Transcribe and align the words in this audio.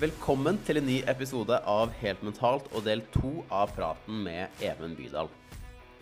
Velkommen 0.00 0.56
til 0.64 0.78
en 0.80 0.86
ny 0.88 0.94
episode 1.12 1.58
av 1.68 1.90
Helt 2.00 2.22
mentalt 2.24 2.70
og 2.72 2.86
del 2.86 3.02
to 3.12 3.42
av 3.52 3.74
praten 3.76 4.22
med 4.24 4.62
Even 4.64 4.94
Bydal. 4.96 5.28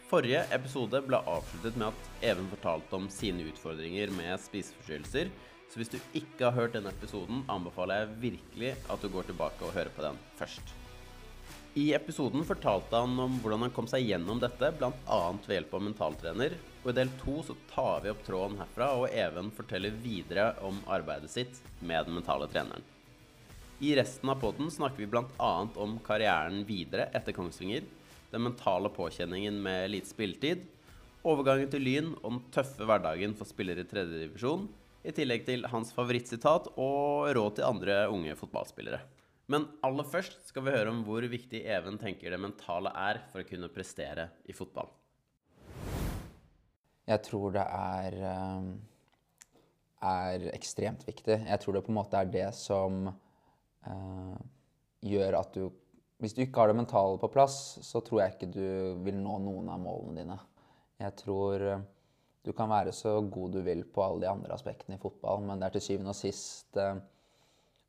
Forrige 0.07 0.45
episode 0.55 1.01
ble 1.03 1.19
avsluttet 1.19 1.75
med 1.75 1.89
at 1.89 2.29
Even 2.29 2.47
fortalte 2.53 2.95
om 2.95 3.09
sine 3.11 3.49
utfordringer 3.51 4.13
med 4.15 4.39
spiseforstyrrelser, 4.45 5.33
så 5.67 5.81
hvis 5.81 5.91
du 5.91 5.97
ikke 6.15 6.45
har 6.47 6.55
hørt 6.55 6.77
denne 6.77 6.93
episoden, 6.95 7.41
anbefaler 7.51 8.05
jeg 8.05 8.21
virkelig 8.23 8.71
at 8.87 9.03
du 9.03 9.09
går 9.17 9.27
tilbake 9.33 9.67
og 9.67 9.75
hører 9.75 9.91
på 9.97 10.05
den 10.05 10.21
først. 10.39 10.71
I 11.75 11.89
episoden 11.99 12.47
fortalte 12.47 13.01
han 13.03 13.19
om 13.25 13.41
hvordan 13.43 13.67
han 13.67 13.75
kom 13.75 13.91
seg 13.91 14.07
gjennom 14.07 14.39
dette, 14.45 14.71
bl.a. 14.79 15.19
ved 15.41 15.57
hjelp 15.57 15.75
av 15.75 15.83
mentaltrener. 15.89 16.55
Og 16.85 16.93
i 16.93 16.95
del 17.01 17.11
to 17.25 17.41
så 17.51 17.59
tar 17.73 18.07
vi 18.07 18.15
opp 18.15 18.23
tråden 18.23 18.63
herfra, 18.63 18.93
og 18.95 19.11
Even 19.11 19.51
forteller 19.59 19.99
videre 20.07 20.53
om 20.63 20.79
arbeidet 20.87 21.33
sitt 21.35 21.59
med 21.83 22.07
den 22.07 22.21
mentale 22.21 22.47
treneren. 22.55 22.87
I 23.81 23.97
resten 23.97 24.31
av 24.31 24.41
poden 24.41 24.71
snakker 24.71 24.99
vi 24.99 25.07
bl.a. 25.07 25.69
om 25.75 25.99
karrieren 26.03 26.65
videre 26.67 27.05
etter 27.15 27.31
Kongsvinger, 27.33 27.85
den 28.33 28.43
mentale 28.43 28.91
påkjenningen 28.91 29.61
med 29.63 29.93
lite 29.93 30.11
spilletid, 30.11 30.65
overgangen 31.23 31.71
til 31.71 31.85
Lyn 31.87 32.09
og 32.17 32.33
den 32.33 32.41
tøffe 32.57 32.89
hverdagen 32.89 33.37
for 33.39 33.47
spillere 33.47 33.85
i 33.85 33.87
tredjedivisjon, 33.87 34.65
i 35.07 35.15
tillegg 35.15 35.45
til 35.47 35.63
hans 35.71 35.93
favorittsitat 35.95 36.67
og 36.75 37.31
råd 37.39 37.55
til 37.61 37.69
andre 37.69 38.01
unge 38.11 38.35
fotballspillere. 38.41 38.99
Men 39.47 39.69
aller 39.87 40.11
først 40.11 40.51
skal 40.51 40.67
vi 40.67 40.75
høre 40.75 40.91
om 40.91 41.05
hvor 41.07 41.23
viktig 41.31 41.63
Even 41.63 42.01
tenker 42.03 42.35
det 42.35 42.43
mentale 42.43 42.91
er 42.99 43.23
for 43.31 43.45
å 43.45 43.47
kunne 43.47 43.71
prestere 43.71 44.27
i 44.51 44.59
fotball. 44.59 44.91
Jeg 47.07 47.23
tror 47.31 47.55
det 47.55 47.63
er, 47.79 48.19
eh, 48.35 48.67
er 50.11 50.51
ekstremt 50.51 51.07
viktig. 51.07 51.39
Jeg 51.47 51.63
tror 51.63 51.79
det 51.79 51.87
på 51.87 51.95
en 51.95 52.01
måte 52.03 52.19
er 52.19 52.27
det 52.27 52.51
som 52.59 53.15
uh, 53.89 54.39
gjør 55.05 55.41
at 55.41 55.55
du 55.57 55.69
Hvis 56.19 56.35
du 56.35 56.41
ikke 56.43 56.59
har 56.59 56.73
det 56.73 56.81
mentale 56.81 57.19
på 57.23 57.29
plass, 57.31 57.79
så 57.87 58.01
tror 58.03 58.25
jeg 58.25 58.33
ikke 58.35 58.49
du 58.51 59.05
vil 59.07 59.21
nå 59.23 59.37
noen 59.39 59.69
av 59.71 59.79
målene 59.79 60.19
dine. 60.19 60.39
Jeg 60.99 61.15
tror 61.21 61.63
uh, 61.63 61.85
du 62.49 62.55
kan 62.57 62.71
være 62.71 62.95
så 62.97 63.19
god 63.29 63.59
du 63.59 63.61
vil 63.67 63.85
på 63.85 64.03
alle 64.03 64.25
de 64.25 64.31
andre 64.31 64.55
aspektene 64.57 64.97
i 64.97 65.03
fotball, 65.03 65.43
men 65.45 65.61
det 65.61 65.69
er 65.69 65.77
til 65.77 65.85
syvende 65.85 66.15
og 66.15 66.19
sist 66.19 66.79
eh, 66.81 67.01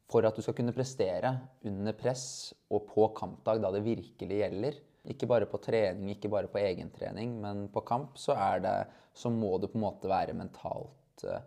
for 0.09 0.25
at 0.25 0.35
du 0.35 0.43
skal 0.43 0.57
kunne 0.57 0.75
prestere 0.75 1.31
under 1.69 1.95
press 1.97 2.51
og 2.73 2.87
på 2.89 3.07
kampdag, 3.17 3.61
da 3.63 3.71
det 3.75 3.85
virkelig 3.85 4.39
gjelder. 4.41 4.79
Ikke 5.13 5.29
bare 5.29 5.47
på 5.49 5.61
trening, 5.63 6.09
ikke 6.11 6.31
bare 6.33 6.49
på 6.51 6.59
egentrening, 6.59 7.37
men 7.39 7.67
på 7.71 7.85
kamp 7.87 8.17
så, 8.19 8.35
det, 8.59 8.73
så 9.15 9.31
må 9.31 9.55
du 9.57 9.69
på 9.69 9.77
en 9.79 9.85
måte 9.85 10.11
være 10.11 10.35
mentalt 10.37 11.23
uh, 11.29 11.39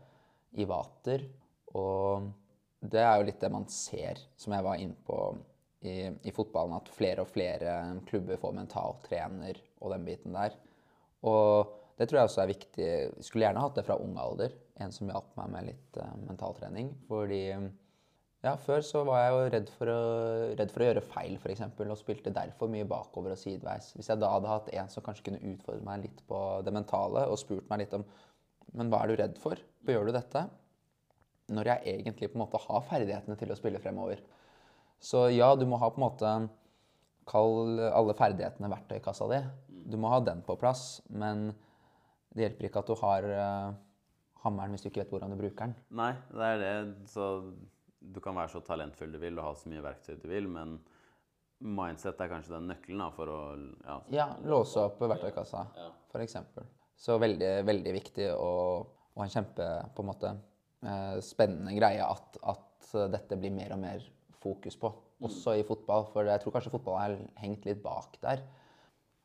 i 0.56 0.64
vater. 0.68 1.26
Og 1.76 2.30
det 2.92 3.02
er 3.02 3.18
jo 3.18 3.26
litt 3.28 3.40
det 3.42 3.50
man 3.52 3.66
ser, 3.72 4.20
som 4.36 4.54
jeg 4.54 4.66
var 4.66 4.80
inne 4.80 4.98
på 5.06 5.18
i, 5.82 6.10
i 6.28 6.34
fotballen, 6.34 6.76
at 6.78 6.90
flere 6.94 7.24
og 7.24 7.30
flere 7.32 7.76
klubber 8.08 8.38
får 8.40 8.58
mentaltrener 8.58 9.60
og 9.80 9.94
den 9.94 10.04
biten 10.06 10.36
der. 10.36 10.54
Og 11.26 11.72
det 11.98 12.08
tror 12.08 12.22
jeg 12.22 12.30
også 12.30 12.42
er 12.42 12.50
viktig. 12.50 12.88
Jeg 12.88 13.26
skulle 13.26 13.46
gjerne 13.46 13.62
hatt 13.62 13.78
det 13.78 13.86
fra 13.86 13.98
ung 14.02 14.16
alder. 14.18 14.54
En 14.82 14.94
som 14.94 15.10
hjalp 15.10 15.32
meg 15.38 15.50
med 15.52 15.68
litt 15.70 15.98
uh, 16.00 16.12
mentaltrening. 16.26 16.90
Fordi 17.08 17.42
ja, 18.42 18.56
Før 18.58 18.80
så 18.82 19.04
var 19.06 19.20
jeg 19.20 19.34
jo 19.34 19.42
redd 19.54 19.68
for 19.76 19.90
å, 19.92 19.98
redd 20.58 20.72
for 20.74 20.82
å 20.82 20.86
gjøre 20.88 21.04
feil, 21.12 21.36
f.eks. 21.38 21.62
Og 21.84 22.00
spilte 22.00 22.32
derfor 22.34 22.70
mye 22.72 22.88
bakover 22.90 23.36
og 23.36 23.38
sideveis. 23.38 23.92
Hvis 23.94 24.10
jeg 24.10 24.18
da 24.22 24.32
hadde 24.32 24.50
hatt 24.50 24.72
en 24.74 24.90
som 24.90 25.04
kanskje 25.06 25.28
kunne 25.28 25.52
utfordre 25.52 25.86
meg 25.86 26.08
litt 26.08 26.24
på 26.26 26.40
det 26.66 26.74
mentale, 26.74 27.28
og 27.30 27.38
spurt 27.38 27.70
meg 27.70 27.84
litt 27.84 27.96
om 27.98 28.06
Men 28.72 28.88
hva 28.88 29.02
er 29.04 29.10
du 29.10 29.20
redd 29.20 29.38
for? 29.38 29.60
Gjør 29.86 30.08
du 30.08 30.14
dette? 30.16 30.46
Når 31.50 31.72
jeg 31.72 31.96
egentlig 31.96 32.30
på 32.30 32.38
en 32.38 32.44
måte 32.44 32.60
har 32.62 32.84
ferdighetene 32.86 33.36
til 33.40 33.50
å 33.50 33.58
spille 33.58 33.80
fremover. 33.82 34.22
Så 35.02 35.26
ja, 35.34 35.50
du 35.58 35.66
må 35.66 35.80
ha 35.82 35.90
på 35.90 35.98
en 35.98 36.06
måte 36.06 36.34
Kall 37.28 37.78
alle 37.86 38.14
ferdighetene 38.18 38.70
verktøykassa 38.70 39.28
di. 39.30 39.38
Du 39.92 39.94
må 40.00 40.10
ha 40.10 40.18
den 40.22 40.40
på 40.46 40.56
plass, 40.58 41.00
men 41.10 41.52
det 42.34 42.48
hjelper 42.48 42.66
ikke 42.66 42.82
at 42.82 42.90
du 42.90 42.96
har 42.98 43.26
uh, 43.30 43.74
hammeren 44.42 44.74
hvis 44.74 44.82
du 44.82 44.88
ikke 44.90 45.04
vet 45.04 45.12
hvordan 45.14 45.34
du 45.34 45.38
bruker 45.38 45.70
den. 45.70 45.76
Nei, 45.98 46.12
det 46.32 46.48
er 46.48 46.58
det. 46.62 46.72
Så 47.12 47.28
du 48.02 48.18
kan 48.22 48.34
være 48.34 48.50
så 48.54 48.62
talentfull 48.66 49.14
du 49.14 49.20
vil 49.22 49.38
og 49.38 49.46
ha 49.46 49.54
så 49.58 49.70
mye 49.70 49.84
verktøy 49.84 50.16
du 50.18 50.26
vil, 50.30 50.48
men 50.50 50.80
mindset 51.62 52.18
er 52.18 52.30
kanskje 52.32 52.56
den 52.56 52.70
nøkkelen 52.72 53.04
da, 53.04 53.10
for 53.14 53.30
å 53.30 53.40
Ja, 53.86 53.98
ja 54.10 54.28
låse 54.50 54.82
opp 54.82 55.02
verktøykassa, 55.02 55.66
ja. 55.78 55.90
f.eks. 56.10 56.38
Så 56.98 57.18
veldig, 57.22 57.52
veldig 57.66 57.92
viktig 57.94 58.32
å, 58.34 58.50
å 58.82 59.20
ha 59.20 59.26
en 59.26 59.34
kjempe 59.34 59.68
på 59.94 60.02
en 60.02 60.10
måte 60.10 60.32
spennende 61.22 61.76
greie 61.76 62.02
at, 62.02 62.38
at, 62.42 62.68
dette 63.12 63.38
blir 63.40 63.54
mer 63.54 63.72
og 63.72 63.78
mer 63.80 64.02
fokus 64.42 64.74
på, 64.76 64.90
også 65.24 65.54
i 65.56 65.62
fotball. 65.64 66.08
For 66.12 66.26
jeg 66.28 66.42
tror 66.42 66.56
kanskje 66.56 66.72
fotball 66.74 66.98
har 66.98 67.14
hengt 67.40 67.64
litt 67.68 67.80
bak 67.84 68.18
der 68.20 68.42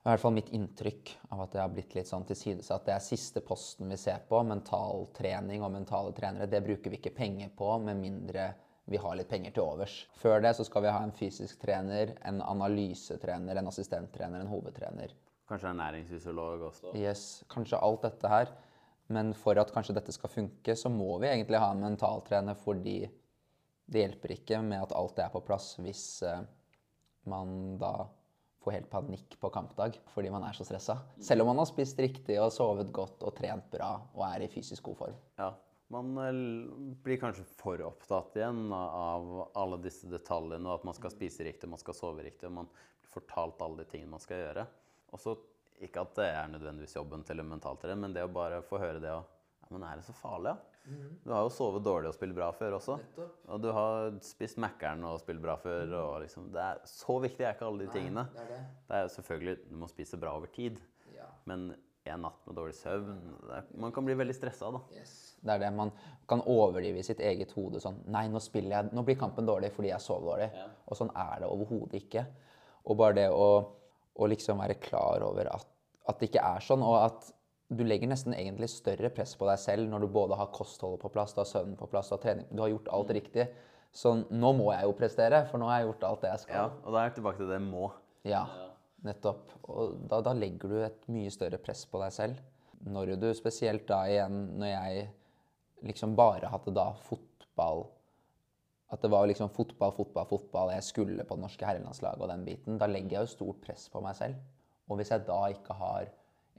i 0.07 0.09
hvert 0.13 0.22
fall 0.23 0.35
mitt 0.38 0.53
inntrykk 0.56 1.09
av 1.35 1.41
at 1.44 1.51
det 1.51 1.59
har 1.59 1.72
blitt 1.73 1.95
litt 1.97 2.07
sånn 2.07 2.23
tilsidesatt. 2.29 2.85
Det 2.88 2.94
er 2.94 3.03
siste 3.03 3.41
posten 3.44 3.90
vi 3.91 3.97
ser 4.00 4.22
på. 4.29 4.40
Mentaltrening 4.47 5.66
og 5.66 5.73
mentale 5.73 6.13
trenere. 6.16 6.47
Det 6.47 6.62
bruker 6.63 6.94
vi 6.94 7.01
ikke 7.01 7.12
penger 7.18 7.50
på 7.57 7.74
med 7.84 8.00
mindre 8.00 8.45
vi 8.88 9.01
har 9.03 9.18
litt 9.19 9.28
penger 9.28 9.51
til 9.51 9.66
overs. 9.66 9.97
Før 10.16 10.39
det 10.45 10.53
så 10.56 10.63
skal 10.63 10.85
vi 10.85 10.94
ha 10.95 11.01
en 11.03 11.12
fysisk 11.12 11.59
trener, 11.59 12.13
en 12.24 12.39
analysetrener, 12.39 13.59
en 13.59 13.68
assistenttrener, 13.68 14.45
en 14.45 14.47
hovedtrener. 14.53 15.12
Kanskje 15.51 15.74
en 15.74 15.81
næringsfysiolog 15.84 16.63
også? 16.69 16.94
Yes, 16.95 17.25
kanskje 17.51 17.84
alt 17.84 18.07
dette 18.07 18.31
her. 18.31 18.56
Men 19.13 19.31
for 19.38 19.59
at 19.59 19.72
kanskje 19.73 19.95
dette 19.95 20.16
skal 20.16 20.31
funke, 20.31 20.75
så 20.75 20.91
må 20.91 21.18
vi 21.22 21.29
egentlig 21.29 21.62
ha 21.62 21.72
en 21.72 21.84
mentaltrener 21.85 22.57
fordi 22.59 23.00
det 23.88 24.03
hjelper 24.03 24.34
ikke 24.35 24.59
med 24.66 24.84
at 24.84 24.95
alt 25.00 25.19
er 25.23 25.31
på 25.31 25.41
plass 25.47 25.78
hvis 25.79 26.03
uh, 26.28 26.41
man 27.31 27.78
da 27.79 27.94
får 28.63 28.75
helt 28.75 28.90
panikk 28.91 29.38
på 29.40 29.51
kampdag 29.53 29.95
fordi 30.12 30.31
man 30.34 30.44
er 30.44 30.57
så 30.57 30.68
stressa. 30.68 30.97
Selv 31.23 31.45
om 31.45 31.53
man 31.53 31.62
har 31.62 31.69
spist 31.69 32.00
riktig 32.03 32.35
og 32.41 32.51
sovet 32.51 32.91
godt 32.95 33.23
og 33.23 33.35
trent 33.38 33.69
bra 33.72 33.94
og 34.12 34.25
er 34.28 34.44
i 34.44 34.51
fysisk 34.51 34.90
god 34.90 35.00
form. 35.06 35.22
Ja, 35.39 35.53
man 35.94 36.18
eh, 36.19 36.41
blir 37.03 37.19
kanskje 37.22 37.45
for 37.62 37.81
opptatt 37.88 38.35
igjen 38.35 38.74
av 38.75 39.29
alle 39.56 39.79
disse 39.84 40.09
detaljene, 40.12 40.68
og 40.68 40.81
at 40.81 40.88
man 40.89 40.97
skal 40.97 41.13
spise 41.13 41.47
riktig, 41.47 41.69
man 41.72 41.79
skal 41.79 41.95
sove 41.95 42.25
riktig, 42.25 42.50
og 42.50 42.57
man 42.59 42.72
blir 42.74 43.13
fortalt 43.13 43.63
alle 43.63 43.84
de 43.84 43.91
tingene 43.94 44.12
man 44.18 44.24
skal 44.24 44.44
gjøre. 44.44 44.68
Og 45.16 45.24
så, 45.24 45.38
Ikke 45.84 46.02
at 46.02 46.16
det 46.18 46.28
er 46.34 46.48
nødvendigvis 46.50 46.96
jobben 46.98 47.24
til 47.28 47.44
en 47.44 47.52
mentaltrener, 47.52 48.00
men 48.02 48.16
det 48.16 48.26
å 48.26 48.32
bare 48.34 48.64
få 48.66 48.80
høre 48.82 49.02
det 49.04 49.14
og 49.14 49.24
ja, 49.28 49.68
Men 49.74 49.84
er 49.84 50.00
det 50.00 50.06
så 50.08 50.16
farlig, 50.16 50.54
da? 50.54 50.56
Ja? 50.56 50.78
Mm. 50.88 51.16
Du 51.24 51.32
har 51.34 51.42
jo 51.44 51.50
sovet 51.52 51.84
dårlig 51.84 52.08
og 52.08 52.16
spilt 52.16 52.36
bra 52.36 52.46
før 52.56 52.78
også. 52.78 52.96
Nettopp. 53.02 53.40
Og 53.52 53.64
du 53.64 53.68
har 53.76 54.14
spist 54.24 54.60
Mækkern 54.64 55.04
og 55.04 55.18
spilt 55.20 55.42
bra 55.44 55.58
før. 55.60 55.84
Mm. 55.90 55.96
og 56.00 56.22
liksom, 56.24 56.46
det 56.54 56.62
er 56.64 56.80
Så 56.88 57.18
viktig 57.20 57.44
er 57.44 57.58
ikke 57.58 57.68
alle 57.68 57.84
de 57.84 57.90
Nei, 57.90 57.96
tingene. 57.98 58.24
Det 58.32 58.46
er, 58.46 58.54
det. 58.54 58.62
det 58.88 59.02
er 59.02 59.12
selvfølgelig, 59.18 59.58
Du 59.68 59.76
må 59.82 59.90
spise 59.92 60.20
bra 60.22 60.38
over 60.40 60.48
tid. 60.48 60.80
Ja. 61.16 61.28
Men 61.50 61.74
en 62.08 62.24
natt 62.24 62.46
med 62.48 62.56
dårlig 62.56 62.76
søvn 62.78 63.18
er, 63.52 63.66
Man 63.76 63.92
kan 63.92 64.06
bli 64.08 64.16
veldig 64.16 64.36
stressa 64.36 64.72
da. 64.72 64.80
Yes. 64.96 65.16
Det 65.44 65.54
er 65.54 65.66
det 65.66 65.74
man 65.76 65.92
kan 66.30 66.42
overdrive 66.48 67.02
i 67.02 67.06
sitt 67.06 67.20
eget 67.20 67.52
hode. 67.58 67.82
sånn, 67.84 68.00
Nei, 68.08 68.28
nå, 68.32 68.40
spiller 68.40 68.78
jeg, 68.78 68.94
nå 68.96 69.04
blir 69.04 69.20
kampen 69.20 69.48
dårlig 69.48 69.74
fordi 69.76 69.92
jeg 69.92 70.02
sov 70.02 70.24
dårlig. 70.24 70.50
Ja. 70.56 70.70
Og 70.88 71.00
sånn 71.00 71.12
er 71.12 71.44
det 71.44 71.52
overhodet 71.52 72.00
ikke. 72.00 72.24
Og 72.88 72.98
bare 72.98 73.18
det 73.20 73.28
å, 73.30 73.50
å 74.18 74.28
liksom 74.30 74.62
være 74.62 74.80
klar 74.82 75.24
over 75.26 75.50
at, 75.54 75.68
at, 76.08 76.20
det 76.20 76.32
ikke 76.32 76.46
er 76.46 76.64
sånn, 76.64 76.84
og 76.86 76.98
at 77.00 77.32
du 77.68 77.84
legger 77.84 78.10
nesten 78.10 78.36
egentlig 78.36 78.70
større 78.72 79.12
press 79.14 79.36
på 79.38 79.48
deg 79.50 79.60
selv 79.60 79.90
når 79.92 80.06
du 80.06 80.12
både 80.12 80.38
har 80.40 80.54
kostholdet 80.56 81.02
på 81.04 81.12
plass, 81.14 81.36
du 81.36 81.42
har 81.44 81.50
søvnen 81.50 81.78
på 81.80 81.90
plass, 81.92 82.10
du 82.10 82.16
har 82.16 82.24
trening 82.24 82.48
Du 82.52 82.64
har 82.64 82.72
gjort 82.72 82.94
alt 82.96 83.12
mm. 83.12 83.18
riktig. 83.20 83.48
Så 83.98 84.14
nå 84.30 84.52
må 84.56 84.70
jeg 84.74 84.88
jo 84.88 84.96
prestere, 84.98 85.42
for 85.50 85.60
nå 85.60 85.68
har 85.70 85.82
jeg 85.82 85.90
gjort 85.90 86.06
alt 86.08 86.24
det 86.24 86.32
jeg 86.32 86.44
skal. 86.46 86.58
Ja, 86.58 86.66
Og 86.84 86.94
da 86.94 87.02
er 87.02 87.10
jeg 87.10 87.18
tilbake 87.18 87.42
til 87.42 87.52
det 87.52 87.60
'må'. 87.64 87.92
Ja, 88.28 88.44
nettopp. 89.04 89.52
Og 89.68 89.98
da, 90.08 90.22
da 90.22 90.34
legger 90.38 90.72
du 90.72 90.78
et 90.86 91.08
mye 91.12 91.32
større 91.34 91.60
press 91.62 91.86
på 91.86 92.00
deg 92.04 92.14
selv. 92.14 92.42
Når 92.88 93.16
du 93.18 93.32
spesielt 93.34 93.88
da 93.90 94.04
igjen 94.06 94.60
Når 94.60 94.68
jeg 94.70 95.08
liksom 95.88 96.16
bare 96.16 96.50
hadde 96.52 96.74
da 96.76 96.92
fotball 97.08 97.88
At 98.94 99.03
det 99.03 99.12
var 99.12 99.28
liksom 99.28 99.52
fotball, 99.52 99.92
fotball, 99.96 100.28
fotball. 100.30 100.72
Jeg 100.75 100.86
skulle 100.88 101.25
på 101.28 101.36
det 101.36 101.44
norske 101.44 101.68
herrelandslaget 101.68 102.24
og 102.24 102.31
den 102.31 102.45
biten. 102.48 102.80
Da 102.80 102.88
legger 102.88 103.18
jeg 103.18 103.28
jo 103.28 103.34
stort 103.34 103.60
press 103.66 103.89
på 103.92 104.01
meg 104.04 104.16
selv. 104.16 104.39
Og 104.88 105.00
hvis 105.00 105.12
jeg 105.12 105.25
da 105.28 105.42
ikke 105.51 105.75
har 105.75 106.07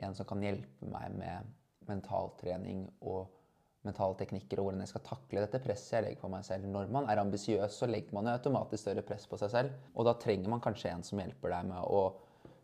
en 0.04 0.14
som 0.14 0.28
kan 0.28 0.42
hjelpe 0.44 0.90
meg 0.92 1.14
med 1.16 1.48
mentaltrening 1.88 2.84
og 3.00 3.26
mentale 3.86 4.16
teknikker 4.18 4.60
og 4.60 4.68
hvordan 4.68 4.84
jeg 4.84 4.92
skal 4.92 5.04
takle 5.06 5.42
dette 5.44 5.60
presset 5.64 5.96
jeg 5.96 6.04
legger 6.04 6.22
på 6.22 6.30
meg 6.32 6.46
selv. 6.46 6.68
Når 6.68 6.90
man 6.92 7.08
er 7.08 7.22
ambisiøs, 7.22 7.76
så 7.78 7.88
legger 7.88 8.16
man 8.16 8.28
jo 8.28 8.36
automatisk 8.36 8.84
større 8.84 9.04
press 9.06 9.26
på 9.30 9.38
seg 9.40 9.52
selv. 9.54 9.76
Og 9.94 10.08
da 10.08 10.16
trenger 10.20 10.50
man 10.52 10.62
kanskje 10.64 10.92
en 10.92 11.04
som 11.06 11.20
hjelper 11.22 11.54
deg 11.54 11.70
med 11.70 11.84
å 11.86 12.02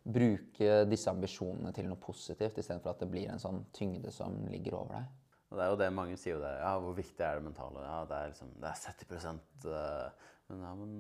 bruke 0.05 0.83
disse 0.91 1.09
ambisjonene 1.09 1.73
til 1.73 1.89
noe 1.89 2.01
positivt, 2.01 2.59
istedenfor 2.61 2.93
at 2.93 3.05
det 3.05 3.09
blir 3.13 3.31
en 3.33 3.41
sånn 3.41 3.63
tyngde 3.73 4.13
som 4.13 4.37
ligger 4.53 4.77
over 4.83 4.99
deg. 4.99 5.13
Og 5.55 5.61
det 5.61 5.63
er 5.63 5.71
jo 5.71 5.79
det 5.79 5.89
mange 5.95 6.17
sier 6.19 6.35
jo 6.35 6.43
det. 6.43 6.51
Ja, 6.59 6.73
hvor 6.83 6.97
viktig 6.97 7.23
er 7.23 7.39
det 7.39 7.45
mentale? 7.47 7.83
Ja, 7.87 7.99
det 8.11 8.17
er 8.19 8.33
liksom 8.33 8.49
det 8.59 8.71
er 8.73 8.81
70 8.83 9.29
uh, 9.71 10.33
Men 10.51 10.65
ja, 10.67 10.73
men 10.81 10.97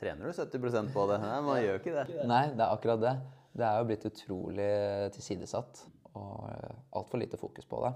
trener 0.00 0.30
du 0.30 0.32
70% 0.32 0.94
på 0.94 1.04
det? 1.10 1.18
Nei, 1.20 1.34
man 1.44 1.58
gjør 1.60 1.82
ikke 1.82 1.92
det. 1.98 2.22
Nei, 2.30 2.46
det 2.54 2.64
er 2.64 2.72
akkurat 2.72 3.02
det. 3.02 3.12
Det 3.60 3.66
er 3.66 3.76
jo 3.76 3.88
blitt 3.90 4.06
utrolig 4.08 4.70
tilsidesatt 5.18 5.82
og 6.14 6.48
uh, 6.48 6.72
altfor 6.96 7.20
lite 7.20 7.36
fokus 7.36 7.68
på 7.68 7.82
det. 7.84 7.92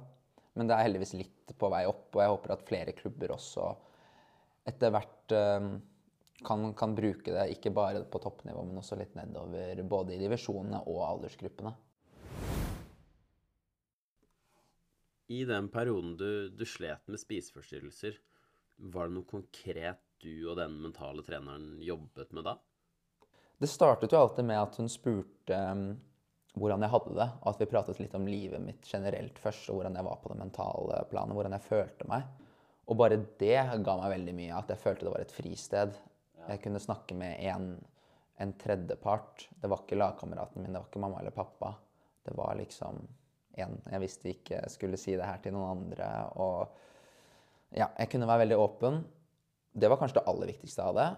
Men 0.61 0.69
det 0.69 0.77
er 0.77 0.85
heldigvis 0.91 1.15
litt 1.17 1.57
på 1.57 1.73
vei 1.73 1.87
opp, 1.89 2.11
og 2.13 2.21
jeg 2.21 2.35
håper 2.35 2.53
at 2.53 2.69
flere 2.69 2.95
klubber 3.01 3.33
også 3.39 3.73
etter 4.69 4.93
hvert 4.93 5.35
uh, 5.41 5.73
kan, 6.45 6.69
kan 6.77 6.99
bruke 7.01 7.33
det 7.33 7.49
ikke 7.57 7.73
bare 7.73 8.05
på 8.05 8.21
toppnivå, 8.21 8.69
men 8.69 8.85
også 8.85 9.01
litt 9.01 9.17
nedover, 9.17 9.81
både 9.89 10.19
i 10.19 10.21
divisjonene 10.21 10.85
og 10.85 11.01
aldersgruppene. 11.09 11.73
I 15.27 15.45
den 15.49 15.69
perioden 15.73 16.17
du, 16.21 16.49
du 16.49 16.65
slet 16.69 17.07
med 17.09 17.21
spiseforstyrrelser, 17.21 18.19
var 18.77 19.09
det 19.09 19.17
noe 19.17 19.29
konkret 19.29 20.03
du 20.21 20.49
og 20.51 20.59
den 20.59 20.77
mentale 20.83 21.25
treneren 21.25 21.79
jobbet 21.85 22.33
med 22.37 22.45
da? 22.49 22.59
Det 23.59 23.71
startet 23.71 24.13
jo 24.13 24.21
alltid 24.21 24.45
med 24.45 24.61
at 24.61 24.77
hun 24.81 24.91
spurte 24.91 25.59
um, 25.73 25.87
hvordan 26.59 26.85
jeg 26.85 26.93
hadde 26.93 27.15
det, 27.17 27.29
og 27.41 27.49
at 27.51 27.63
vi 27.63 27.71
pratet 27.71 28.01
litt 28.03 28.17
om 28.19 28.27
livet 28.29 28.63
mitt 28.63 28.87
generelt 28.91 29.39
først, 29.41 29.71
og 29.71 29.79
hvordan 29.79 29.97
jeg 29.99 30.07
var 30.07 30.21
på 30.23 30.33
det 30.33 30.41
mentale 30.43 31.01
planet, 31.11 31.39
hvordan 31.39 31.57
jeg 31.57 31.67
følte 31.69 32.09
meg. 32.11 32.29
Og 32.85 32.99
bare 33.01 33.21
det 33.41 33.57
ga 33.87 33.97
meg 33.97 34.13
veldig 34.13 34.37
mye, 34.37 34.59
at 34.59 34.71
jeg 34.75 34.83
følte 34.83 35.07
det 35.07 35.15
var 35.15 35.25
et 35.25 35.35
fristed. 35.35 35.97
Jeg 36.45 36.61
kunne 36.67 36.83
snakke 36.83 37.17
med 37.17 37.41
en, 37.49 37.71
en 38.45 38.55
tredjepart. 38.61 39.49
Det 39.57 39.71
var 39.73 39.83
ikke 39.83 39.99
lagkameraten 39.99 40.63
min, 40.63 40.75
det 40.75 40.83
var 40.83 40.91
ikke 40.91 41.05
mamma 41.07 41.23
eller 41.23 41.35
pappa. 41.35 41.73
Det 42.25 42.35
var 42.37 42.59
liksom 42.61 43.01
en 43.63 43.77
jeg 43.91 44.03
visste 44.03 44.33
ikke 44.33 44.63
skulle 44.73 44.99
si 45.01 45.15
det 45.19 45.27
her 45.29 45.43
til 45.45 45.55
noen 45.55 45.79
andre. 45.79 46.09
Og 46.43 47.77
ja, 47.77 47.89
jeg 47.99 48.11
kunne 48.13 48.29
være 48.31 48.45
veldig 48.45 48.59
åpen. 48.61 49.01
Det 49.75 49.91
var 49.91 50.01
kanskje 50.01 50.21
det 50.21 50.29
aller 50.31 50.53
viktigste 50.55 50.85
av 50.87 50.99
det 50.99 51.09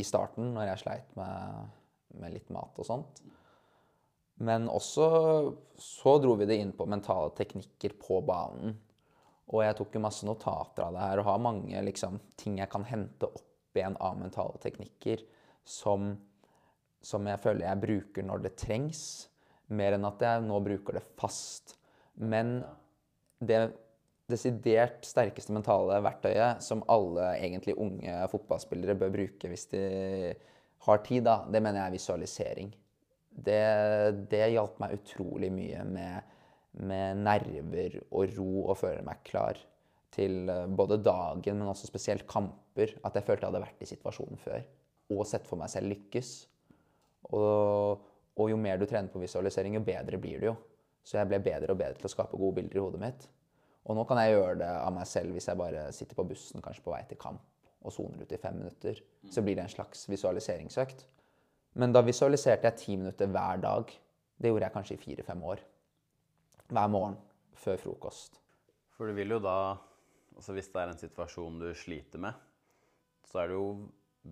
i 0.00 0.04
starten, 0.06 0.52
når 0.54 0.70
jeg 0.70 0.82
sleit 0.84 1.16
med, 1.18 1.70
med 2.20 2.34
litt 2.34 2.52
mat 2.52 2.80
og 2.80 2.88
sånt. 2.88 3.22
Men 4.42 4.66
også 4.72 5.06
så 5.78 6.16
dro 6.22 6.34
vi 6.40 6.48
det 6.48 6.58
inn 6.58 6.72
på 6.76 6.88
mentale 6.88 7.30
teknikker 7.36 7.94
på 8.00 8.20
banen. 8.26 8.74
Og 9.52 9.62
jeg 9.64 9.76
tok 9.78 9.96
jo 9.96 10.02
masse 10.02 10.26
notater 10.26 10.86
av 10.86 10.96
det 10.96 11.04
her 11.04 11.20
og 11.20 11.28
har 11.28 11.42
mange 11.44 11.84
liksom, 11.84 12.18
ting 12.40 12.58
jeg 12.60 12.70
kan 12.72 12.86
hente 12.88 13.28
opp 13.28 13.76
igjen 13.76 13.96
av 14.04 14.18
mentale 14.20 14.60
teknikker 14.62 15.22
som, 15.64 16.14
som 17.04 17.28
jeg 17.28 17.40
føler 17.42 17.66
jeg 17.66 17.82
bruker 17.82 18.26
når 18.26 18.44
det 18.46 18.56
trengs, 18.60 19.02
mer 19.72 19.96
enn 19.96 20.08
at 20.08 20.20
jeg 20.24 20.44
nå 20.44 20.58
bruker 20.64 20.98
det 20.98 21.04
fast. 21.20 21.76
Men 22.20 22.60
det 23.42 23.62
desidert 24.30 25.04
sterkeste 25.06 25.54
mentale 25.54 25.98
verktøyet 26.04 26.62
som 26.64 26.84
alle 26.90 27.32
egentlig 27.38 27.74
unge 27.80 28.14
fotballspillere 28.32 28.96
bør 28.98 29.12
bruke 29.16 29.50
hvis 29.50 29.66
de 29.72 29.82
har 30.86 31.02
tid, 31.06 31.24
da, 31.26 31.42
det 31.46 31.62
mener 31.62 31.78
jeg 31.80 31.90
er 31.90 31.96
visualisering. 31.96 32.70
Det, 33.32 33.60
det 34.30 34.48
hjalp 34.52 34.80
meg 34.82 34.96
utrolig 34.98 35.50
mye 35.54 35.84
med, 35.88 36.32
med, 36.84 37.22
nerver 37.22 38.00
og 38.10 38.34
ro 38.36 38.64
og 38.66 38.78
føle 38.80 39.04
meg 39.06 39.22
klar 39.26 39.60
til 40.12 40.50
eh, 40.52 40.66
både 40.68 40.98
dagen, 41.00 41.60
men 41.60 41.70
også 41.70 41.88
spesielt 41.88 42.26
kamper. 42.28 42.96
At 43.06 43.16
jeg 43.16 43.24
følte 43.28 43.46
jeg 43.46 43.52
hadde 43.52 43.62
vært 43.64 43.84
i 43.84 43.88
situasjonen 43.88 44.40
før 44.42 44.64
og 45.12 45.26
sett 45.28 45.46
for 45.48 45.60
meg 45.60 45.70
selv 45.72 45.92
lykkes. 45.92 46.32
Og, 47.36 48.02
og 48.36 48.50
jo 48.50 48.58
mer 48.60 48.80
du 48.80 48.86
trener 48.88 49.12
på 49.12 49.22
visualisering, 49.22 49.76
jo 49.78 49.86
bedre 49.86 50.20
blir 50.20 50.42
du 50.42 50.50
jo. 50.50 50.56
Så 51.02 51.18
jeg 51.18 51.30
ble 51.30 51.40
bedre 51.42 51.74
og 51.74 51.80
bedre 51.80 51.98
til 51.98 52.08
å 52.08 52.12
skape 52.12 52.38
gode 52.38 52.60
bilder 52.60 52.78
i 52.78 52.82
hodet 52.82 53.00
mitt. 53.02 53.24
Og 53.90 53.98
nå 53.98 54.04
kan 54.06 54.20
jeg 54.22 54.36
gjøre 54.36 54.60
det 54.60 54.70
av 54.70 54.92
meg 54.94 55.08
selv 55.10 55.34
hvis 55.34 55.48
jeg 55.50 55.58
bare 55.58 55.88
sitter 55.94 56.18
på 56.18 56.26
bussen 56.28 56.62
kanskje 56.62 56.84
på 56.84 56.92
vei 56.94 57.02
til 57.10 57.18
kamp 57.22 57.42
og 57.82 57.90
soner 57.94 58.22
ut 58.22 58.32
i 58.32 58.38
fem 58.38 58.60
minutter. 58.60 59.00
Så 59.30 59.42
blir 59.42 59.58
det 59.58 59.64
en 59.64 59.72
slags 59.72 60.06
visualiseringsøkt. 60.10 61.02
Men 61.82 61.94
da 61.94 62.04
visualiserte 62.06 62.68
jeg 62.68 62.78
ti 62.78 62.96
minutter 62.98 63.30
hver 63.32 63.62
dag. 63.62 63.90
Det 64.38 64.50
gjorde 64.50 64.68
jeg 64.68 64.74
kanskje 64.76 64.96
i 64.96 65.02
fire-fem 65.02 65.42
år. 65.50 65.64
Hver 66.72 66.92
morgen 66.92 67.16
før 67.58 67.80
frokost. 67.80 68.38
For 68.94 69.08
du 69.08 69.16
vil 69.16 69.34
jo 69.34 69.40
da 69.42 69.56
altså 70.32 70.54
Hvis 70.56 70.70
det 70.72 70.80
er 70.80 70.88
en 70.88 71.00
situasjon 71.00 71.58
du 71.60 71.66
sliter 71.76 72.22
med, 72.22 72.32
så 73.28 73.42
er 73.42 73.50
det 73.50 73.56
jo 73.58 73.66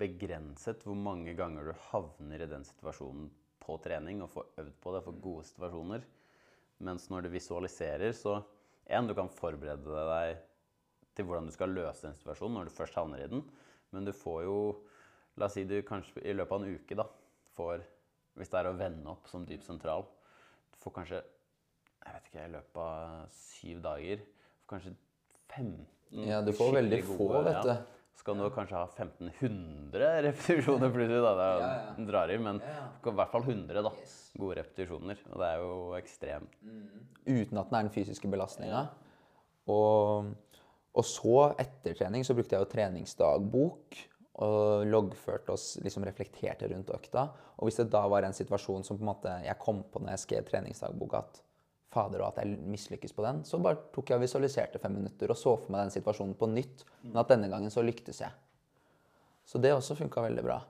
begrenset 0.01 0.81
hvor 0.87 0.97
mange 0.97 1.35
ganger 1.37 1.69
du 1.69 1.83
havner 1.91 2.41
i 2.41 2.49
den 2.49 2.65
situasjonen 2.65 3.27
på 3.61 3.77
trening 3.85 4.23
og 4.25 4.31
får 4.33 4.47
øvd 4.63 4.73
på 4.81 4.95
det, 4.95 5.03
får 5.05 5.19
gode 5.21 5.45
situasjoner. 5.51 6.07
Mens 6.87 7.09
når 7.13 7.27
du 7.27 7.35
visualiserer, 7.35 8.15
så 8.17 8.39
en, 8.91 9.09
du 9.09 9.15
kan 9.17 9.31
forberede 9.33 10.05
deg 10.11 10.41
til 11.17 11.27
hvordan 11.29 11.51
du 11.51 11.55
skal 11.55 11.75
løse 11.75 12.07
den 12.07 12.17
situasjonen 12.19 12.57
når 12.59 12.71
du 12.71 12.75
først 12.75 12.97
havner 12.99 13.23
i 13.23 13.29
den. 13.31 13.43
Men 13.95 14.07
du 14.07 14.15
får 14.17 14.45
jo 14.47 14.61
La 15.39 15.47
oss 15.47 15.55
si 15.57 15.63
du 15.65 15.77
kanskje 15.87 16.21
i 16.27 16.33
løpet 16.35 16.53
av 16.53 16.65
en 16.65 16.75
uke 16.75 16.97
da, 16.99 17.05
får 17.57 17.85
Hvis 18.37 18.51
det 18.51 18.59
er 18.61 18.69
å 18.69 18.77
vende 18.77 19.13
opp 19.13 19.29
som 19.31 19.45
dyp 19.47 19.63
sentral 19.65 20.03
Du 20.75 20.81
får 20.83 20.97
kanskje 20.99 21.21
jeg 22.01 22.17
vet 22.17 22.29
ikke, 22.31 22.45
i 22.45 22.53
løpet 22.55 22.83
av 22.83 23.33
syv 23.37 23.81
dager 23.85 24.23
får 24.25 24.73
kanskje 24.75 24.93
15 25.53 26.27
Ja, 26.27 26.41
du 26.43 26.53
får 26.57 26.73
veldig 26.79 27.01
få, 27.07 27.27
vet 27.45 27.59
du. 27.63 27.71
Ja. 27.71 28.00
Så 28.21 28.35
nå 28.37 28.51
kanskje 28.53 28.77
ha 28.77 28.85
1500 28.85 30.11
repetisjoner 30.27 30.93
plutselig. 30.93 31.23
da, 31.25 31.31
Det 31.39 31.47
er, 31.47 31.63
ja, 31.63 31.71
ja. 31.87 32.05
drar 32.11 32.33
i, 32.33 32.37
men 32.43 32.61
i 32.61 33.15
hvert 33.17 33.33
fall 33.33 33.47
100 33.47 33.83
da, 33.87 33.93
gode 34.37 34.59
repetisjoner. 34.61 35.23
Og 35.31 35.41
det 35.41 35.49
er 35.49 35.63
jo 35.63 35.73
ekstremt. 35.97 36.59
Mm. 36.61 37.09
Uten 37.25 37.63
at 37.63 37.73
den 37.73 37.79
er 37.79 37.89
den 37.89 37.95
fysiske 37.95 38.31
belastninga. 38.31 38.85
Og, 39.73 40.31
og, 40.93 41.05
så, 41.07 41.37
etter 41.63 41.97
trening, 41.97 42.27
så 42.27 42.37
brukte 42.37 42.57
jeg 42.57 42.67
jo 42.67 42.73
treningsdagbok 42.75 44.01
og 44.41 44.87
loggførte 44.89 45.53
oss, 45.57 45.75
liksom 45.85 46.05
reflekterte 46.07 46.69
rundt 46.71 46.93
økta. 46.95 47.27
Og 47.59 47.69
hvis 47.69 47.81
det 47.81 47.91
da 47.93 48.05
var 48.09 48.25
en 48.25 48.37
situasjon 48.37 48.85
som 48.87 49.01
på 49.01 49.05
en 49.05 49.13
måte 49.13 49.37
jeg 49.45 49.61
kom 49.61 49.83
på 49.89 50.01
når 50.01 50.15
jeg 50.15 50.25
skrev 50.27 50.49
treningsdagbok, 50.49 51.19
at 51.21 51.43
fader 51.91 52.23
og 52.23 52.31
at 52.31 52.43
jeg 52.43 52.59
mislykkes 52.71 53.15
på 53.17 53.25
den, 53.27 53.43
så 53.47 53.59
bare 53.63 53.81
tok 53.95 54.13
jeg 54.13 54.21
og 54.21 54.25
visualiserte 54.25 54.81
fem 54.83 54.95
minutter 55.01 55.33
og 55.33 55.39
så 55.39 55.57
for 55.59 55.73
meg 55.73 55.87
den 55.87 55.95
situasjonen 55.97 56.37
på 56.39 56.49
nytt. 56.51 56.85
Men 57.07 57.23
at 57.23 57.33
denne 57.33 57.51
gangen 57.51 57.73
så 57.75 57.85
lyktes 57.85 58.23
jeg. 58.23 58.31
Så 59.47 59.59
det 59.59 59.73
også 59.75 59.99
funka 59.99 60.23
veldig 60.29 60.45
bra. 60.47 60.61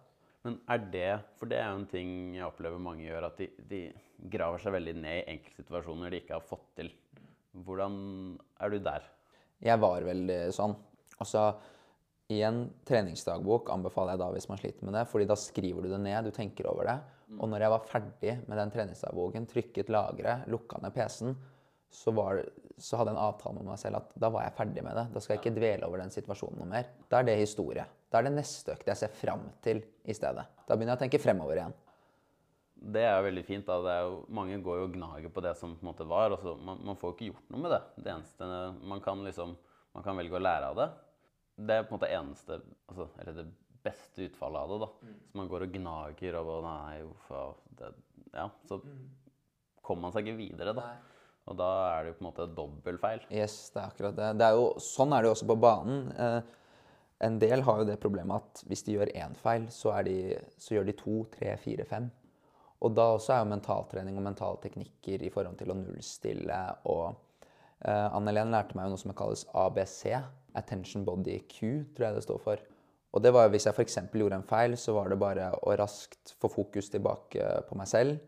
Men 0.46 0.56
er 0.72 0.84
det 0.93 1.08
For 1.37 1.50
det 1.50 1.58
er 1.61 1.69
jo 1.69 1.81
en 1.82 1.90
ting 1.90 2.12
jeg 2.38 2.46
opplever 2.46 2.81
mange 2.81 3.05
gjør, 3.05 3.28
at 3.28 3.40
de, 3.43 3.50
de 3.69 3.81
graver 4.32 4.62
seg 4.62 4.72
veldig 4.76 4.94
ned 4.96 5.19
i 5.19 5.34
enkeltsituasjoner 5.34 6.12
de 6.12 6.22
ikke 6.22 6.38
har 6.38 6.46
fått 6.46 6.64
til. 6.81 6.88
Hvordan 7.66 7.99
er 8.61 8.73
du 8.73 8.78
der? 8.84 9.05
Jeg 9.61 9.81
var 9.82 10.06
veldig 10.06 10.40
sånn. 10.56 10.73
Altså, 11.20 11.44
i 12.32 12.40
en 12.46 12.62
treningsdagbok 12.87 13.69
anbefaler 13.75 14.14
jeg 14.14 14.23
da 14.23 14.28
hvis 14.32 14.49
man 14.49 14.61
sliter 14.61 14.87
med 14.87 14.96
det, 14.96 15.06
fordi 15.11 15.26
da 15.28 15.37
skriver 15.37 15.84
du 15.84 15.90
det 15.93 16.00
ned, 16.00 16.28
du 16.28 16.32
tenker 16.34 16.69
over 16.70 16.88
det. 16.88 16.99
Og 17.38 17.50
når 17.50 17.65
jeg 17.65 17.73
var 17.73 17.87
ferdig 17.87 18.35
med 18.49 18.59
den 18.59 18.73
treningsdagboken, 18.75 19.47
trykket 19.50 19.91
lageret, 19.93 20.49
lukka 20.50 20.81
ned 20.82 20.94
PC-en, 20.94 21.37
så, 21.91 22.12
var, 22.15 22.41
så, 22.79 22.97
hadde 22.99 23.11
jeg 23.11 23.19
en 23.19 23.25
avtale 23.25 23.59
med 23.59 23.67
meg 23.73 23.79
selv 23.82 23.99
at 23.99 24.11
da 24.23 24.31
var 24.31 24.44
jeg 24.47 24.56
ferdig 24.59 24.85
med 24.87 24.94
det. 24.99 25.06
Da 25.15 25.23
skal 25.23 25.35
jeg 25.35 25.43
ikke 25.43 25.56
dvele 25.59 25.88
over 25.88 26.03
den 26.03 26.12
situasjonen 26.15 26.61
noe 26.62 26.71
mer. 26.71 26.91
Da 27.11 27.21
er 27.21 27.27
det 27.27 27.37
historie. 27.41 27.87
Da 28.11 28.21
er 28.21 28.29
det 28.29 28.35
neste 28.37 28.77
økt 28.77 28.91
jeg 28.91 29.00
ser 29.00 29.15
fram 29.15 29.43
til 29.65 29.82
i 30.06 30.15
stedet. 30.17 30.47
Da 30.67 30.77
begynner 30.77 30.94
jeg 30.94 31.00
å 31.00 31.05
tenke 31.05 31.23
fremover 31.23 31.59
igjen. 31.59 31.75
Det 32.95 33.02
er 33.04 33.19
jo 33.19 33.26
veldig 33.26 33.45
fint. 33.45 33.66
da. 33.66 33.99
Jo, 34.07 34.23
mange 34.38 34.59
går 34.64 34.81
jo 34.81 34.88
og 34.88 34.95
gnager 34.95 35.35
på 35.35 35.43
det 35.45 35.57
som 35.59 35.75
på 35.76 35.85
en 35.85 35.90
måte 35.90 36.07
var. 36.09 36.35
og 36.38 36.62
man, 36.62 36.78
man 36.87 36.99
får 36.99 37.16
ikke 37.16 37.33
gjort 37.33 37.52
noe 37.52 37.66
med 37.66 37.75
det. 37.75 37.83
Det 37.99 38.14
eneste 38.14 38.50
man 38.95 39.02
kan 39.04 39.26
liksom, 39.26 39.57
man 39.99 40.07
kan 40.07 40.19
velge 40.19 40.38
å 40.38 40.43
lære 40.47 40.71
av 40.71 40.78
det 40.78 40.90
det 41.66 41.76
er 41.76 41.85
på 41.85 41.95
en 41.95 41.99
måte 41.99 42.12
eneste 42.14 42.61
altså, 42.88 43.09
Eller 43.21 43.37
det 43.37 43.47
beste 43.84 44.26
utfallet 44.28 44.60
av 44.60 44.72
det. 44.72 44.78
da. 44.84 44.90
Mm. 45.06 45.20
Så 45.30 45.40
man 45.40 45.50
går 45.50 45.66
og 45.66 45.76
gnager 45.76 46.38
og 46.40 46.50
bare 46.50 46.75
Nei, 46.75 46.99
hvorfor 47.06 47.56
det, 47.78 47.94
Ja, 48.34 48.46
så 48.68 48.80
mm. 48.82 49.00
kommer 49.82 50.08
man 50.08 50.14
seg 50.14 50.28
ikke 50.28 50.40
videre, 50.40 50.75
da. 50.76 50.92
Nei. 50.92 51.10
Og 51.50 51.58
da 51.58 51.68
er 51.96 52.04
det 52.04 52.12
jo 52.12 52.16
på 52.18 52.22
en 52.22 52.28
måte 52.28 52.46
dobbeltfeil. 52.54 53.22
Yes, 53.34 53.56
det 53.75 53.82
er 53.82 53.90
akkurat 53.90 54.16
det. 54.16 54.30
det 54.38 54.46
er 54.46 54.58
jo, 54.58 54.66
sånn 54.84 55.14
er 55.14 55.22
det 55.22 55.30
jo 55.30 55.34
også 55.34 55.49
på 55.50 55.58
banen. 55.58 56.04
Eh, 56.14 56.56
en 57.26 57.37
del 57.42 57.64
har 57.66 57.80
jo 57.80 57.88
det 57.88 57.99
problemet 58.00 58.40
at 58.40 58.62
hvis 58.70 58.84
de 58.87 58.94
gjør 58.94 59.10
én 59.18 59.34
feil, 59.37 59.66
så, 59.75 59.92
de, 60.06 60.37
så, 60.56 60.76
gjør 60.76 60.87
de 60.88 60.96
to, 61.00 61.16
tre, 61.34 61.56
fire, 61.60 61.84
fem. 61.88 62.06
Og 62.80 62.94
da 62.96 63.10
også 63.16 63.34
er 63.34 63.42
jo 63.42 63.50
mentaltrening 63.50 64.16
og 64.16 64.25
mentale 64.25 64.60
teknikker 64.62 65.26
i 65.26 65.32
forhold 65.32 65.58
til 65.60 65.72
å 65.72 65.76
nullstille 65.76 66.60
og 66.88 67.08
eh, 67.10 68.06
Anne-Helen 68.06 68.54
lærte 68.54 68.78
meg 68.78 68.88
jo 68.88 68.94
noe 68.94 69.02
som 69.02 69.16
kalles 69.16 69.44
ABC. 69.52 70.14
Attention 70.56 71.04
Body 71.06 71.37
Q, 71.50 71.84
tror 71.94 72.08
jeg 72.08 72.16
det 72.16 72.25
står 72.25 72.40
for. 72.46 72.62
Og 73.11 73.23
det 73.23 73.33
var 73.35 73.49
Hvis 73.50 73.67
jeg 73.67 73.75
f.eks. 73.75 73.99
gjorde 74.14 74.38
en 74.38 74.47
feil, 74.47 74.76
så 74.79 74.95
var 74.95 75.11
det 75.11 75.19
bare 75.19 75.50
å 75.67 75.75
raskt 75.79 76.35
få 76.38 76.50
fokus 76.52 76.90
tilbake 76.93 77.47
på 77.69 77.79
meg 77.79 77.88
selv. 77.90 78.21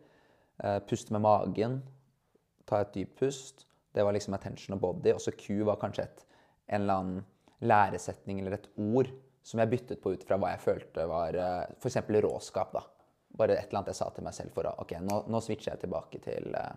Eh, 0.58 0.78
puste 0.88 1.14
med 1.14 1.22
magen. 1.22 1.80
Ta 2.66 2.82
et 2.82 2.94
dypt 2.94 3.18
pust. 3.20 3.66
Det 3.94 4.02
var 4.02 4.14
liksom 4.16 4.34
attention 4.34 4.76
og 4.76 4.82
body. 4.82 5.12
Og 5.14 5.22
så 5.22 5.34
Q 5.38 5.62
var 5.68 5.78
kanskje 5.82 6.08
et, 6.08 6.24
en 6.66 6.82
eller 6.82 7.02
annen 7.02 7.22
læresetning 7.62 8.40
eller 8.42 8.58
et 8.58 8.70
ord 8.80 9.12
som 9.42 9.60
jeg 9.62 9.70
byttet 9.70 10.02
på 10.02 10.14
ut 10.14 10.24
fra 10.26 10.38
hva 10.38 10.52
jeg 10.52 10.62
følte 10.62 11.06
var 11.10 11.38
eh, 11.38 11.78
f.eks. 11.78 12.02
råskap. 12.26 12.74
da. 12.74 12.82
Bare 13.38 13.56
et 13.56 13.68
eller 13.68 13.82
annet 13.82 13.94
jeg 13.94 14.00
sa 14.02 14.10
til 14.14 14.26
meg 14.26 14.36
selv 14.36 14.54
for 14.54 14.68
å 14.68 14.74
OK, 14.82 14.96
nå, 15.02 15.22
nå 15.30 15.40
switcher 15.42 15.72
jeg 15.72 15.86
tilbake 15.86 16.20
til 16.20 16.52
uh, 16.52 16.74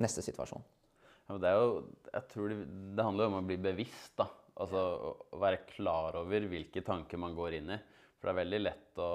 neste 0.00 0.24
situasjon. 0.24 0.62
Ja, 1.28 1.36
det 1.42 1.50
er 1.50 1.58
jo, 1.60 1.82
jeg 2.14 2.28
tror 2.32 2.52
det, 2.52 2.58
det 2.96 3.04
handler 3.04 3.28
om 3.28 3.38
å 3.42 3.44
bli 3.44 3.58
bevisst, 3.60 4.14
da. 4.16 4.28
Altså 4.62 4.82
å 5.34 5.40
være 5.42 5.64
klar 5.68 6.16
over 6.20 6.46
hvilke 6.50 6.82
tanker 6.84 7.20
man 7.20 7.36
går 7.36 7.58
inn 7.58 7.74
i. 7.74 7.78
For 8.16 8.28
det 8.28 8.32
er 8.34 8.42
veldig 8.44 8.62
lett 8.62 9.02
å 9.02 9.10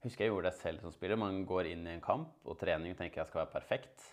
Husker 0.00 0.24
jeg 0.24 0.30
gjorde 0.30 0.48
det 0.48 0.56
selv 0.56 0.80
som 0.80 0.92
spiller. 0.94 1.18
Man 1.20 1.42
går 1.44 1.66
inn 1.74 1.82
i 1.84 1.92
en 1.92 2.00
kamp 2.00 2.48
og 2.48 2.56
trening 2.56 2.94
tenker 2.96 3.20
jeg 3.20 3.28
skal 3.28 3.42
være 3.42 3.52
perfekt. 3.52 4.06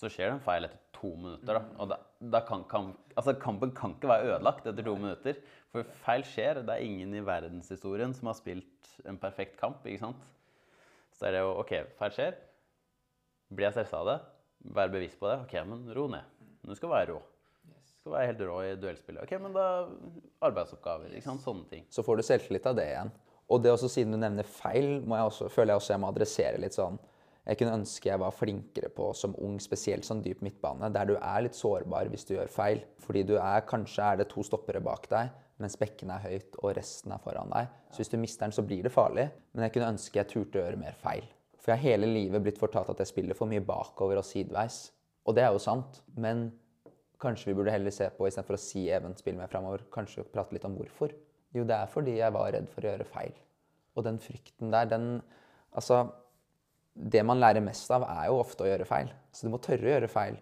så 0.00 0.08
skjer 0.10 0.30
det 0.30 0.36
en 0.38 0.42
feil 0.42 0.64
etter 0.66 0.80
to 0.96 1.10
minutter. 1.20 1.58
da. 1.58 1.60
Og 1.84 1.90
da, 1.90 1.98
da 2.32 2.40
kan, 2.48 2.64
kan, 2.70 2.88
altså 3.14 3.34
kampen 3.42 3.74
kan 3.76 3.92
ikke 3.94 4.08
være 4.08 4.30
ødelagt 4.32 4.66
etter 4.66 4.88
to 4.88 4.94
minutter. 4.96 5.36
For 5.72 5.84
feil 6.06 6.24
skjer. 6.24 6.62
Det 6.64 6.74
er 6.74 6.86
ingen 6.86 7.12
i 7.12 7.22
verdenshistorien 7.24 8.16
som 8.16 8.32
har 8.32 8.38
spilt 8.40 8.94
en 9.04 9.20
perfekt 9.20 9.60
kamp. 9.60 9.84
ikke 9.84 10.06
sant? 10.06 10.24
Så 11.14 11.28
er 11.28 11.36
det 11.36 11.44
jo 11.44 11.52
OK, 11.60 11.76
feil 12.00 12.16
skjer. 12.16 12.40
Blir 13.52 13.68
jeg 13.68 13.76
stressa 13.76 14.00
av 14.00 14.10
det? 14.10 14.18
Vær 14.80 14.96
bevisst 14.96 15.20
på 15.20 15.28
det. 15.28 15.38
OK, 15.44 15.54
men 15.68 15.84
ro 15.92 16.08
ned. 16.16 16.44
Du 16.64 16.72
skal 16.72 16.96
være 16.96 17.12
rå. 17.12 17.20
Skal 18.04 18.18
være 18.18 18.28
helt 18.28 18.40
rå 18.44 18.54
i 18.60 18.72
duellspillet. 18.76 19.22
OK, 19.24 19.30
men 19.40 19.54
da 19.56 19.66
Arbeidsoppgaver. 20.44 21.08
ikke 21.08 21.24
sant? 21.24 21.40
Sånne 21.40 21.64
ting. 21.70 21.84
Så 21.88 22.02
får 22.04 22.18
du 22.20 22.22
selvtillit 22.26 22.66
av 22.68 22.74
det 22.76 22.84
igjen. 22.90 23.12
Og 23.48 23.62
det 23.64 23.70
også, 23.72 23.88
siden 23.94 24.12
du 24.12 24.18
nevner 24.20 24.44
feil, 24.44 24.98
jeg 25.00 25.28
også, 25.30 25.46
føler 25.48 25.72
jeg 25.72 25.80
også 25.80 25.92
jeg 25.94 26.02
må 26.02 26.10
adressere 26.12 26.60
litt 26.60 26.76
sånn 26.76 26.98
Jeg 27.44 27.58
kunne 27.60 27.76
ønske 27.76 28.08
jeg 28.10 28.20
var 28.20 28.32
flinkere 28.32 28.90
på 28.92 29.06
som 29.16 29.34
ung, 29.40 29.56
spesielt 29.60 30.04
sånn 30.04 30.20
dyp 30.24 30.40
midtbane, 30.44 30.88
der 30.92 31.08
du 31.08 31.14
er 31.16 31.44
litt 31.44 31.56
sårbar 31.56 32.08
hvis 32.12 32.28
du 32.28 32.34
gjør 32.34 32.52
feil. 32.52 32.82
Fordi 33.04 33.22
du 33.24 33.34
er 33.38 33.64
Kanskje 33.68 34.04
er 34.04 34.20
det 34.20 34.28
to 34.32 34.44
stoppere 34.44 34.82
bak 34.84 35.08
deg, 35.08 35.30
mens 35.60 35.76
bekken 35.80 36.12
er 36.12 36.24
høyt 36.24 36.58
og 36.60 36.74
resten 36.76 37.12
er 37.16 37.22
foran 37.24 37.52
deg. 37.56 37.70
Så 37.88 38.02
hvis 38.02 38.12
du 38.12 38.18
mister 38.20 38.44
den, 38.44 38.52
så 38.56 38.64
blir 38.68 38.84
det 38.84 38.92
farlig. 38.92 39.30
Men 39.52 39.64
jeg 39.64 39.78
kunne 39.78 39.94
ønske 39.94 40.20
jeg 40.20 40.28
turte 40.32 40.60
å 40.60 40.66
gjøre 40.66 40.80
mer 40.80 41.00
feil. 41.00 41.24
For 41.56 41.72
jeg 41.72 41.80
har 41.80 41.94
hele 41.94 42.12
livet 42.12 42.44
blitt 42.44 42.60
fortalt 42.60 42.92
at 42.92 43.00
jeg 43.00 43.14
spiller 43.14 43.38
for 43.38 43.48
mye 43.48 43.64
bakover 43.64 44.20
og 44.20 44.28
sideveis. 44.28 44.90
Og 45.24 45.36
det 45.36 45.44
er 45.46 45.56
jo 45.56 45.64
sant. 45.64 46.02
Men 46.20 46.50
kanskje 47.22 47.50
vi 47.50 47.56
burde 47.58 47.72
heller 47.74 47.94
se 47.94 48.08
på, 48.14 48.26
istedenfor 48.28 48.56
å 48.58 48.60
si 48.60 48.86
Even 48.92 49.16
spill 49.18 49.38
mer 49.38 49.50
framover, 49.52 49.86
kanskje 49.94 50.26
prate 50.32 50.56
litt 50.56 50.66
om 50.68 50.76
hvorfor. 50.78 51.14
Jo, 51.54 51.64
det 51.68 51.76
er 51.76 51.90
fordi 51.90 52.18
jeg 52.18 52.34
var 52.34 52.50
redd 52.54 52.68
for 52.72 52.84
å 52.84 52.90
gjøre 52.90 53.06
feil. 53.08 53.36
Og 53.94 54.06
den 54.06 54.20
frykten 54.22 54.74
der, 54.74 54.90
den 54.90 55.08
Altså, 55.74 56.04
det 56.94 57.24
man 57.26 57.40
lærer 57.42 57.64
mest 57.64 57.90
av, 57.90 58.04
er 58.06 58.28
jo 58.30 58.36
ofte 58.38 58.62
å 58.62 58.68
gjøre 58.68 58.86
feil. 58.86 59.08
Så 59.34 59.46
du 59.46 59.50
må 59.50 59.58
tørre 59.58 59.88
å 59.88 59.94
gjøre 59.96 60.10
feil. 60.12 60.36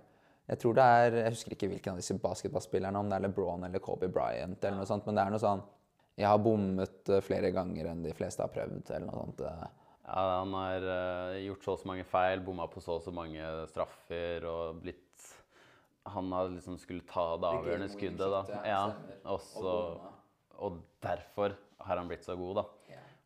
Jeg 0.50 0.60
tror 0.60 0.74
det 0.76 0.84
er, 0.84 1.14
jeg 1.22 1.32
husker 1.36 1.54
ikke 1.54 1.68
hvilken 1.70 1.94
av 1.94 2.00
disse 2.02 2.16
basketballspillerne, 2.20 3.00
om 3.00 3.08
det 3.08 3.16
er 3.16 3.24
LeBron 3.24 3.64
eller 3.64 3.80
Kobe 3.80 4.10
Bryant, 4.12 4.58
eller 4.60 4.76
noe 4.76 4.88
sånt, 4.90 5.06
men 5.08 5.16
det 5.16 5.22
er 5.24 5.32
noe 5.32 5.40
sånn 5.40 5.62
Jeg 6.20 6.28
har 6.28 6.42
bommet 6.44 7.08
eh, 7.08 7.22
flere 7.24 7.48
ganger 7.56 7.88
enn 7.88 8.02
de 8.04 8.12
fleste 8.12 8.44
har 8.44 8.52
prøvd, 8.52 8.90
eller 8.90 9.06
noe 9.08 9.22
sånt. 9.22 9.40
eh. 9.48 9.62
Ja, 10.02 10.24
han 10.42 10.52
har 10.58 10.88
eh, 10.96 11.38
gjort 11.46 11.64
så 11.64 11.76
og 11.76 11.80
så 11.80 11.88
mange 11.88 12.04
feil, 12.10 12.42
bomma 12.44 12.66
på 12.68 12.82
så 12.84 12.98
og 12.98 13.06
så 13.06 13.14
mange 13.14 13.46
straffer 13.70 14.44
og 14.50 14.82
blitt 14.82 15.06
Han 16.10 16.32
hadde 16.34 16.56
liksom 16.56 16.78
skulle 16.82 17.04
ta 17.06 17.36
det 17.38 17.46
avgjørende 17.46 17.88
skuddet, 17.92 18.26
da. 18.32 18.42
ja, 18.50 18.62
Ja, 18.66 18.80
og, 19.22 19.36
Og 19.36 19.44
så, 19.46 19.74
og 20.58 20.80
derfor 21.04 21.54
har 21.86 22.00
han 22.00 22.10
blitt 22.10 22.26
så 22.26 22.36
god, 22.38 22.62
da. 22.62 22.64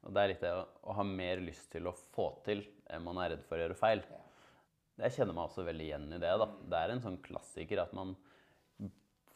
Og 0.06 0.14
det 0.14 0.22
er 0.22 0.30
litt 0.30 0.44
det 0.44 0.52
å, 0.54 0.92
ha 0.94 1.04
mer 1.08 1.40
lyst 1.42 1.70
til 1.72 1.88
å 1.90 1.94
få 2.14 2.28
til 2.46 2.62
enn 2.94 3.02
man 3.02 3.18
er 3.18 3.32
redd 3.34 3.46
for 3.48 3.58
å 3.58 3.64
gjøre 3.64 3.78
feil. 3.78 4.04
Jeg 5.02 5.16
kjenner 5.16 5.34
meg 5.36 5.48
også 5.48 5.64
veldig 5.66 5.86
igjen 5.88 6.06
i 6.14 6.20
det. 6.22 6.30
da. 6.40 6.46
Det 6.46 6.82
er 6.82 6.92
en 6.94 7.02
sånn 7.04 7.18
klassiker 7.24 7.82
at 7.82 7.96
man 7.96 8.14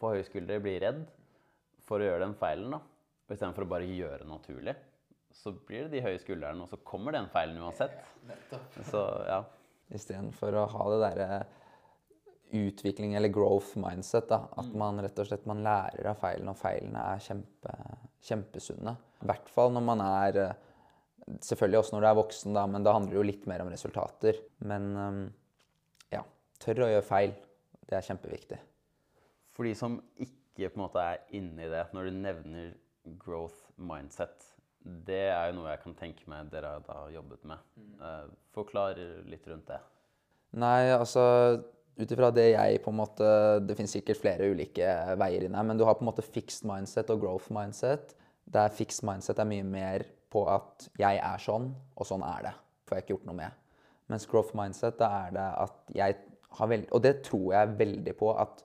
får 0.01 0.15
høye 0.17 0.29
skuldre 0.29 0.61
blir 0.63 0.79
redd 0.85 1.03
for 1.89 2.01
å 2.01 2.07
gjøre 2.07 2.23
den 2.23 2.37
feilen. 2.39 2.77
da. 2.77 2.81
Og 3.27 3.35
istedenfor 3.35 3.67
å 3.67 3.73
bare 3.73 3.89
gjøre 3.89 4.23
det 4.23 4.31
naturlig, 4.31 4.77
så 5.35 5.53
blir 5.55 5.87
det 5.87 5.97
de 5.97 6.05
høye 6.07 6.21
skuldrene, 6.23 6.65
og 6.65 6.71
så 6.71 6.79
kommer 6.87 7.15
den 7.15 7.29
feilen 7.31 7.59
uansett. 7.63 7.99
Så 8.91 9.03
ja. 9.29 9.43
Istedenfor 9.91 10.55
å 10.55 10.69
ha 10.71 10.87
det 10.93 11.01
derre 11.03 11.29
utvikling 12.53 13.15
eller 13.15 13.33
growth 13.33 13.77
mindset. 13.79 14.29
da, 14.29 14.45
At 14.59 14.73
man 14.77 15.01
rett 15.03 15.19
og 15.19 15.29
slett 15.29 15.47
man 15.49 15.63
lærer 15.65 16.11
av 16.13 16.19
feilene, 16.21 16.55
og 16.55 16.59
feilene 16.59 17.05
er 17.13 17.23
kjempe, 17.25 17.77
kjempesunne. 18.27 18.97
I 19.23 19.29
hvert 19.31 19.51
fall 19.53 19.73
når 19.75 19.87
man 19.87 20.05
er 20.07 20.43
eh, 20.47 20.67
Selvfølgelig 21.31 21.79
også 21.79 21.95
når 21.95 22.03
du 22.03 22.07
er 22.09 22.15
voksen, 22.19 22.55
da, 22.57 22.63
men 22.67 22.83
da 22.83 22.93
handler 22.97 23.13
det 23.13 23.19
jo 23.21 23.27
litt 23.29 23.45
mer 23.47 23.63
om 23.63 23.69
resultater. 23.71 24.41
Men 24.67 24.89
eh, 24.99 25.19
ja, 26.17 26.25
tør 26.59 26.87
å 26.87 26.89
gjøre 26.91 27.07
feil. 27.07 27.35
Det 27.87 27.95
er 27.99 28.07
kjempeviktig. 28.09 28.59
For 29.55 29.69
de 29.69 29.75
som 29.79 30.01
ikke 30.19 30.73
på 30.73 30.81
en 30.81 30.83
måte 30.83 31.05
er 31.05 31.23
inni 31.39 31.69
det, 31.71 31.85
når 31.95 32.09
du 32.09 32.19
nevner 32.19 32.73
growth 33.21 33.69
mindset, 33.79 34.49
det 34.81 35.29
er 35.29 35.51
jo 35.51 35.61
noe 35.61 35.71
jeg 35.71 35.83
kan 35.85 35.95
tenke 35.99 36.27
meg 36.33 36.51
dere 36.51 36.81
har 36.89 37.15
jobbet 37.15 37.47
med. 37.53 37.71
Eh, 38.01 38.27
Forklar 38.57 38.99
litt 39.31 39.47
rundt 39.47 39.71
det. 39.71 39.79
Nei, 40.59 40.91
altså 40.91 41.23
ut 42.05 42.13
ifra 42.15 42.31
det 42.35 42.49
jeg 42.53 42.81
på 42.85 42.93
en 42.93 42.99
måte 43.01 43.27
Det 43.65 43.77
finnes 43.79 43.93
sikkert 43.95 44.21
flere 44.21 44.49
ulike 44.53 44.89
veier 45.21 45.47
inn 45.47 45.57
her, 45.59 45.67
men 45.67 45.79
du 45.79 45.85
har 45.87 45.97
på 45.99 46.05
en 46.05 46.11
måte 46.11 46.25
fixed 46.25 46.67
mindset 46.69 47.13
og 47.13 47.23
growth 47.25 47.51
mindset. 47.55 48.15
Der 48.51 48.73
fixed 48.75 49.07
mindset 49.07 49.39
er 49.39 49.49
mye 49.49 49.67
mer 49.67 50.07
på 50.31 50.45
at 50.51 50.89
jeg 50.99 51.21
er 51.23 51.43
sånn, 51.43 51.71
og 51.97 52.07
sånn 52.07 52.25
er 52.27 52.49
det. 52.49 52.55
Får 52.87 52.97
jeg 52.97 53.05
ikke 53.05 53.15
gjort 53.17 53.31
noe 53.31 53.39
med. 53.41 53.57
Mens 54.11 54.27
growth 54.31 54.57
mindset, 54.59 54.99
da 54.99 55.11
er 55.27 55.35
det 55.37 55.47
at 55.65 55.95
jeg 55.95 56.19
har 56.59 56.71
veldig 56.73 56.91
Og 56.97 57.03
det 57.03 57.15
tror 57.23 57.53
jeg 57.55 57.75
veldig 57.79 58.15
på 58.19 58.33
at 58.35 58.65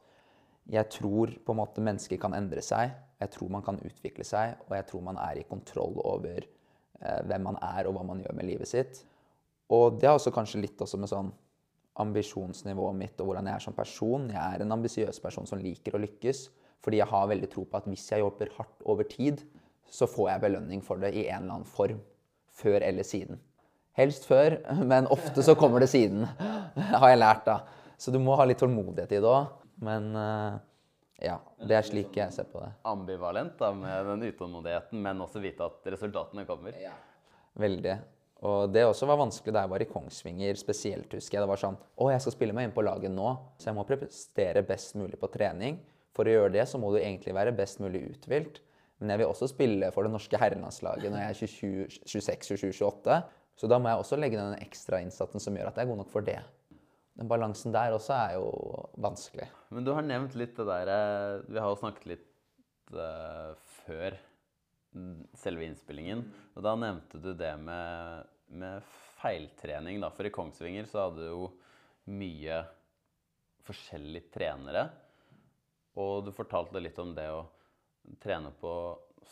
jeg 0.73 0.89
tror 0.89 1.33
på 1.45 1.53
en 1.53 1.59
måte 1.59 1.83
mennesker 1.85 2.17
kan 2.17 2.33
endre 2.33 2.63
seg. 2.65 2.93
Jeg 3.21 3.31
tror 3.35 3.51
man 3.53 3.65
kan 3.65 3.77
utvikle 3.85 4.25
seg, 4.25 4.55
og 4.65 4.73
jeg 4.73 4.87
tror 4.89 5.03
man 5.05 5.19
er 5.21 5.37
i 5.37 5.45
kontroll 5.45 5.99
over 6.01 6.39
eh, 6.41 7.21
hvem 7.29 7.45
man 7.45 7.59
er 7.61 7.85
og 7.85 7.93
hva 7.97 8.05
man 8.07 8.23
gjør 8.23 8.33
med 8.39 8.49
livet 8.49 8.71
sitt. 8.71 9.03
Og 9.69 9.99
det 10.01 10.09
har 10.09 10.17
også 10.17 10.33
kanskje 10.33 10.63
litt 10.63 10.81
også 10.81 10.97
med 11.01 11.11
sånn 11.11 11.29
ambisjonsnivået 12.01 12.97
mitt 12.99 13.19
og 13.21 13.29
hvordan 13.29 13.49
jeg 13.49 13.55
er 13.55 13.63
som 13.63 13.75
person. 13.75 14.27
Jeg 14.33 14.41
er 14.41 14.63
en 14.63 14.75
ambisiøs 14.75 15.19
person 15.23 15.47
som 15.47 15.61
liker 15.61 15.95
å 15.95 16.01
lykkes, 16.03 16.47
fordi 16.83 16.99
jeg 16.99 17.09
har 17.09 17.29
veldig 17.31 17.49
tro 17.51 17.63
på 17.69 17.79
at 17.79 17.87
hvis 17.89 18.09
jeg 18.11 18.23
jobber 18.23 18.51
hardt 18.57 18.85
over 18.85 19.07
tid, 19.09 19.41
så 19.91 20.07
får 20.09 20.29
jeg 20.33 20.43
belønning 20.43 20.83
for 20.83 21.01
det 21.01 21.13
i 21.15 21.27
en 21.29 21.45
eller 21.45 21.59
annen 21.59 21.69
form. 21.69 22.01
Før 22.55 22.79
eller 22.87 23.03
siden. 23.03 23.39
Helst 23.95 24.27
før, 24.27 24.57
men 24.91 25.09
ofte 25.11 25.43
så 25.43 25.55
kommer 25.59 25.83
det 25.83 25.91
siden, 25.91 26.27
har 27.01 27.11
jeg 27.11 27.21
lært 27.21 27.45
da. 27.47 27.59
Så 27.97 28.11
du 28.11 28.19
må 28.19 28.35
ha 28.35 28.47
litt 28.47 28.59
tålmodighet 28.59 29.15
i 29.15 29.21
det 29.23 29.31
òg. 29.31 29.53
Men 29.83 30.11
eh, 30.19 30.57
ja, 31.27 31.37
det 31.63 31.77
er 31.77 31.87
slik 31.87 32.15
jeg 32.19 32.31
ser 32.35 32.47
på 32.51 32.59
det. 32.63 32.73
Ambivalent 32.87 33.55
da, 33.59 33.71
med 33.75 34.11
den 34.11 34.27
utålmodigheten, 34.29 34.99
men 35.03 35.23
også 35.23 35.43
vite 35.43 35.67
at 35.67 35.87
resultatene 35.95 36.43
kommer. 36.47 36.75
Veldig. 37.59 37.95
Og 38.45 38.69
det 38.73 38.83
også 38.85 39.07
var 39.09 39.19
vanskelig 39.19 39.55
da 39.55 39.63
jeg 39.65 39.71
var 39.71 39.83
i 39.83 39.89
Kongsvinger 39.89 40.59
spesielt, 40.59 41.09
husker 41.17 41.39
jeg. 41.39 41.45
Det 41.45 41.49
var 41.49 41.61
sånn 41.61 41.77
Å, 41.77 42.09
jeg 42.13 42.23
skal 42.23 42.35
spille 42.35 42.55
meg 42.55 42.67
inn 42.67 42.75
på 42.75 42.85
laget 42.85 43.13
nå, 43.13 43.31
så 43.57 43.71
jeg 43.71 43.77
må 43.77 43.85
prestere 43.89 44.65
best 44.67 44.97
mulig 44.99 45.17
på 45.21 45.31
trening. 45.33 45.79
For 46.15 46.27
å 46.27 46.35
gjøre 46.35 46.53
det 46.55 46.67
så 46.71 46.79
må 46.79 46.93
du 46.93 46.99
egentlig 47.01 47.35
være 47.35 47.55
best 47.55 47.81
mulig 47.83 48.05
uthvilt. 48.13 48.61
Men 49.01 49.11
jeg 49.11 49.21
vil 49.21 49.31
også 49.31 49.49
spille 49.51 49.89
for 49.91 50.07
det 50.07 50.13
norske 50.13 50.39
herrelandslaget 50.39 51.11
når 51.11 51.21
jeg 51.21 51.31
er 51.31 51.39
26, 51.41 52.45
27, 52.53 52.69
28. 52.79 53.17
Så 53.59 53.71
da 53.71 53.79
må 53.79 53.91
jeg 53.91 54.03
også 54.03 54.19
legge 54.19 54.39
ned 54.39 54.53
den 54.53 54.67
ekstra 54.67 55.01
innsatsen 55.03 55.43
som 55.43 55.57
gjør 55.57 55.71
at 55.71 55.79
jeg 55.79 55.87
er 55.87 55.91
god 55.91 56.01
nok 56.03 56.11
for 56.11 56.27
det. 56.27 56.39
Den 57.15 57.31
balansen 57.31 57.75
der 57.75 57.95
også 57.95 58.15
er 58.15 58.37
jo 58.37 58.47
vanskelig. 58.99 59.47
Men 59.71 59.87
du 59.87 59.93
har 59.95 60.03
nevnt 60.03 60.35
litt 60.39 60.55
det 60.57 60.65
der 60.67 60.91
eh, 60.91 61.43
Vi 61.47 61.61
har 61.61 61.71
jo 61.71 61.79
snakket 61.79 62.07
litt 62.11 62.95
uh, 62.95 63.55
før 63.85 64.17
mm, 64.95 65.21
selve 65.39 65.67
innspillingen. 65.67 66.25
Og 66.55 66.65
da 66.67 66.75
nevnte 66.79 67.21
du 67.23 67.31
det 67.37 67.53
med, 67.63 68.27
med 68.47 68.83
feiltrening, 69.21 69.99
da. 70.01 70.11
For 70.13 70.27
i 70.27 70.33
Kongsvinger 70.33 70.87
så 70.89 71.07
hadde 71.07 71.23
du 71.23 71.29
jo 71.29 71.47
mye 72.15 72.61
forskjellige 73.65 74.31
trenere. 74.35 74.87
Og 75.99 76.25
du 76.27 76.33
fortalte 76.35 76.81
litt 76.83 76.99
om 77.01 77.13
det 77.15 77.27
å 77.31 77.45
trene 78.21 78.51
på 78.59 78.73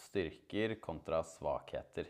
styrker 0.08 0.77
kontra 0.82 1.22
svakheter. 1.27 2.08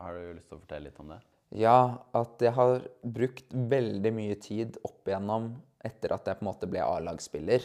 Har 0.00 0.16
du 0.16 0.32
lyst 0.36 0.48
til 0.48 0.56
å 0.56 0.62
fortelle 0.62 0.88
litt 0.88 1.02
om 1.02 1.12
det? 1.12 1.20
Ja, 1.60 2.06
at 2.14 2.40
jeg 2.40 2.54
har 2.54 2.84
brukt 3.02 3.50
veldig 3.50 4.12
mye 4.14 4.36
tid 4.40 4.78
opp 4.86 5.08
igjennom 5.08 5.50
etter 5.82 6.14
at 6.14 6.28
jeg 6.28 6.38
på 6.38 6.44
en 6.44 6.50
måte 6.52 6.68
ble 6.70 6.82
A-lagsspiller, 6.84 7.64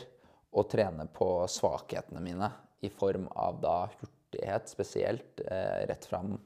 å 0.56 0.64
trene 0.72 1.06
på 1.12 1.28
svakhetene 1.52 2.22
mine 2.24 2.50
i 2.88 2.90
form 2.90 3.28
av 3.36 3.60
da 3.62 3.76
hurtighet 3.92 4.72
spesielt, 4.72 5.42
eh, 5.44 5.84
rett 5.90 6.06
fram, 6.08 6.38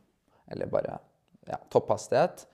eller 0.49 0.65
bare 0.65 0.97
ja, 1.49 1.59
topphastighet, 1.71 2.45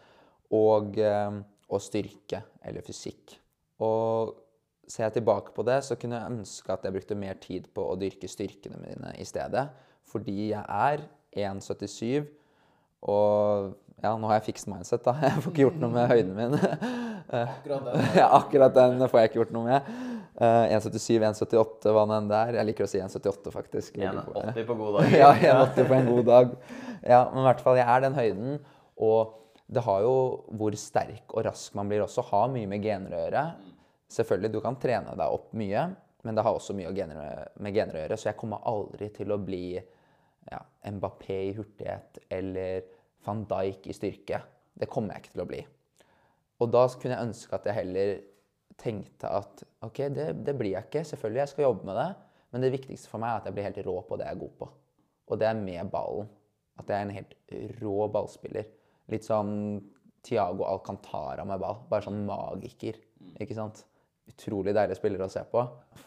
og, 0.55 0.97
eh, 0.99 1.41
og 1.69 1.83
styrke 1.83 2.43
eller 2.65 2.85
fysikk. 2.85 3.37
Og 3.83 4.35
ser 4.87 5.07
jeg 5.07 5.17
tilbake 5.17 5.53
på 5.55 5.65
det, 5.67 5.81
så 5.83 5.97
kunne 5.99 6.19
jeg 6.19 6.37
ønske 6.37 6.73
at 6.73 6.85
jeg 6.85 6.95
brukte 6.95 7.17
mer 7.19 7.37
tid 7.41 7.67
på 7.73 7.85
å 7.89 7.97
dyrke 7.99 8.29
styrkene 8.29 8.79
mine 8.81 9.15
i 9.19 9.25
stedet, 9.27 9.67
fordi 10.05 10.51
jeg 10.51 10.63
er 10.63 11.05
1,77 11.35 12.27
og 13.05 13.73
ja, 14.01 14.11
nå 14.17 14.27
har 14.29 14.39
jeg 14.39 14.49
fixed 14.49 14.69
mindset, 14.69 15.03
da. 15.05 15.13
Jeg 15.23 15.41
får 15.43 15.53
ikke 15.53 15.63
gjort 15.63 15.77
noe 15.81 15.93
med 15.93 16.09
høyden 16.11 16.33
min. 16.35 16.55
Akkurat 17.25 17.85
den. 17.87 18.03
ja, 18.19 18.27
akkurat 18.37 18.75
den 18.75 19.05
får 19.09 19.19
jeg 19.19 19.29
ikke 19.29 19.39
gjort 19.39 19.53
noe 19.55 19.65
med. 19.69 19.89
Eh, 20.35 20.75
1,77, 20.75 21.23
1,78, 21.23 21.93
hva 21.95 22.03
nå 22.09 22.17
enn 22.19 22.29
det 22.29 22.41
er. 22.41 22.57
Jeg 22.59 22.69
liker 22.69 22.85
å 22.85 22.89
si 22.91 23.01
1,78, 23.01 23.53
faktisk. 23.53 23.97
1,80 23.97 24.67
på 24.67 24.77
god 24.81 24.99
dag. 24.99 25.15
ja, 25.21 25.31
1,80 25.31 25.89
på 25.89 25.97
en 25.97 26.09
god 26.11 26.29
dag. 26.29 26.55
Ja, 27.01 27.21
men 27.31 27.41
i 27.41 27.47
hvert 27.47 27.63
fall, 27.65 27.79
jeg 27.79 27.87
er 27.95 28.05
den 28.05 28.19
høyden. 28.19 28.59
Og 29.03 29.41
det 29.65 29.81
har 29.85 30.03
jo 30.05 30.15
hvor 30.55 30.75
sterk 30.77 31.33
og 31.33 31.45
rask 31.47 31.73
man 31.77 31.89
blir 31.89 32.03
også, 32.05 32.25
har 32.29 32.51
mye 32.53 32.69
med 32.69 32.83
gener 32.85 33.15
å 33.15 33.21
gjøre. 33.23 33.45
Selvfølgelig, 34.15 34.51
du 34.53 34.59
kan 34.63 34.77
trene 34.81 35.15
deg 35.17 35.37
opp 35.37 35.55
mye, 35.57 35.87
men 36.25 36.37
det 36.37 36.45
har 36.45 36.57
også 36.57 36.75
mye 36.77 36.91
med 36.93 37.75
gener 37.75 37.97
å 37.97 38.03
gjøre. 38.03 38.19
Så 38.19 38.29
jeg 38.29 38.39
kommer 38.39 38.65
aldri 38.69 39.09
til 39.13 39.33
å 39.33 39.41
bli 39.41 39.73
ja, 39.75 40.61
Mbappé 40.93 41.39
i 41.47 41.55
hurtighet 41.57 42.21
eller 42.33 42.85
van 43.25 43.43
Dijk 43.49 43.89
i 43.89 43.97
styrke. 43.97 44.41
Det 44.75 44.89
kommer 44.91 45.15
jeg 45.15 45.25
ikke 45.25 45.35
til 45.35 45.45
å 45.45 45.49
bli. 45.49 45.65
Og 46.61 46.71
da 46.71 46.85
kunne 46.93 47.17
jeg 47.17 47.29
ønske 47.31 47.57
at 47.57 47.67
jeg 47.67 47.79
heller 47.79 48.15
tenkte 48.79 49.31
at 49.31 49.63
OK, 49.85 50.05
det, 50.13 50.29
det 50.45 50.55
blir 50.57 50.75
jeg 50.75 50.87
ikke. 50.87 51.03
Selvfølgelig, 51.09 51.41
jeg 51.41 51.53
skal 51.53 51.67
jobbe 51.69 51.89
med 51.89 51.99
det. 51.99 52.09
Men 52.53 52.63
det 52.63 52.71
viktigste 52.75 53.11
for 53.11 53.19
meg 53.19 53.33
er 53.33 53.41
at 53.41 53.49
jeg 53.49 53.57
blir 53.57 53.67
helt 53.67 53.83
rå 53.87 53.95
på 54.07 54.17
det 54.19 54.29
jeg 54.29 54.37
er 54.37 54.41
god 54.45 54.55
på. 54.61 54.71
Og 55.25 55.39
det 55.41 55.47
er 55.49 55.59
med 55.59 55.91
ballen. 55.91 56.29
At 56.79 56.91
jeg 56.91 56.97
er 56.97 57.07
en 57.07 57.15
helt 57.15 57.35
rå 57.81 58.07
ballspiller. 58.11 58.67
Litt 59.11 59.27
sånn 59.27 59.55
Tiago 60.25 60.65
Alcantara 60.65 61.45
med 61.45 61.61
ball. 61.61 61.83
Bare 61.89 62.07
sånn 62.07 62.23
magiker. 62.27 62.97
Ikke 63.41 63.57
sant? 63.57 63.83
Utrolig 64.29 64.73
deilig 64.73 64.97
spiller 64.97 65.21
å 65.21 65.29
se 65.29 65.43
på. 65.51 65.61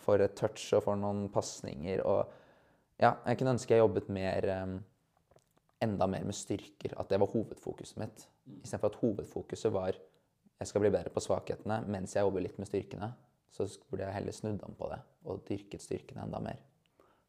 For 0.05 0.23
et 0.25 0.35
touch 0.39 0.65
og 0.77 0.85
for 0.89 0.99
noen 0.99 1.29
pasninger 1.33 2.05
og 2.07 2.37
Ja, 2.99 3.13
jeg 3.29 3.39
kunne 3.39 3.53
ønske 3.55 3.77
jeg 3.77 3.85
jobbet 3.85 4.09
mer 4.11 4.47
um, 4.65 4.79
Enda 5.79 6.09
mer 6.11 6.25
med 6.27 6.35
styrker. 6.35 6.97
At 6.99 7.13
det 7.13 7.21
var 7.23 7.31
hovedfokuset 7.31 8.01
mitt. 8.03 8.25
Istedenfor 8.65 8.91
at 8.91 8.99
hovedfokuset 9.05 9.71
var 9.71 9.95
jeg 10.59 10.67
skal 10.67 10.83
bli 10.83 10.91
bedre 10.91 11.13
på 11.15 11.23
svakhetene 11.23 11.85
mens 11.87 12.17
jeg 12.17 12.27
jobber 12.27 12.43
litt 12.43 12.59
med 12.59 12.67
styrkene. 12.67 13.13
Så 13.55 13.69
burde 13.87 14.09
jeg 14.09 14.17
heller 14.17 14.35
snudd 14.35 14.65
om 14.67 14.75
på 14.75 14.91
det 14.91 14.99
og 15.29 15.45
dyrket 15.47 15.85
styrkene 15.85 16.27
enda 16.27 16.41
mer. 16.43 16.59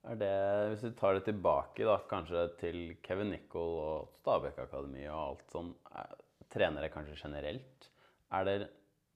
Det, 0.01 0.31
Hvis 0.71 0.83
vi 0.83 0.91
tar 0.95 1.17
det 1.17 1.25
tilbake 1.27 1.85
da, 1.85 1.97
kanskje 2.09 2.45
til 2.61 2.79
Kevin 3.03 3.33
Nicol 3.33 3.73
og 3.83 4.13
Stabæk 4.21 4.61
Akademi 4.63 5.03
og 5.09 5.19
alt 5.19 5.51
sånn, 5.51 5.73
er, 5.91 6.13
trenere 6.49 6.89
kanskje 6.93 7.17
generelt, 7.19 7.89
er 8.33 8.47
det, 8.47 8.55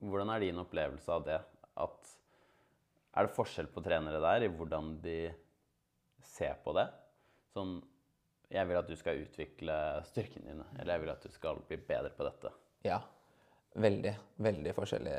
hvordan 0.03 0.33
er 0.33 0.43
din 0.43 0.59
opplevelse 0.61 1.15
av 1.15 1.23
det? 1.25 1.39
At, 1.79 2.11
er 3.15 3.25
det 3.25 3.35
forskjell 3.37 3.69
på 3.71 3.81
trenere 3.85 4.19
der 4.21 4.45
i 4.45 4.51
hvordan 4.51 4.97
de 5.01 5.17
ser 6.33 6.59
på 6.65 6.75
det? 6.75 6.89
Sånn 7.53 7.79
Jeg 8.53 8.67
vil 8.69 8.77
at 8.77 8.89
du 8.89 8.93
skal 8.99 9.23
utvikle 9.23 9.75
styrkene 10.05 10.51
dine, 10.51 10.65
eller 10.77 10.93
jeg 10.93 11.01
vil 11.01 11.11
at 11.15 11.23
du 11.25 11.31
skal 11.33 11.61
bli 11.65 11.79
bedre 11.87 12.11
på 12.13 12.27
dette. 12.27 12.51
Ja. 12.85 12.99
Veldig, 13.73 14.11
veldig 14.45 14.73
forskjellig. 14.77 15.15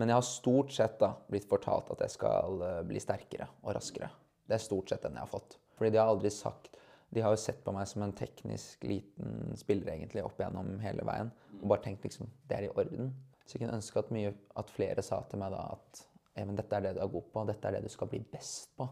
Men 0.00 0.08
jeg 0.08 0.16
har 0.16 0.24
stort 0.24 0.72
sett 0.72 0.96
da 1.02 1.10
blitt 1.28 1.48
fortalt 1.50 1.90
at 1.92 2.06
jeg 2.06 2.14
skal 2.14 2.62
eh, 2.64 2.78
bli 2.88 3.02
sterkere 3.02 3.50
og 3.60 3.74
raskere. 3.76 4.08
Det 4.46 4.56
er 4.56 4.62
stort 4.62 4.90
sett 4.90 5.04
den 5.06 5.18
jeg 5.18 5.26
har 5.26 5.30
fått. 5.30 5.58
Fordi 5.76 5.92
de 5.92 6.00
har 6.00 6.10
aldri 6.10 6.32
sagt 6.32 6.76
De 7.14 7.22
har 7.22 7.30
jo 7.32 7.38
sett 7.38 7.60
på 7.64 7.72
meg 7.72 7.86
som 7.86 8.02
en 8.02 8.14
teknisk 8.16 8.82
liten 8.84 9.54
spiller 9.56 9.92
egentlig 9.92 10.24
opp 10.26 10.40
igjennom 10.40 10.74
hele 10.82 11.04
veien. 11.06 11.30
Og 11.60 11.68
bare 11.70 11.84
tenkt 11.84 12.04
liksom 12.04 12.30
Det 12.48 12.58
er 12.58 12.66
i 12.66 12.74
orden. 12.74 13.12
Så 13.46 13.56
jeg 13.56 13.62
kunne 13.62 13.78
ønske 13.78 14.02
at, 14.02 14.10
mye, 14.10 14.32
at 14.58 14.72
flere 14.74 15.04
sa 15.06 15.20
til 15.30 15.38
meg 15.38 15.54
da 15.54 15.62
at 15.76 16.06
men 16.44 16.56
dette 16.58 16.76
er 16.76 16.84
det 16.84 16.96
du 16.96 17.00
er 17.00 17.08
god 17.08 17.28
på, 17.32 17.44
dette 17.48 17.68
er 17.68 17.76
det 17.76 17.86
du 17.86 17.92
skal 17.92 18.10
bli 18.12 18.20
best 18.32 18.74
på. 18.76 18.84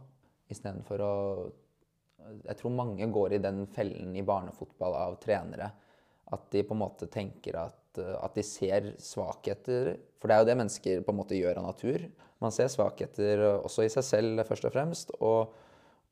Istedenfor 0.49 1.04
å 1.04 1.14
Jeg 2.46 2.56
tror 2.56 2.73
mange 2.73 3.06
går 3.12 3.34
i 3.37 3.42
den 3.42 3.66
fellen 3.68 4.14
i 4.16 4.23
barnefotball 4.25 4.94
av 4.96 5.16
trenere. 5.20 5.66
At 6.32 6.46
de 6.54 6.62
på 6.64 6.73
en 6.73 6.80
måte 6.80 7.08
tenker 7.12 7.58
at, 7.61 7.76
at 7.99 8.37
de 8.37 8.45
ser 8.47 8.93
svakheter. 9.03 9.95
For 10.21 10.31
det 10.31 10.37
er 10.37 10.43
jo 10.43 10.49
det 10.49 10.59
mennesker 10.61 11.05
på 11.05 11.15
en 11.15 11.19
måte 11.21 11.39
gjør 11.39 11.61
av 11.61 11.69
natur. 11.69 12.07
Man 12.43 12.55
ser 12.55 12.71
svakheter 12.73 13.45
også 13.57 13.87
i 13.87 13.93
seg 13.93 14.07
selv, 14.07 14.45
først 14.49 14.69
og 14.69 14.75
fremst. 14.75 15.15
Og, 15.21 15.55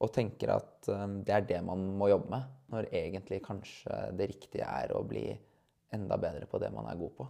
og 0.03 0.13
tenker 0.15 0.55
at 0.57 0.91
um, 0.93 1.21
det 1.27 1.37
er 1.37 1.49
det 1.49 1.61
man 1.67 1.85
må 1.99 2.11
jobbe 2.13 2.33
med. 2.33 2.51
Når 2.73 2.91
egentlig 2.93 3.43
kanskje 3.45 3.99
det 4.19 4.31
riktige 4.33 4.69
er 4.69 4.95
å 4.97 5.05
bli 5.07 5.27
enda 5.93 6.17
bedre 6.21 6.49
på 6.49 6.61
det 6.63 6.73
man 6.73 6.89
er 6.89 7.01
god 7.01 7.17
på. 7.19 7.29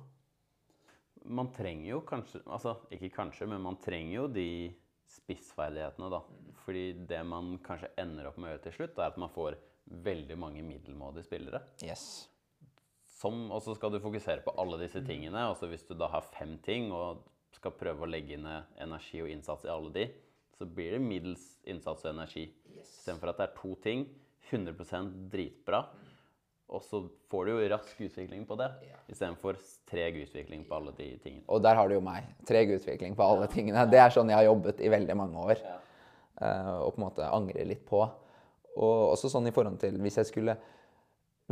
Man 1.32 1.52
trenger 1.54 1.86
jo 1.86 2.00
kanskje 2.06 2.40
Altså 2.50 2.76
ikke 2.90 3.12
kanskje, 3.14 3.46
men 3.50 3.62
man 3.62 3.78
trenger 3.82 4.14
jo 4.16 4.28
de 4.34 4.48
spissferdighetene, 5.12 6.08
da. 6.10 6.22
Fordi 6.64 6.86
det 7.08 7.20
man 7.28 7.56
kanskje 7.64 7.92
ender 8.00 8.30
opp 8.30 8.38
med 8.40 8.48
å 8.48 8.54
gjøre 8.54 8.64
til 8.66 8.76
slutt, 8.78 8.98
er 8.98 9.10
at 9.10 9.20
man 9.20 9.32
får 9.32 9.58
veldig 10.06 10.38
mange 10.38 10.62
middelmådige 10.64 11.26
spillere. 11.26 11.62
Yes. 11.84 12.31
Som, 13.22 13.44
og 13.54 13.62
så 13.62 13.76
skal 13.78 13.92
du 13.94 14.00
fokusere 14.02 14.42
på 14.42 14.54
alle 14.58 14.80
disse 14.82 14.98
tingene. 15.06 15.46
Og 15.52 15.56
så 15.60 15.68
hvis 15.70 15.86
du 15.86 15.94
da 15.94 16.08
har 16.10 16.26
fem 16.34 16.56
ting 16.64 16.90
og 16.92 17.22
skal 17.54 17.74
prøve 17.78 18.02
å 18.02 18.10
legge 18.10 18.34
inn 18.34 18.48
energi 18.82 19.20
og 19.22 19.30
innsats 19.30 19.66
i 19.68 19.70
alle 19.70 19.92
de, 19.94 20.06
så 20.58 20.66
blir 20.66 20.96
det 20.96 21.02
middels 21.04 21.44
innsats 21.70 22.02
og 22.04 22.10
energi. 22.16 22.48
Yes. 22.74 22.90
Istedenfor 22.98 23.30
at 23.32 23.38
det 23.38 23.46
er 23.48 23.54
to 23.60 23.76
ting. 23.84 24.08
100% 24.50 25.12
dritbra. 25.32 25.84
Og 26.72 26.80
så 26.84 27.02
får 27.30 27.46
du 27.46 27.50
jo 27.52 27.68
rask 27.72 27.98
utvikling 28.00 28.46
på 28.48 28.56
det, 28.56 28.68
Ja. 28.88 28.96
istedenfor 29.12 29.58
treg 29.90 30.16
utvikling 30.22 30.64
på 30.68 30.74
alle 30.78 30.92
de 30.96 31.18
tingene. 31.20 31.44
Og 31.48 31.62
der 31.62 31.74
har 31.76 31.88
du 31.88 31.94
jo 31.94 32.00
meg. 32.00 32.24
Treg 32.48 32.70
utvikling 32.72 33.14
på 33.16 33.22
alle 33.26 33.46
tingene. 33.52 33.84
Det 33.90 34.00
er 34.00 34.10
sånn 34.10 34.28
jeg 34.32 34.38
har 34.40 34.48
jobbet 34.48 34.80
i 34.80 34.88
veldig 34.88 35.16
mange 35.16 35.36
år. 35.36 35.60
eh, 36.42 36.78
og 36.80 36.94
på 36.94 36.98
en 36.98 37.04
måte 37.04 37.28
angrer 37.30 37.66
litt 37.68 37.84
på. 37.86 38.00
Og 38.76 39.12
også 39.12 39.28
sånn 39.30 39.46
i 39.46 39.52
forhold 39.52 39.78
til 39.78 39.98
hvis 40.00 40.16
jeg 40.16 40.26
skulle 40.26 40.56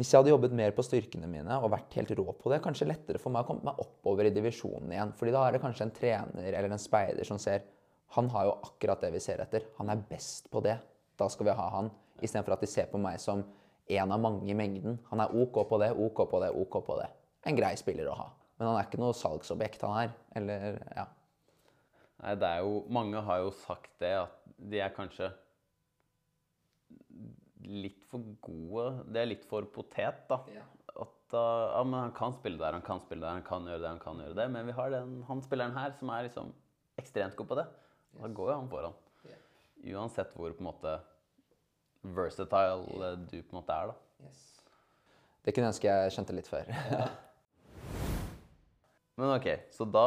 Hvis 0.00 0.14
jeg 0.14 0.22
hadde 0.22 0.30
jobbet 0.32 0.54
mer 0.56 0.72
på 0.72 0.80
styrkene 0.80 1.28
mine 1.28 1.56
og 1.60 1.74
vært 1.74 1.92
helt 1.98 2.14
rå 2.16 2.32
på 2.32 2.48
det, 2.48 2.62
kanskje 2.64 2.86
lettere 2.88 3.20
for 3.20 3.28
meg 3.34 3.44
å 3.44 3.48
komme 3.50 3.66
meg 3.68 3.82
oppover 3.82 4.24
i 4.24 4.32
divisjonen 4.32 4.94
igjen. 4.94 5.10
Fordi 5.18 5.34
da 5.34 5.42
er 5.44 5.52
det 5.52 5.60
kanskje 5.60 5.84
en 5.84 5.92
trener 5.92 6.46
eller 6.48 6.72
en 6.72 6.80
speider 6.80 7.28
som 7.28 7.40
ser 7.42 7.66
Han 8.16 8.30
har 8.32 8.48
jo 8.48 8.54
akkurat 8.64 9.04
det 9.04 9.10
vi 9.12 9.20
ser 9.20 9.38
etter. 9.44 9.66
Han 9.76 9.92
er 9.92 10.00
best 10.08 10.48
på 10.50 10.62
det. 10.64 10.78
Da 11.20 11.28
skal 11.28 11.50
vi 11.50 11.52
ha 11.58 11.66
han. 11.76 11.90
Istedenfor 12.18 12.56
at 12.56 12.64
de 12.64 12.70
ser 12.72 12.88
på 12.90 12.98
meg 12.98 13.20
som 13.20 13.44
en 13.92 14.14
av 14.16 14.22
mange 14.24 14.48
i 14.48 14.56
mengden. 14.56 14.96
Han 15.12 15.20
er 15.20 15.36
OK 15.36 15.60
på 15.68 15.78
det, 15.84 15.92
OK 15.92 16.24
på 16.32 16.40
det, 16.42 16.48
OK 16.50 16.80
på 16.86 16.96
det. 16.98 17.06
En 17.46 17.60
grei 17.60 17.74
spiller 17.78 18.08
å 18.08 18.16
ha. 18.16 18.26
Men 18.56 18.70
han 18.70 18.80
er 18.80 18.88
ikke 18.88 19.02
noe 19.04 19.14
salgsobjekt, 19.14 19.84
han 19.84 19.94
her. 19.98 20.16
Eller, 20.40 20.80
ja. 20.96 21.06
Nei, 22.24 22.34
det 22.40 22.48
er 22.48 22.64
jo 22.64 22.82
Mange 22.92 23.22
har 23.28 23.44
jo 23.44 23.54
sagt 23.62 23.92
det, 24.02 24.14
at 24.24 24.50
de 24.72 24.82
er 24.82 24.96
kanskje 24.96 25.30
litt 27.70 28.02
for 28.10 28.24
gode. 28.44 28.86
Det 29.12 29.22
er 29.22 29.30
litt 29.30 29.46
for 29.48 29.66
potet, 29.74 30.24
da. 30.30 30.40
Ja. 30.54 30.64
At 31.00 31.36
uh, 31.36 31.66
ja, 31.70 31.82
men 31.86 31.98
han 32.00 32.14
kan 32.16 32.34
spille 32.36 32.58
der, 32.60 32.76
han 32.76 32.84
kan 32.86 33.00
spille 33.02 33.22
der, 33.22 33.38
han 33.38 33.46
kan 33.46 33.68
gjøre 33.68 33.82
det, 33.84 33.92
han 33.92 34.02
kan 34.02 34.20
gjøre 34.20 34.36
det. 34.38 34.48
Men 34.56 34.66
vi 34.68 34.74
har 34.76 34.92
den, 34.94 35.14
han 35.28 35.42
spilleren 35.44 35.76
her 35.78 35.94
som 35.98 36.10
er 36.14 36.26
liksom 36.26 36.50
ekstremt 37.00 37.38
god 37.38 37.50
på 37.52 37.58
det. 37.60 37.66
Da 38.18 38.32
går 38.34 38.52
jo 38.52 38.58
han 38.58 38.72
foran. 38.72 38.98
Uansett 39.80 40.34
hvor 40.36 40.52
på 40.52 40.60
en 40.60 40.68
måte 40.68 40.98
versatile 42.16 43.14
du 43.30 43.38
på 43.38 43.54
en 43.54 43.60
måte 43.60 43.76
er, 43.76 43.92
da. 43.92 44.26
Yes. 44.26 44.42
Det 45.40 45.54
kunne 45.54 45.70
jeg 45.70 45.74
ønske 45.74 45.88
jeg 45.88 46.14
skjønte 46.14 46.36
litt 46.36 46.50
før. 46.50 46.68
Men 49.20 49.32
ok, 49.34 49.48
så 49.72 49.86
da 49.88 50.06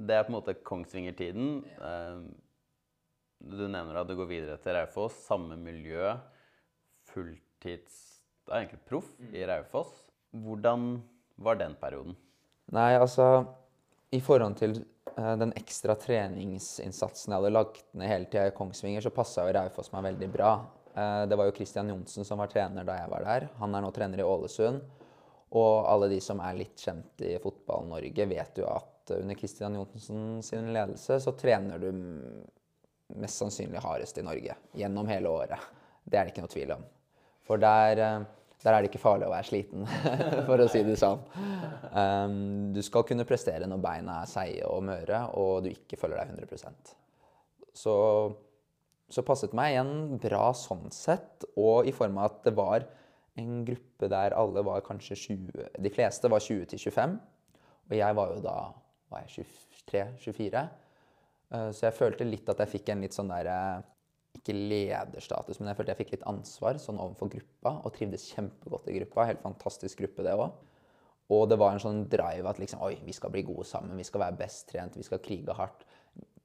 Det 0.00 0.16
er 0.16 0.24
på 0.24 0.32
en 0.32 0.38
måte 0.38 0.56
Kongsvinger-tiden. 0.64 1.50
Eh, 1.76 2.22
Du 3.40 3.66
nevner 3.68 4.00
at 4.00 4.08
du 4.08 4.14
går 4.16 4.28
videre 4.28 4.56
til 4.60 4.76
Raufoss. 4.76 5.16
Samme 5.26 5.56
miljø. 5.56 6.14
Fulltids 7.14 7.96
Det 8.46 8.52
er 8.52 8.62
egentlig 8.62 8.82
proff 8.88 9.10
i 9.32 9.44
Raufoss. 9.46 9.92
Hvordan 10.30 11.00
var 11.40 11.58
den 11.60 11.74
perioden? 11.80 12.16
Nei, 12.74 12.94
altså 12.98 13.44
I 14.14 14.20
forhold 14.22 14.56
til 14.60 14.76
uh, 15.16 15.34
den 15.40 15.54
ekstra 15.58 15.96
treningsinnsatsen 15.98 17.32
jeg 17.32 17.40
hadde 17.40 17.54
lagt 17.54 17.86
ned 17.98 18.10
hele 18.10 18.30
tida 18.30 18.48
i 18.50 18.54
Kongsvinger, 18.56 19.02
så 19.02 19.14
passa 19.14 19.46
jo 19.46 19.54
Raufoss 19.56 19.92
meg 19.94 20.06
veldig 20.10 20.30
bra. 20.34 20.52
Uh, 20.94 21.26
det 21.30 21.38
var 21.38 21.50
jo 21.50 21.56
Christian 21.58 21.90
Johnsen 21.92 22.26
som 22.26 22.42
var 22.42 22.50
trener 22.52 22.86
da 22.86 22.98
jeg 22.98 23.12
var 23.12 23.26
der. 23.26 23.48
Han 23.62 23.74
er 23.74 23.84
nå 23.84 23.92
trener 23.94 24.22
i 24.22 24.26
Ålesund. 24.26 24.82
Og 25.50 25.72
alle 25.90 26.06
de 26.12 26.20
som 26.22 26.38
er 26.46 26.58
litt 26.60 26.78
kjent 26.78 27.22
i 27.26 27.34
Fotball-Norge, 27.42 28.26
vet 28.30 28.60
jo 28.62 28.68
at 28.70 29.10
under 29.16 29.34
Christian 29.34 29.74
Johnsen 29.74 30.42
sin 30.46 30.70
ledelse 30.74 31.18
så 31.18 31.34
trener 31.34 31.82
du 31.82 31.90
mest 33.18 33.42
sannsynlig 33.42 33.82
hardest 33.82 34.18
i 34.18 34.22
Norge 34.22 34.54
gjennom 34.78 35.10
hele 35.10 35.32
året. 35.32 35.58
Det 36.04 36.18
er 36.18 36.26
det 36.26 36.34
ikke 36.34 36.44
noe 36.44 36.52
tvil 36.52 36.74
om. 36.76 36.84
For 37.50 37.58
der, 37.58 37.98
eh, 37.98 38.26
der 38.62 38.76
er 38.76 38.84
det 38.84 38.92
ikke 38.92 39.02
farlig 39.02 39.26
å 39.26 39.32
være 39.32 39.48
sliten, 39.48 39.86
for 40.48 40.62
å 40.62 40.68
si 40.70 40.84
det 40.86 40.94
sånn. 41.00 41.18
Um, 41.90 42.36
du 42.70 42.78
skal 42.86 43.02
kunne 43.08 43.26
prestere 43.26 43.66
når 43.66 43.80
beina 43.82 44.20
er 44.22 44.30
seige 44.30 44.68
og 44.70 44.84
møre, 44.86 45.24
og 45.34 45.64
du 45.64 45.72
ikke 45.72 45.98
føler 45.98 46.20
deg 46.20 46.36
100% 46.36 46.92
Så, 47.74 47.94
så 49.10 49.24
passet 49.26 49.56
meg 49.58 49.74
igjen 49.74 50.20
bra 50.22 50.52
sånn 50.54 50.86
sett, 50.94 51.48
og 51.58 51.90
i 51.90 51.94
form 51.96 52.20
av 52.22 52.30
at 52.30 52.40
det 52.46 52.54
var 52.54 52.86
en 53.40 53.64
gruppe 53.66 54.10
der 54.12 54.36
alle 54.38 54.62
var 54.66 54.86
kanskje 54.86 55.18
20 55.18 55.66
De 55.82 55.92
fleste 55.94 56.30
var 56.30 56.42
20 56.44 56.70
til 56.70 56.84
25, 56.86 57.18
og 57.90 57.96
jeg 57.98 58.18
var 58.20 58.34
jo 58.36 58.44
da 58.44 58.58
var 59.10 59.26
jeg 59.26 59.48
23-24. 59.90 60.68
Eh, 61.50 61.70
Så 61.74 61.88
jeg 61.88 61.98
følte 61.98 62.28
litt 62.28 62.50
at 62.52 62.62
jeg 62.62 62.76
fikk 62.76 62.92
en 62.92 63.02
litt 63.02 63.16
sånn 63.16 63.32
der 63.32 63.50
eh, 63.50 63.88
Ikke 64.40 64.56
lederstatus, 64.56 65.60
men 65.60 65.70
jeg 65.70 65.78
følte 65.78 65.94
jeg 65.94 66.00
fikk 66.00 66.14
litt 66.16 66.26
ansvar 66.30 66.80
sånn 66.80 67.00
overfor 67.00 67.30
gruppa, 67.36 67.76
og 67.84 67.94
trivdes 67.94 68.26
kjempegodt 68.32 68.88
i 68.88 68.96
gruppa. 68.98 69.28
Helt 69.28 69.44
fantastisk 69.44 70.00
gruppe, 70.00 70.24
det 70.26 70.34
òg. 70.34 70.50
Og 71.30 71.46
det 71.46 71.60
var 71.60 71.76
en 71.76 71.82
sånn 71.82 72.04
drive 72.10 72.48
at 72.50 72.58
liksom 72.58 72.82
Oi, 72.82 72.96
vi 73.06 73.14
skal 73.14 73.30
bli 73.30 73.44
gode 73.46 73.68
sammen. 73.68 73.98
Vi 74.00 74.06
skal 74.08 74.24
være 74.24 74.38
best 74.40 74.66
trent. 74.72 74.96
Vi 74.98 75.06
skal 75.06 75.22
krige 75.22 75.54
hardt. 75.54 75.84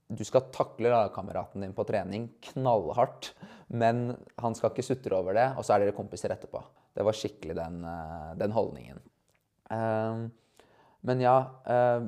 Du 0.05 0.21
skal 0.27 0.51
takle 0.53 0.91
lagkameraten 0.93 1.63
din 1.63 1.73
på 1.73 1.85
trening 1.89 2.27
knallhardt, 2.51 3.31
men 3.73 4.11
han 4.37 4.53
skal 4.53 4.69
ikke 4.69 4.85
sutre 4.85 5.17
over 5.17 5.33
det, 5.33 5.47
og 5.57 5.65
så 5.65 5.73
er 5.73 5.81
dere 5.81 5.95
kompiser 5.97 6.35
etterpå. 6.35 6.61
Det 6.95 7.03
var 7.03 7.17
skikkelig 7.17 7.55
den, 7.57 7.79
eh, 7.89 8.35
den 8.37 8.53
holdningen. 8.53 9.01
Ehm, 9.73 10.29
men 11.01 11.23
ja, 11.23 11.37
eh, 11.65 12.05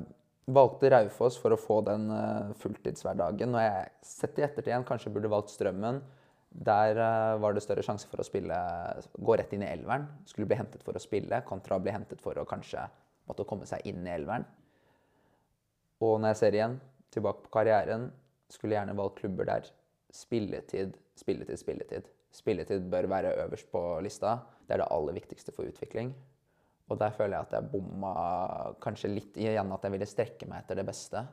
valgte 0.48 0.92
Raufoss 0.94 1.38
for 1.42 1.54
å 1.54 1.60
få 1.60 1.82
den 1.88 2.08
eh, 2.14 2.54
fulltidshverdagen. 2.62 3.56
Og 3.56 3.64
jeg 3.66 3.90
sett 4.08 4.40
i 4.40 4.46
ettertid 4.48 4.72
igjen, 4.72 4.88
kanskje 4.88 5.12
burde 5.14 5.32
valgt 5.32 5.52
Strømmen. 5.54 6.00
Der 6.68 7.02
eh, 7.04 7.40
var 7.44 7.56
det 7.56 7.64
større 7.66 7.84
sjanse 7.86 8.08
for 8.10 8.24
å 8.24 8.28
spille, 8.28 8.58
gå 9.18 9.38
rett 9.38 9.56
inn 9.56 9.66
i 9.66 9.72
elveren. 9.72 10.08
Skulle 10.30 10.48
bli 10.50 10.60
hentet 10.60 10.86
for 10.88 10.96
å 10.96 11.04
spille, 11.04 11.42
kontra 11.48 11.80
bli 11.84 11.96
hentet 11.96 12.24
for 12.24 12.40
å 12.40 12.48
kanskje 12.48 12.86
måtte 13.28 13.48
komme 13.48 13.68
seg 13.68 13.84
inn 13.90 14.06
i 14.08 14.14
elveren. 14.14 14.48
Og 16.04 16.20
når 16.22 16.34
jeg 16.34 16.42
ser 16.42 16.56
igjen 16.56 16.78
tilbake 17.14 17.44
på 17.44 17.54
karrieren, 17.58 18.08
skulle 18.54 18.78
gjerne 18.78 18.96
valgt 18.96 19.20
klubber 19.20 19.50
der 19.50 19.68
spilletid, 20.14 20.96
spilletid, 21.20 21.60
spilletid. 21.60 22.08
Spilletid 22.32 22.88
bør 22.92 23.10
være 23.12 23.36
øverst 23.44 23.68
på 23.72 23.82
lista. 24.06 24.38
Det 24.68 24.78
er 24.78 24.84
det 24.84 24.92
aller 24.94 25.16
viktigste 25.18 25.52
for 25.56 25.68
utvikling. 25.68 26.14
Og 26.88 27.00
der 27.02 27.16
føler 27.16 27.36
jeg 27.36 27.48
at 27.48 27.56
jeg 27.58 27.70
bomma 27.72 28.14
kanskje 28.84 29.12
litt 29.12 29.40
igjen 29.40 29.74
at 29.76 29.84
jeg 29.84 29.94
ville 29.94 30.08
strekke 30.08 30.48
meg 30.48 30.64
etter 30.64 30.80
det 30.80 30.88
beste. 30.88 31.24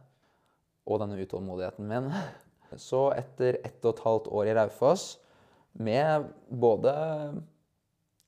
Og 0.91 1.01
denne 1.03 1.19
utålmodigheten 1.21 1.87
min. 1.89 2.11
Så 2.89 3.07
etter 3.15 3.61
ett 3.63 3.85
og 3.87 3.95
et 3.95 4.05
halvt 4.05 4.31
år 4.35 4.51
i 4.51 4.57
Raufoss, 4.59 5.05
med 5.75 6.27
både 6.51 6.91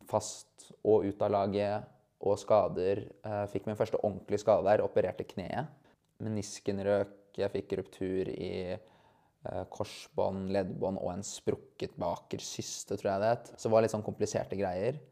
fast 0.06 0.70
og 0.86 1.06
ut 1.06 1.22
av 1.22 1.32
laget 1.34 1.92
og 2.26 2.38
skader. 2.40 3.02
Eh, 3.26 3.44
fikk 3.50 3.66
min 3.68 3.78
første 3.78 4.00
ordentlige 4.02 4.42
skade 4.42 4.66
der, 4.68 4.84
opererte 4.86 5.26
kneet. 5.28 5.70
Menisken 6.22 6.80
røk, 6.86 7.16
jeg 7.36 7.52
fikk 7.52 7.74
ruptur 7.80 8.30
i 8.32 8.52
eh, 8.72 9.64
korsbånd, 9.72 10.48
leddbånd 10.54 11.02
og 11.02 11.12
en 11.12 11.26
sprukket 11.26 11.98
baker 12.00 12.42
syste, 12.42 12.96
tror 12.96 13.12
jeg 13.12 13.24
det 13.24 13.34
het. 13.34 13.52
Så 13.56 13.68
det 13.68 13.74
var 13.74 13.86
litt 13.86 13.94
sånn 13.94 14.06
kompliserte 14.06 14.58
greier. 14.58 15.02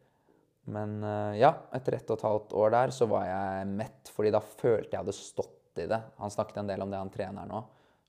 Men 0.64 0.96
eh, 1.05 1.38
ja, 1.42 1.53
etter 1.77 1.98
ett 1.98 2.11
og 2.11 2.18
et 2.18 2.27
halvt 2.27 2.55
år 2.57 2.74
der 2.74 2.92
så 2.96 3.09
var 3.11 3.27
jeg 3.29 3.70
mett, 3.74 4.11
fordi 4.14 4.33
da 4.35 4.40
følte 4.44 4.94
jeg 4.94 5.03
hadde 5.03 5.16
stått 5.16 5.83
i 5.83 5.88
det. 5.90 6.00
Han 6.20 6.33
snakket 6.33 6.62
en 6.62 6.70
del 6.70 6.85
om 6.85 6.92
det, 6.92 7.00
han 7.03 7.12
trener 7.12 7.48
nå. 7.50 7.62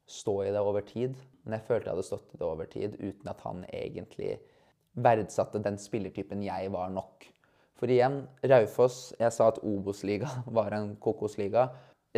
Stå 0.08 0.38
i 0.46 0.52
det 0.54 0.62
over 0.62 0.86
tid. 0.86 1.18
Men 1.44 1.58
jeg 1.58 1.68
følte 1.68 1.90
jeg 1.90 1.98
hadde 1.98 2.08
stått 2.08 2.36
i 2.36 2.40
det 2.42 2.48
over 2.48 2.70
tid 2.72 2.98
uten 3.00 3.32
at 3.32 3.42
han 3.46 3.64
egentlig 3.70 4.36
verdsatte 4.96 5.60
den 5.64 5.78
spillertypen 5.82 6.44
jeg 6.46 6.72
var 6.74 6.94
nok. 6.94 7.28
For 7.76 7.92
igjen, 7.92 8.22
Raufoss 8.48 9.10
Jeg 9.20 9.34
sa 9.36 9.50
at 9.52 9.60
Obos-liga 9.68 10.30
var 10.58 10.76
en 10.78 10.94
kokosliga. 11.02 11.68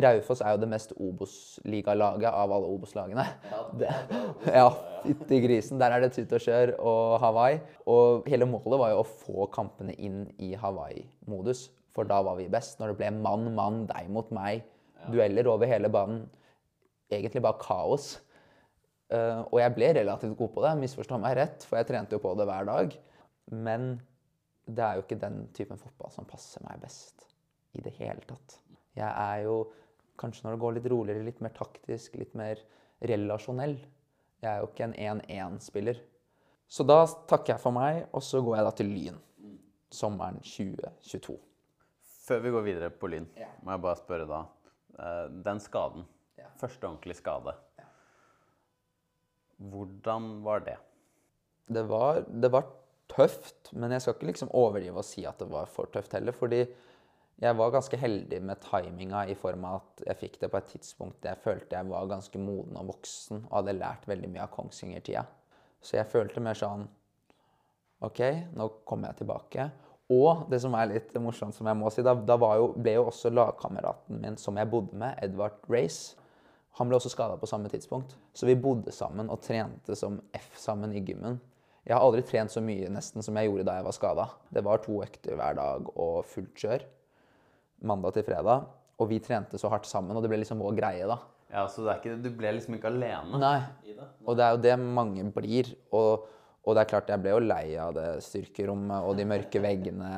Raufoss 0.04 0.44
er 0.46 0.54
jo 0.54 0.62
det 0.62 0.70
mest 0.70 0.94
Obos-ligalaget 1.02 2.30
av 2.30 2.52
alle 2.54 2.70
Obos-lagene. 2.70 3.24
Ja, 4.54 4.68
fytti 5.06 5.40
grisen. 5.42 5.80
Der 5.82 5.96
er 5.96 6.04
det 6.04 6.12
tut 6.14 6.36
og 6.38 6.44
kjør 6.44 6.76
og 6.78 7.18
Hawaii. 7.24 7.60
Og 7.90 8.28
hele 8.30 8.48
målet 8.50 8.78
var 8.82 8.94
jo 8.94 9.02
å 9.02 9.08
få 9.08 9.48
kampene 9.54 9.96
inn 9.98 10.26
i 10.38 10.54
Hawaii-modus. 10.60 11.68
For 11.98 12.10
da 12.10 12.20
var 12.26 12.38
vi 12.38 12.50
best. 12.54 12.78
Når 12.78 12.94
det 12.94 13.00
ble 13.00 13.12
mann, 13.18 13.50
mann, 13.58 13.86
deg 13.90 14.12
mot 14.14 14.30
meg. 14.36 14.68
Dueller 15.10 15.50
over 15.50 15.70
hele 15.70 15.90
banen. 15.94 16.28
Egentlig 17.10 17.42
bare 17.42 17.62
kaos. 17.62 18.18
Uh, 19.08 19.48
og 19.48 19.62
jeg 19.62 19.74
ble 19.78 19.90
relativt 19.96 20.36
god 20.38 20.52
på 20.52 20.64
det, 20.66 20.74
misforstå 20.82 21.18
meg 21.24 21.38
rett, 21.40 21.64
for 21.64 21.80
jeg 21.80 21.88
trente 21.88 22.18
jo 22.18 22.20
på 22.20 22.34
det 22.36 22.48
hver 22.50 22.68
dag. 22.68 22.96
Men 23.56 23.94
det 24.68 24.84
er 24.84 24.98
jo 24.98 25.06
ikke 25.06 25.20
den 25.22 25.46
typen 25.56 25.80
fotball 25.80 26.12
som 26.12 26.28
passer 26.28 26.66
meg 26.68 26.82
best 26.84 27.24
i 27.78 27.84
det 27.84 27.94
hele 28.02 28.20
tatt. 28.28 28.58
Jeg 28.98 29.08
er 29.08 29.46
jo 29.46 29.62
kanskje 30.20 30.46
når 30.46 30.56
det 30.56 30.62
går 30.64 30.76
litt 30.78 30.90
roligere, 30.92 31.26
litt 31.28 31.42
mer 31.46 31.54
taktisk, 31.56 32.18
litt 32.20 32.34
mer 32.38 32.62
relasjonell. 33.06 33.78
Jeg 34.44 34.50
er 34.52 34.62
jo 34.62 34.70
ikke 34.70 34.88
en 34.88 34.96
1-1-spiller. 35.22 36.02
Så 36.68 36.84
da 36.84 37.00
takker 37.30 37.56
jeg 37.56 37.64
for 37.64 37.76
meg, 37.76 38.04
og 38.12 38.24
så 38.26 38.42
går 38.44 38.58
jeg 38.60 38.68
da 38.68 38.74
til 38.78 38.90
Lyn 38.92 39.22
sommeren 39.94 40.42
2022. 40.44 41.38
Før 42.28 42.42
vi 42.44 42.52
går 42.52 42.66
videre 42.66 42.90
på 42.92 43.08
Lyn, 43.08 43.28
må 43.64 43.72
jeg 43.72 43.84
bare 43.86 44.00
spørre 44.02 44.28
da. 44.28 44.42
eh, 45.00 45.28
Den 45.46 45.62
skaden, 45.64 46.04
første 46.60 46.90
ordentlige 46.90 47.22
skade, 47.22 47.54
hvordan 49.58 50.44
var 50.46 50.66
det? 50.66 50.76
Det 51.68 51.84
var, 51.90 52.26
det 52.28 52.52
var 52.52 52.68
tøft, 53.10 53.72
men 53.74 53.92
jeg 53.96 54.04
skal 54.04 54.18
ikke 54.18 54.30
liksom 54.30 54.52
overdrive 54.56 55.02
og 55.02 55.08
si 55.08 55.24
at 55.28 55.40
det 55.40 55.48
var 55.52 55.72
for 55.72 55.90
tøft 55.92 56.14
heller. 56.14 56.36
Fordi 56.36 56.62
jeg 57.38 57.58
var 57.58 57.74
ganske 57.74 57.98
heldig 58.02 58.40
med 58.42 58.62
timinga 58.66 59.24
i 59.30 59.36
form 59.38 59.66
av 59.70 59.82
at 59.82 60.06
jeg 60.08 60.20
fikk 60.22 60.38
det 60.42 60.50
på 60.50 60.58
et 60.58 60.70
tidspunkt 60.72 61.20
der 61.22 61.36
jeg 61.36 61.44
følte 61.44 61.78
jeg 61.78 61.90
var 61.92 62.08
ganske 62.10 62.40
moden 62.42 62.80
og 62.80 62.94
voksen 62.96 63.44
og 63.44 63.52
hadde 63.60 63.76
lært 63.78 64.08
veldig 64.10 64.30
mye 64.34 64.46
av 64.48 64.54
Kongsvinger-tida. 64.56 65.22
Så 65.82 66.00
jeg 66.00 66.10
følte 66.10 66.42
mer 66.42 66.58
sånn 66.58 66.88
OK, 68.06 68.22
nå 68.58 68.70
kommer 68.86 69.12
jeg 69.12 69.22
tilbake. 69.22 69.68
Og 70.14 70.48
det 70.52 70.62
som 70.64 70.76
er 70.80 70.90
litt 70.90 71.14
morsomt, 71.22 71.56
som 71.56 71.68
jeg 71.68 71.78
må 71.78 71.90
si, 71.92 72.04
da, 72.06 72.14
da 72.16 72.38
jo, 72.58 72.72
ble 72.78 72.96
jo 72.96 73.08
også 73.10 73.32
lagkameraten 73.34 74.22
min 74.22 74.38
som 74.40 74.58
jeg 74.58 74.70
bodde 74.72 74.98
med, 74.98 75.18
Edvard 75.22 75.60
Race, 75.70 76.16
han 76.78 76.90
ble 76.90 76.98
også 76.98 77.12
skada 77.12 77.38
på 77.42 77.50
samme 77.50 77.70
tidspunkt. 77.74 78.16
Så 78.38 78.50
vi 78.50 78.58
bodde 78.58 78.94
sammen 78.94 79.30
og 79.34 79.42
trente 79.46 79.98
som 79.98 80.20
F 80.38 80.52
sammen 80.62 80.94
i 80.94 81.02
gymmen. 81.06 81.40
Jeg 81.88 81.96
har 81.96 82.04
aldri 82.06 82.22
trent 82.28 82.54
så 82.54 82.62
mye 82.64 82.90
nesten 82.92 83.26
som 83.26 83.38
jeg 83.38 83.50
gjorde 83.50 83.66
da 83.68 83.78
jeg 83.80 83.88
var 83.88 83.96
skada. 83.96 84.28
Det 84.54 84.64
var 84.66 84.82
to 84.84 85.02
økter 85.06 85.38
hver 85.40 85.58
dag 85.58 85.90
og 85.96 86.26
fullt 86.30 86.54
kjør. 86.60 86.86
Mandag 87.86 88.16
til 88.18 88.26
fredag. 88.26 88.68
Og 88.98 89.10
vi 89.12 89.20
trente 89.22 89.60
så 89.62 89.70
hardt 89.70 89.86
sammen, 89.86 90.16
og 90.18 90.24
det 90.26 90.32
ble 90.32 90.40
liksom 90.42 90.62
vår 90.64 90.78
greie, 90.80 91.06
da. 91.10 91.20
Ja, 91.54 91.68
Så 91.72 91.86
ikke, 91.94 92.16
du 92.20 92.32
ble 92.36 92.50
liksom 92.58 92.76
ikke 92.76 92.90
alene 92.90 93.40
Nei. 93.40 93.60
i 93.88 93.94
det? 93.96 94.08
Og 94.28 94.36
det 94.36 94.44
er 94.44 94.56
jo 94.56 94.64
det 94.66 94.74
mange 94.82 95.24
blir. 95.36 95.70
Og, 95.96 96.26
og 96.68 96.76
det 96.76 96.82
er 96.82 96.90
klart, 96.90 97.12
jeg 97.14 97.24
ble 97.24 97.36
jo 97.36 97.44
lei 97.46 97.78
av 97.80 97.94
det 97.96 98.08
styrkerommet 98.26 99.06
og 99.08 99.16
de 99.20 99.28
mørke 99.30 99.62
veggene 99.64 100.10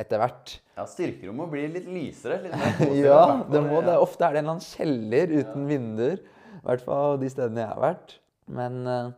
etter 0.00 0.22
hvert. 0.22 0.54
Ja, 0.78 0.86
styrkerommet 0.88 1.50
blir 1.52 1.68
litt 1.74 1.90
lysere. 1.90 2.38
Litt 2.46 2.56
mer 2.56 2.94
Ja, 3.10 3.20
det 3.50 3.64
må 3.66 3.82
det. 3.84 3.98
Ofte 4.00 4.24
er 4.30 4.38
det 4.38 4.44
en 4.44 4.46
eller 4.46 4.56
annen 4.56 4.68
kjeller 4.70 5.34
uten 5.42 5.68
vinduer. 5.68 6.22
I 6.58 6.64
hvert 6.70 6.86
fall 6.86 7.18
de 7.20 7.32
stedene 7.34 7.66
jeg 7.66 7.72
har 7.74 7.82
vært. 7.84 8.16
Men 8.48 8.80
eh, 8.88 9.10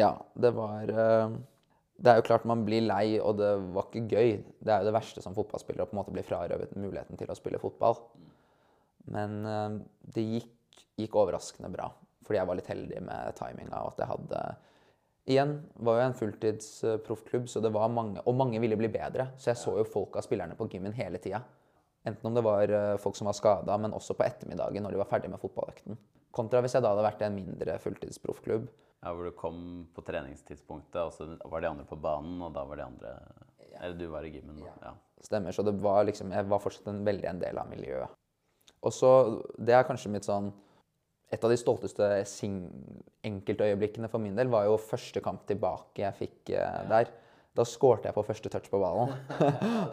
ja, 0.00 0.14
det 0.40 0.54
var 0.56 0.88
eh, 0.94 1.36
Det 2.04 2.12
er 2.12 2.20
jo 2.20 2.26
klart 2.26 2.44
man 2.44 2.66
blir 2.66 2.84
lei, 2.84 3.16
og 3.16 3.38
det 3.40 3.50
var 3.72 3.88
ikke 3.88 4.04
gøy. 4.12 4.34
Det 4.60 4.72
er 4.72 4.82
jo 4.82 4.90
det 4.90 4.96
verste 4.96 5.22
som 5.24 5.36
fotballspiller 5.36 5.86
å 5.86 5.88
på 5.88 5.96
en 5.96 6.02
måte 6.02 6.12
bli 6.12 6.24
frarøvet 6.26 6.76
muligheten 6.76 7.16
til 7.16 7.32
å 7.32 7.36
spille 7.38 7.60
fotball. 7.62 7.96
Men 9.14 9.40
eh, 9.48 9.78
det 10.16 10.26
gikk, 10.26 10.84
gikk 11.00 11.16
overraskende 11.20 11.72
bra, 11.72 11.88
fordi 12.26 12.40
jeg 12.40 12.50
var 12.50 12.60
litt 12.60 12.70
heldig 12.70 13.02
med 13.08 13.40
timinga. 13.40 13.80
Og 13.80 13.94
at 13.94 14.04
jeg 14.04 14.12
hadde 14.12 14.44
Igjen 15.24 15.54
var 15.80 15.96
jo 15.96 16.04
en 16.04 16.16
fulltidsproffklubb, 16.18 17.46
så 17.48 17.62
det 17.64 17.70
var 17.72 17.88
mange 17.88 18.20
Og 18.28 18.34
mange 18.36 18.58
ville 18.60 18.76
bli 18.76 18.90
bedre. 18.92 19.30
Så 19.40 19.54
jeg 19.54 19.62
så 19.62 19.78
jo 19.78 19.86
folk 19.88 20.18
av 20.20 20.26
spillerne 20.26 20.56
på 20.58 20.68
gymmen 20.68 20.92
hele 20.98 21.16
tida. 21.16 21.40
Enten 22.04 22.28
om 22.28 22.36
det 22.36 22.44
var 22.44 22.68
eh, 22.68 22.96
folk 23.00 23.16
som 23.16 23.30
var 23.30 23.38
skada, 23.38 23.78
men 23.80 23.96
også 23.96 24.16
på 24.18 24.26
ettermiddagen 24.26 24.84
når 24.84 24.92
de 24.92 25.00
var 25.00 25.08
ferdig 25.08 25.32
med 25.32 25.40
fotballøkten. 25.40 25.96
Kontra 26.36 26.60
hvis 26.60 26.76
jeg 26.76 26.84
da 26.84 26.90
hadde 26.92 27.06
vært 27.06 27.22
i 27.22 27.28
en 27.30 27.38
mindre 27.38 27.78
fulltidsproffklubb. 27.80 28.68
Ja, 29.04 29.12
Hvor 29.12 29.28
du 29.28 29.34
kom 29.36 29.58
på 29.94 30.02
treningstidspunktet, 30.06 30.96
og 31.02 31.12
så 31.12 31.26
var 31.44 31.60
de 31.60 31.68
andre 31.68 31.84
på 31.84 31.98
banen, 32.00 32.40
og 32.42 32.54
da 32.54 32.64
var 32.64 32.80
de 32.80 32.86
andre 32.86 33.16
Eller 33.80 33.98
du 33.98 34.06
var 34.08 34.24
i 34.24 34.30
gymmen. 34.30 34.60
da. 34.62 34.72
Ja. 34.82 34.92
Stemmer. 35.24 35.52
Så 35.52 35.64
det 35.64 35.74
var 35.82 36.04
liksom, 36.04 36.32
jeg 36.32 36.48
var 36.48 36.60
fortsatt 36.62 36.88
en 36.92 37.04
veldig 37.04 37.28
en 37.28 37.40
del 37.40 37.58
av 37.58 37.68
miljøet. 37.68 38.08
Og 38.84 38.92
så, 38.92 39.42
Det 39.58 39.74
er 39.74 39.86
kanskje 39.88 40.12
mitt 40.12 40.24
sånn 40.24 40.52
Et 41.32 41.42
av 41.42 41.50
de 41.50 41.56
stolteste 41.56 42.06
enkeltøyeblikkene 43.24 44.08
for 44.08 44.22
min 44.22 44.36
del 44.36 44.48
var 44.52 44.66
jo 44.68 44.76
første 44.78 45.20
kamp 45.24 45.46
tilbake 45.48 46.04
jeg 46.04 46.14
fikk 46.14 46.50
eh, 46.54 46.82
der. 46.88 47.08
Da 47.54 47.64
skårte 47.66 48.06
jeg 48.06 48.14
på 48.14 48.22
første 48.22 48.50
touch 48.52 48.68
på 48.70 48.78
ballen. 48.78 49.14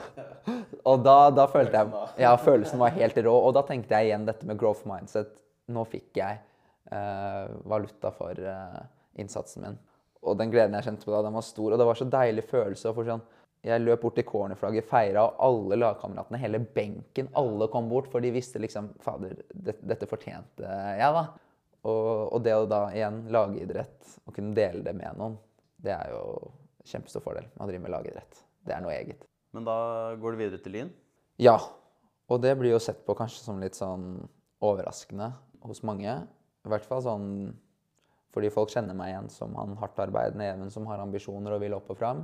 og 0.89 1.02
da, 1.06 1.32
da 1.34 1.47
følte 1.50 1.82
jeg 1.82 2.21
Ja, 2.21 2.36
følelsen 2.38 2.82
var 2.82 2.93
helt 2.93 3.17
rå. 3.17 3.34
Og 3.34 3.56
da 3.58 3.63
tenkte 3.65 3.97
jeg 3.97 4.12
igjen 4.12 4.28
dette 4.28 4.45
med 4.45 4.60
growth 4.60 4.86
mindset. 4.86 5.34
Nå 5.71 5.86
fikk 5.89 6.19
jeg 6.19 6.41
eh, 6.91 7.50
valuta 7.69 8.12
for 8.13 8.38
eh, 8.38 8.82
innsatsen 9.19 9.65
min. 9.65 9.78
Og 10.21 10.38
den 10.38 10.52
gleden 10.54 10.78
jeg 10.78 10.86
kjente 10.86 11.08
på 11.08 11.13
da, 11.15 11.24
den 11.26 11.38
var 11.38 11.45
stor. 11.45 11.74
Og 11.74 11.82
det 11.82 11.88
var 11.88 11.97
så 11.97 12.08
deilig 12.13 12.43
følelse. 12.50 12.93
For 12.93 13.08
sånn, 13.08 13.24
jeg 13.65 13.84
løp 13.84 14.04
bort 14.04 14.17
til 14.17 14.26
cornerflagget, 14.26 14.88
feira, 14.89 15.26
og 15.28 15.41
alle 15.45 15.80
lagkameratene, 15.82 16.39
hele 16.41 16.62
benken, 16.76 17.30
alle 17.38 17.67
kom 17.74 17.89
bort. 17.89 18.10
For 18.13 18.24
de 18.24 18.34
visste 18.34 18.62
liksom 18.62 18.91
Fader, 19.02 19.38
dette, 19.54 19.82
dette 19.86 20.10
fortjente 20.10 20.65
jeg, 20.65 21.17
da. 21.17 21.26
Og, 21.82 22.36
og 22.36 22.41
det 22.45 22.54
å 22.54 22.67
da 22.69 22.84
igjen 22.93 23.24
lage 23.34 23.63
idrett 23.63 24.12
og 24.28 24.36
kunne 24.36 24.54
dele 24.54 24.84
det 24.86 24.93
med 24.93 25.17
noen, 25.17 25.39
det 25.82 25.95
er 25.95 26.12
jo 26.13 26.52
kjempestor 26.86 27.24
fordel 27.26 27.47
med 27.56 27.63
å 27.65 27.69
drive 27.71 27.86
med 27.86 27.93
lagidrett. 27.95 28.41
Det 28.62 28.76
er 28.76 28.84
noe 28.86 28.93
eget. 28.93 29.26
Men 29.56 29.65
da 29.65 29.78
går 30.21 30.36
du 30.36 30.41
videre 30.43 30.62
til 30.62 30.76
Lyn? 30.78 30.91
Ja. 31.41 31.58
Og 32.30 32.43
det 32.43 32.54
blir 32.60 32.76
jo 32.76 32.82
sett 32.82 33.02
på 33.08 33.15
kanskje 33.17 33.41
som 33.41 33.62
litt 33.62 33.78
sånn 33.78 34.21
overraskende 34.62 35.32
hos 35.65 35.82
mange. 35.88 36.13
I 36.62 36.71
hvert 36.71 36.86
fall 36.88 37.02
sånn 37.04 37.28
fordi 38.32 38.52
folk 38.54 38.72
kjenner 38.72 38.96
meg 38.98 39.12
igjen 39.12 39.30
som 39.34 39.56
han 39.60 39.76
hardtarbeidende 39.80 40.48
Even 40.54 40.72
som 40.74 40.88
har 40.88 41.04
ambisjoner 41.04 41.56
og 41.56 41.63
vil 41.63 41.76
opp 41.76 41.91
og 41.91 42.00
fram. 42.00 42.24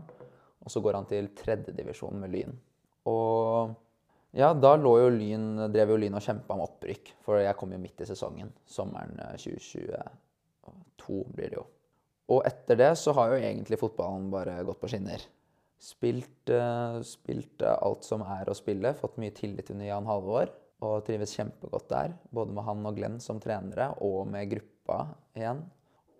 Og 0.63 0.71
så 0.71 0.81
går 0.83 0.97
han 0.99 1.07
til 1.09 1.29
tredjedivisjon 1.37 2.19
med 2.21 2.33
Lyn. 2.33 2.55
Og 3.07 3.75
ja, 4.35 4.51
da 4.53 4.75
jo 4.77 5.07
Lyn, 5.13 5.47
drev 5.71 5.93
jo 5.93 6.01
Lyn 6.01 6.17
og 6.19 6.23
kjempa 6.23 6.55
om 6.55 6.65
opprykk, 6.65 7.13
for 7.23 7.39
jeg 7.39 7.55
kom 7.59 7.71
jo 7.73 7.79
midt 7.81 8.03
i 8.03 8.09
sesongen. 8.09 8.51
Sommeren 8.67 9.15
eh, 9.23 9.37
2022 9.39 11.23
blir 11.33 11.53
det 11.53 11.59
jo. 11.59 11.65
Og 12.35 12.43
etter 12.47 12.79
det 12.79 12.91
så 12.99 13.13
har 13.15 13.31
jo 13.31 13.39
egentlig 13.39 13.79
fotballen 13.79 14.27
bare 14.33 14.59
gått 14.67 14.81
på 14.81 14.91
skinner. 14.91 15.23
Spilt, 15.79 16.49
eh, 16.51 16.99
spilt 17.07 17.63
eh, 17.63 17.77
alt 17.79 18.03
som 18.07 18.25
er 18.25 18.49
å 18.49 18.57
spille, 18.57 18.95
fått 18.99 19.19
mye 19.21 19.35
tillit 19.35 19.71
under 19.73 19.87
Jan 19.87 20.09
Halvor. 20.09 20.51
Og 20.85 20.99
trives 21.07 21.33
kjempegodt 21.33 21.87
der, 21.89 22.11
både 22.29 22.53
med 22.53 22.67
han 22.67 22.85
og 22.85 22.99
Glenn 22.99 23.17
som 23.23 23.39
trenere, 23.41 23.87
og 24.05 24.27
med 24.29 24.51
gruppa 24.51 25.07
igjen. 25.33 25.63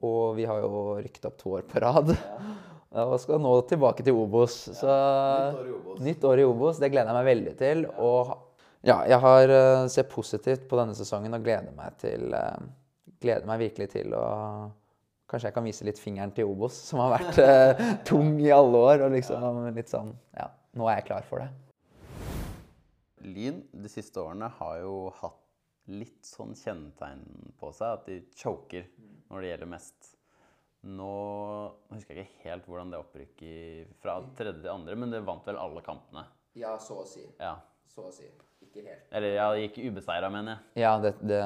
Og 0.06 0.36
vi 0.38 0.46
har 0.46 0.62
jo 0.62 0.98
rykket 1.02 1.30
opp 1.30 1.38
to 1.40 1.56
år 1.58 1.66
på 1.70 1.82
rad. 1.82 2.14
Ja. 2.14 2.56
Og 3.04 3.18
skal 3.22 3.42
nå 3.44 3.52
tilbake 3.70 4.06
til 4.06 4.18
Obos. 4.18 4.56
Så 4.78 4.88
nytt 4.88 5.58
år 5.58 5.68
i 5.68 5.76
Obos. 5.76 6.02
Nytt 6.06 6.28
år 6.30 6.42
i 6.42 6.46
Obos. 6.48 6.82
Det 6.82 6.90
gleder 6.94 7.12
jeg 7.12 7.18
meg 7.18 7.30
veldig 7.32 7.56
til. 7.60 7.86
Og 8.00 8.34
ja, 8.88 9.02
jeg 9.10 9.20
har, 9.20 9.50
eh, 9.50 9.88
ser 9.92 10.08
positivt 10.10 10.68
på 10.70 10.78
denne 10.80 10.96
sesongen 10.96 11.34
og 11.34 11.44
gleder 11.44 11.74
meg 11.76 11.98
til, 11.98 12.34
eh, 12.34 12.68
gleder 13.22 13.46
meg 13.46 13.60
virkelig 13.60 13.90
til 13.90 14.14
å 14.14 14.28
Kanskje 15.28 15.50
jeg 15.50 15.56
kan 15.58 15.66
vise 15.66 15.84
litt 15.84 15.98
fingeren 16.00 16.32
til 16.32 16.48
Obos, 16.48 16.72
som 16.72 17.02
har 17.04 17.20
vært 17.20 17.38
eh, 17.44 17.82
tung 18.08 18.40
i 18.40 18.48
alle 18.48 18.80
år. 18.80 19.02
Og 19.04 19.12
liksom 19.12 19.76
litt 19.76 19.90
sånn 19.92 20.14
Ja, 20.38 20.48
nå 20.74 20.88
er 20.88 21.02
jeg 21.02 21.10
klar 21.10 21.26
for 21.28 21.44
det. 21.44 21.50
Lyn 23.28 23.60
de 23.74 23.92
siste 23.92 24.24
årene 24.24 24.48
har 24.48 24.78
jo 24.80 25.12
hatt 25.20 25.42
litt 25.92 26.26
sånn 26.28 26.56
kjennetegn 26.58 27.54
på 27.60 27.72
seg 27.76 28.00
at 28.00 28.08
de 28.10 28.22
choker 28.36 28.88
når 29.30 29.44
det 29.44 29.52
gjelder 29.52 29.72
mest. 29.72 30.14
Nå 30.88 31.14
husker 31.92 32.20
jeg 32.20 32.28
ikke 32.28 32.50
helt 32.50 32.68
hvordan 32.70 32.92
det 32.94 33.00
opprykket 33.02 33.96
fra 34.04 34.20
tredje 34.38 34.62
til 34.62 34.72
andre, 34.72 34.98
men 35.00 35.14
det 35.14 35.24
vant 35.28 35.48
vel 35.48 35.60
alle 35.60 35.84
kampene. 35.86 36.28
Ja, 36.58 36.78
så 36.82 37.02
å 37.04 37.08
si. 37.08 37.26
Ja. 37.42 37.58
Så 37.92 38.08
å 38.08 38.14
si. 38.14 38.28
Ikke 38.64 38.84
helt. 38.86 39.10
Eller 39.16 39.36
ja, 39.36 39.50
det 39.54 39.68
gikk 39.68 39.80
ubeseira, 39.92 40.30
mener 40.34 40.56
jeg. 40.56 40.84
Ja, 40.84 40.94
det, 41.02 41.14
det, 41.22 41.42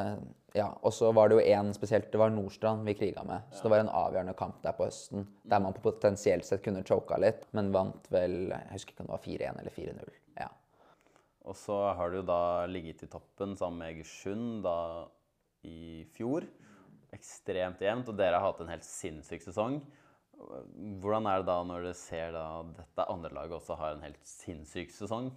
ja. 0.57 0.67
og 0.81 0.93
så 0.95 1.11
var 1.15 1.29
det 1.29 1.37
jo 1.39 1.55
én 1.55 1.71
spesielt. 1.75 2.09
Det 2.11 2.19
var 2.21 2.33
Nordstrand 2.33 2.87
vi 2.87 2.95
kriga 2.97 3.23
med. 3.27 3.49
Så 3.51 3.65
det 3.65 3.73
var 3.73 3.83
en 3.83 3.93
avgjørende 4.01 4.35
kamp 4.39 4.61
der 4.63 4.75
på 4.77 4.87
høsten 4.87 5.27
der 5.43 5.63
man 5.63 5.77
potensielt 5.83 6.47
sett 6.47 6.63
kunne 6.65 6.85
choka 6.87 7.19
litt, 7.21 7.47
men 7.55 7.73
vant 7.75 8.07
vel 8.13 8.51
Jeg 8.51 8.73
husker 8.73 8.95
ikke 8.95 9.05
om 9.05 9.11
det 9.11 9.17
var 9.17 9.25
4-1 9.27 9.63
eller 9.63 9.77
4-0. 9.77 10.17
Og 11.49 11.57
så 11.57 11.77
har 11.97 12.13
du 12.13 12.21
da 12.25 12.67
ligget 12.69 13.05
i 13.05 13.09
toppen 13.09 13.55
sammen 13.57 13.81
med 13.81 13.95
Egersund 13.95 14.61
da 14.65 15.07
i 15.67 16.03
fjor. 16.13 16.45
Ekstremt 17.11 17.81
jevnt, 17.83 18.09
og 18.11 18.17
dere 18.19 18.37
har 18.37 18.51
hatt 18.51 18.61
en 18.63 18.71
helt 18.71 18.87
sinnssyk 18.87 19.43
sesong. 19.43 19.79
Hvordan 21.01 21.27
er 21.29 21.41
det 21.41 21.49
da 21.49 21.57
når 21.67 21.87
dere 21.87 21.97
ser 21.97 22.33
da 22.35 22.45
dette 22.77 23.07
andre 23.13 23.33
laget 23.35 23.57
også 23.57 23.77
har 23.79 23.95
en 23.95 24.05
helt 24.05 24.21
sinnssyk 24.25 24.93
sesong? 24.95 25.31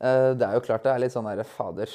Eh, 0.00 0.30
Det 0.32 0.46
er 0.46 0.54
jo 0.56 0.62
klart 0.64 0.86
det 0.86 0.92
er 0.94 1.02
litt 1.02 1.12
sånn 1.12 1.26
der, 1.28 1.42
fader 1.44 1.90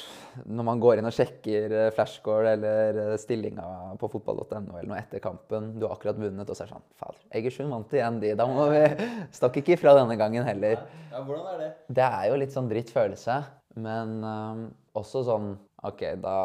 Når 0.46 0.66
man 0.68 0.82
går 0.82 1.00
inn 1.00 1.08
og 1.08 1.14
sjekker 1.14 1.72
eh, 1.74 1.88
flashscore 1.94 2.52
eller 2.54 3.00
eh, 3.02 3.14
stillinga 3.18 3.66
på 3.98 4.10
fotball.no 4.12 4.76
eller 4.76 4.90
noe 4.92 5.00
etter 5.00 5.22
kampen, 5.22 5.72
du 5.80 5.88
har 5.88 5.96
akkurat 5.96 6.20
vunnet, 6.20 6.46
og 6.46 6.54
så 6.54 6.64
er 6.64 6.70
det 6.70 6.76
sånn 6.76 6.86
Fader, 7.00 7.20
Egersund 7.40 7.74
vant 7.74 7.96
igjen, 7.96 8.20
de. 8.22 8.32
Da 8.38 8.46
må 8.46 8.68
vi 8.70 8.82
Stakk 9.36 9.58
ikke 9.58 9.74
ifra 9.74 9.96
denne 9.98 10.14
gangen 10.20 10.46
heller. 10.46 10.84
Ja, 11.10 11.22
hvordan 11.26 11.48
er 11.54 11.62
det? 11.64 11.70
Det 11.98 12.06
er 12.06 12.28
jo 12.30 12.38
litt 12.44 12.54
sånn 12.54 12.70
dritt 12.70 12.92
følelse, 12.94 13.40
men 13.82 14.14
um, 14.22 14.62
også 14.96 15.24
sånn 15.26 15.56
OK, 15.86 16.02
da 16.22 16.36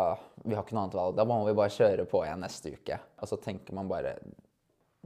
Vi 0.44 0.58
har 0.58 0.66
ikke 0.66 0.76
noe 0.76 0.88
annet 0.88 0.98
valg. 0.98 1.14
Da 1.18 1.26
må 1.26 1.38
vi 1.46 1.54
bare 1.58 1.74
kjøre 1.74 2.08
på 2.10 2.24
igjen 2.26 2.42
neste 2.44 2.74
uke. 2.74 2.98
Og 3.22 3.30
så 3.30 3.38
tenker 3.42 3.78
man 3.78 3.88
bare 3.90 4.18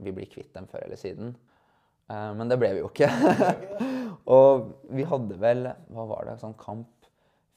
Vi 0.02 0.12
blir 0.12 0.28
kvitt 0.28 0.50
dem 0.56 0.66
før 0.68 0.84
eller 0.88 1.00
siden. 1.00 1.36
Uh, 2.10 2.32
men 2.38 2.48
det 2.50 2.58
ble 2.60 2.72
vi 2.76 2.82
jo 2.82 2.90
ikke. 2.90 3.08
og 4.26 4.70
vi 4.90 5.06
hadde 5.06 5.38
vel 5.38 5.68
Hva 5.94 6.06
var 6.10 6.26
det? 6.28 6.38
Sånn 6.42 6.56
kamp 6.58 6.92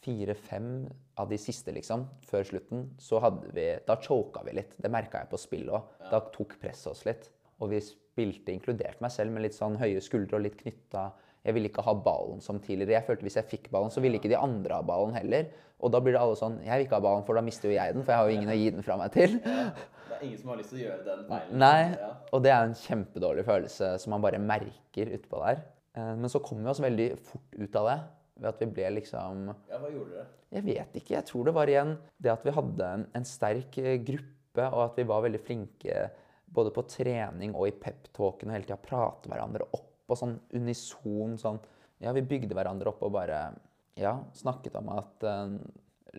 fire-fem 0.03 0.87
av 1.19 1.29
de 1.31 1.37
siste, 1.41 1.73
liksom, 1.75 2.05
før 2.29 2.45
slutten, 2.47 2.85
så 3.01 3.19
hadde 3.23 3.51
vi 3.55 3.65
Da 3.87 3.97
choka 3.99 4.43
vi 4.45 4.55
litt. 4.59 4.77
Det 4.79 4.91
merka 4.91 5.23
jeg 5.23 5.31
på 5.31 5.39
spillet 5.41 5.73
òg. 5.75 5.95
Da 6.11 6.21
tok 6.33 6.55
presset 6.61 6.91
oss 6.93 7.05
litt. 7.07 7.29
Og 7.59 7.73
vi 7.73 7.81
spilte, 7.83 8.53
inkludert 8.53 9.01
meg 9.03 9.11
selv, 9.11 9.33
med 9.35 9.43
litt 9.43 9.57
sånn 9.57 9.75
høye 9.79 9.99
skuldre 10.03 10.39
og 10.39 10.45
litt 10.45 10.59
knytta 10.61 11.09
Jeg 11.43 11.55
ville 11.55 11.69
ikke 11.71 11.83
ha 11.87 11.93
ballen 11.95 12.41
som 12.43 12.59
tidligere. 12.59 12.99
Jeg 12.99 13.07
følte 13.07 13.27
Hvis 13.27 13.39
jeg 13.41 13.49
fikk 13.51 13.71
ballen, 13.71 13.91
så 13.91 14.03
ville 14.03 14.19
ikke 14.19 14.31
de 14.31 14.39
andre 14.39 14.79
ha 14.79 14.85
ballen 14.85 15.15
heller. 15.17 15.49
Og 15.79 15.91
da 15.91 15.99
blir 16.03 16.15
det 16.15 16.21
alle 16.21 16.35
sånn 16.39 16.59
Jeg 16.63 16.75
vil 16.77 16.87
ikke 16.87 16.99
ha 16.99 17.05
ballen, 17.07 17.25
for 17.27 17.35
da 17.35 17.43
mister 17.43 17.71
jo 17.71 17.75
jeg 17.75 17.95
den, 17.95 18.03
for 18.03 18.13
jeg 18.13 18.21
har 18.21 18.29
jo 18.29 18.37
ingen 18.37 18.53
å 18.53 18.59
gi 18.59 18.69
den 18.75 18.85
fra 18.85 18.97
meg 18.99 19.11
til. 19.15 19.35
Det 19.39 20.15
er 20.15 20.23
ingen 20.27 20.39
som 20.39 20.49
har 20.51 20.59
lyst 20.59 20.73
til 20.73 20.79
å 20.79 20.85
gjøre 20.85 21.03
den 21.05 21.27
feilen. 21.27 21.59
Nei, 21.61 22.15
og 22.35 22.41
det 22.43 22.51
er 22.51 22.63
en 22.65 22.73
kjempedårlig 22.75 23.45
følelse 23.47 23.91
som 24.03 24.15
man 24.15 24.23
bare 24.23 24.41
merker 24.43 25.13
utpå 25.15 25.43
der. 25.45 25.61
Eh, 25.95 26.15
Men 26.15 26.29
så 26.29 26.41
kom 26.43 26.63
vi 26.63 26.71
oss 26.71 26.81
veldig 26.83 27.09
fort 27.23 27.55
ut 27.57 27.79
av 27.79 27.89
det 27.89 27.99
ved 28.39 28.49
at 28.53 28.61
vi 28.63 28.69
ble 28.77 28.91
liksom 28.99 29.49
Ja, 29.69 29.79
hva 29.81 29.91
gjorde 29.91 30.15
dere? 30.15 30.27
Jeg 30.49 30.65
vet 30.65 30.95
ikke. 30.97 31.13
Jeg 31.13 31.27
tror 31.29 31.45
det 31.45 31.53
var 31.53 31.69
igjen 31.69 31.95
det 32.17 32.31
at 32.33 32.45
vi 32.45 32.53
hadde 32.55 32.91
en, 32.95 33.05
en 33.13 33.27
sterk 33.27 33.77
eh, 33.81 33.99
gruppe, 34.01 34.65
og 34.65 34.81
at 34.87 34.97
vi 34.97 35.05
var 35.09 35.25
veldig 35.25 35.41
flinke 35.45 36.07
både 36.49 36.71
på 36.73 36.85
trening 36.89 37.53
og 37.53 37.67
i 37.69 37.75
peptalken 37.77 38.49
og 38.49 38.55
hele 38.57 38.65
tida 38.65 38.79
prate 38.81 39.29
hverandre 39.29 39.67
opp 39.77 40.09
og 40.09 40.17
sånn 40.17 40.39
unison 40.57 41.37
sånn 41.37 41.59
Ja, 42.01 42.13
vi 42.15 42.23
bygde 42.25 42.55
hverandre 42.55 42.89
opp 42.89 43.03
og 43.05 43.11
bare 43.13 43.51
ja, 43.99 44.15
snakket 44.33 44.77
om 44.79 44.87
at 44.95 45.25
uh, 45.27 45.51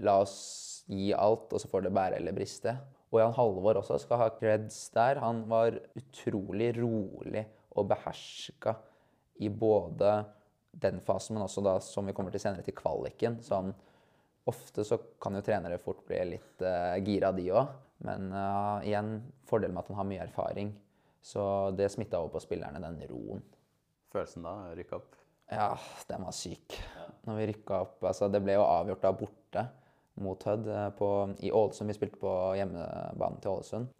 la 0.05 0.19
oss 0.21 0.85
gi 0.91 1.09
alt, 1.17 1.49
og 1.51 1.63
så 1.63 1.71
får 1.73 1.87
det 1.87 1.93
bære 1.97 2.19
eller 2.19 2.37
briste. 2.37 2.75
Og 3.11 3.23
Jan 3.23 3.33
Halvor 3.35 3.81
også 3.81 3.97
skal 4.03 4.21
ha 4.21 4.27
creds 4.37 4.77
der. 4.93 5.23
Han 5.25 5.47
var 5.49 5.79
utrolig 5.97 6.75
rolig 6.77 7.47
og 7.73 7.89
beherska 7.91 8.77
i 9.41 9.49
både 9.53 10.13
den 10.71 11.01
fasen, 11.05 11.37
men 11.37 11.45
også 11.47 11.65
da, 11.65 11.79
som 11.83 12.07
vi 12.07 12.15
kommer 12.17 12.35
til 12.35 12.43
senere, 12.43 12.65
til 12.67 12.77
kvaliken. 12.79 13.41
Sånn, 13.45 13.73
ofte 14.51 14.85
så 14.87 15.01
kan 15.23 15.37
jo 15.37 15.45
trenere 15.45 15.81
fort 15.83 16.05
bli 16.09 16.21
litt 16.37 16.65
uh, 16.65 16.97
gira, 17.05 17.33
de 17.37 17.49
òg. 17.53 17.73
Men 18.07 18.31
uh, 18.33 18.79
igjen, 18.87 19.17
fordelen 19.49 19.77
med 19.77 19.83
at 19.83 19.91
han 19.93 20.01
har 20.01 20.09
mye 20.13 20.27
erfaring. 20.29 20.75
Så 21.21 21.43
det 21.77 21.91
smitta 21.93 22.21
over 22.21 22.37
på 22.37 22.45
spillerne, 22.47 22.81
den 22.81 23.03
roen. 23.11 23.43
Følelsen 24.13 24.47
da? 24.47 24.55
Rykke 24.79 24.97
opp? 24.97 25.21
Ja, 25.51 25.79
den 26.07 26.23
var 26.23 26.35
syk. 26.35 26.79
Når 27.27 27.37
vi 27.41 27.47
rykka 27.51 27.81
opp 27.85 28.05
Altså, 28.07 28.29
det 28.31 28.41
ble 28.45 28.55
jo 28.55 28.65
avgjort 28.65 29.03
da 29.03 29.11
borte 29.19 29.65
mot 30.21 30.43
Hødd 30.47 30.69
eh, 30.71 31.03
i 31.47 31.51
Ålesund. 31.51 31.91
Vi 31.91 31.97
spilte 31.97 32.21
på 32.21 32.33
hjemmebanen 32.59 33.41
til 33.43 33.57
Ålesund. 33.57 33.91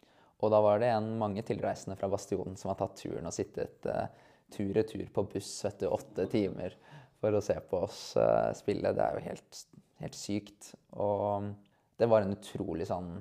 Og 0.41 0.51
da 0.53 0.61
var 0.63 0.79
det 0.81 0.89
en 0.93 1.11
mange 1.19 1.43
tilreisende 1.45 1.97
fra 1.99 2.09
Bastionen 2.09 2.55
som 2.57 2.71
har 2.71 2.79
tatt 2.79 2.95
turen 2.97 3.27
og 3.29 3.35
sittet 3.35 3.85
uh, 3.85 4.07
tur-retur 4.53 5.07
på 5.13 5.25
buss 5.33 5.51
vet 5.65 5.83
du, 5.83 5.89
åtte 5.91 6.27
timer 6.31 6.75
for 7.21 7.37
å 7.37 7.43
se 7.43 7.57
på 7.69 7.83
oss 7.85 7.99
uh, 8.17 8.49
spille. 8.57 8.93
Det 8.97 9.05
er 9.05 9.17
jo 9.17 9.25
helt, 9.27 9.61
helt 10.01 10.17
sykt. 10.17 10.71
Og 10.97 11.51
det 12.01 12.09
var 12.09 12.25
en 12.25 12.33
utrolig 12.33 12.87
sånn, 12.89 13.13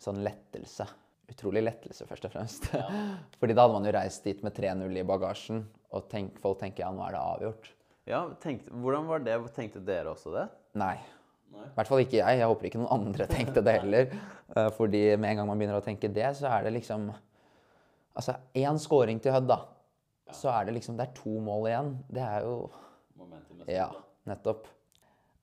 sånn 0.00 0.22
lettelse. 0.24 0.86
Utrolig 1.28 1.64
lettelse, 1.66 2.06
først 2.08 2.28
og 2.28 2.34
fremst. 2.36 2.70
Fordi 3.40 3.56
da 3.56 3.66
hadde 3.66 3.76
man 3.76 3.88
jo 3.88 3.96
reist 3.98 4.24
dit 4.24 4.40
med 4.46 4.56
3-0 4.56 5.00
i 5.00 5.04
bagasjen, 5.08 5.64
og 5.92 6.08
tenk, 6.12 6.38
folk 6.42 6.60
tenker 6.62 6.86
ja, 6.86 6.92
nå 6.94 7.04
er 7.04 7.16
det 7.16 7.24
avgjort. 7.24 7.70
Ja, 8.08 8.24
tenkte, 8.40 8.72
hvordan 8.72 9.08
var 9.08 9.24
det? 9.24 9.36
Tenkte 9.56 9.82
dere 9.84 10.14
også 10.14 10.32
det? 10.32 10.46
Nei. 10.80 10.96
Nei. 11.52 11.64
I 11.64 11.74
hvert 11.76 11.90
fall 11.90 12.02
ikke 12.04 12.20
jeg. 12.20 12.40
Jeg 12.40 12.48
håper 12.48 12.68
ikke 12.68 12.80
noen 12.80 13.02
andre 13.08 13.26
tenkte 13.30 13.64
det 13.64 13.80
heller. 13.82 14.12
Eh, 14.56 14.70
Fordi 14.72 15.02
med 15.20 15.28
en 15.28 15.42
gang 15.42 15.48
man 15.50 15.60
begynner 15.60 15.76
å 15.76 15.84
tenke 15.84 16.08
det, 16.08 16.24
så 16.38 16.46
er 16.48 16.62
det 16.64 16.70
liksom 16.78 17.02
Altså, 18.16 18.32
én 18.56 18.78
scoring 18.80 19.18
til 19.20 19.34
Hødd, 19.34 19.44
da. 19.50 19.58
Så 20.34 20.50
er 20.52 20.66
det 20.68 20.76
liksom 20.76 20.98
Det 20.98 21.06
er 21.08 21.14
to 21.16 21.38
mål 21.44 21.70
igjen. 21.70 21.94
Det 22.08 22.24
er 22.24 22.44
jo 22.46 22.56
Ja, 23.68 23.88
nettopp. 24.28 24.68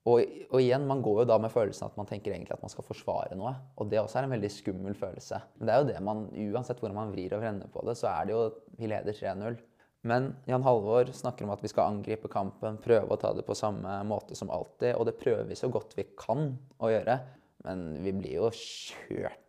Og, 0.05 0.21
og 0.51 0.59
igjen, 0.61 0.83
man 0.85 1.01
går 1.01 1.23
jo 1.23 1.29
da 1.31 1.37
med 1.41 1.49
følelsen 1.49 1.87
at 1.87 1.95
man 1.97 2.05
tenker 2.05 2.33
egentlig 2.33 2.53
at 2.53 2.61
man 2.61 2.69
skal 2.69 2.85
forsvare 2.85 3.37
noe. 3.37 3.55
Og 3.81 3.89
det 3.89 3.97
også 3.97 4.19
er 4.19 4.27
en 4.27 4.35
veldig 4.35 4.51
skummel 4.53 4.97
følelse. 4.97 5.39
Men 5.57 5.65
det 5.65 5.73
er 5.73 5.81
jo 5.81 5.87
det 5.89 6.01
man, 6.05 6.27
uansett 6.53 6.81
hvordan 6.81 6.99
man 6.99 7.13
vrir 7.13 7.33
og 7.33 7.41
vrender 7.41 7.71
på 7.73 7.81
det, 7.87 7.95
så 7.97 8.11
er 8.11 8.27
det 8.27 8.35
jo 8.35 8.43
Vi 8.77 8.89
leder 8.91 9.17
3-0. 9.17 9.57
Men 10.05 10.35
Jan 10.45 10.61
Halvor 10.61 11.09
snakker 11.17 11.47
om 11.47 11.55
at 11.55 11.63
vi 11.65 11.71
skal 11.71 11.95
angripe 11.95 12.29
kampen, 12.29 12.77
prøve 12.83 13.15
å 13.15 13.17
ta 13.17 13.31
det 13.33 13.47
på 13.47 13.57
samme 13.57 13.97
måte 14.05 14.37
som 14.37 14.53
alltid. 14.53 14.93
Og 14.93 15.07
det 15.09 15.17
prøver 15.17 15.49
vi 15.49 15.57
så 15.57 15.71
godt 15.73 15.97
vi 15.97 16.05
kan 16.19 16.51
å 16.77 16.91
gjøre. 16.93 17.17
Men 17.65 17.87
vi 18.05 18.13
blir 18.13 18.37
jo 18.43 18.51
kjørt 18.53 19.41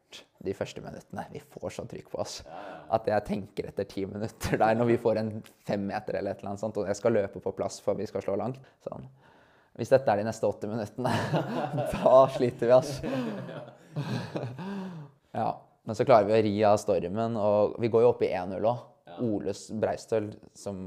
de 0.47 0.55
første 0.55 0.83
minuttene. 0.85 1.25
Vi 1.33 1.41
får 1.41 1.75
så 1.75 1.85
trykk 1.91 2.11
på 2.13 2.21
oss 2.23 2.41
at 2.93 3.09
jeg 3.11 3.27
tenker 3.27 3.71
etter 3.71 3.89
ti 3.91 4.05
minutter 4.07 4.59
der 4.61 4.79
når 4.79 4.91
vi 4.93 4.99
får 5.03 5.21
en 5.21 5.31
femmeter 5.67 6.21
eller 6.21 6.37
et 6.37 6.43
eller 6.43 6.53
annet 6.53 6.63
sånt, 6.63 6.79
og 6.79 6.89
jeg 6.91 6.99
skal 6.99 7.17
løpe 7.17 7.43
på 7.43 7.55
plass 7.57 7.81
for 7.85 7.99
vi 7.99 8.07
skal 8.09 8.25
slå 8.25 8.37
langt. 8.39 8.61
Sånn. 8.87 9.09
Hvis 9.77 9.93
dette 9.93 10.09
er 10.09 10.23
de 10.23 10.29
neste 10.29 10.49
80 10.49 10.73
minuttene, 10.73 11.13
da 11.93 12.17
sliter 12.37 12.71
vi, 12.71 12.77
altså. 12.81 13.01
Ja. 15.37 15.51
Men 15.87 15.95
så 15.95 16.03
klarer 16.09 16.27
vi 16.27 16.35
å 16.35 16.43
ri 16.43 16.55
av 16.67 16.79
stormen, 16.83 17.37
og 17.39 17.77
vi 17.79 17.91
går 17.93 18.03
jo 18.03 18.09
opp 18.11 18.23
i 18.27 18.33
1-0 18.35 18.65
òg. 18.67 18.79
Ole 19.23 19.53
Breistøl, 19.79 20.33
som 20.57 20.81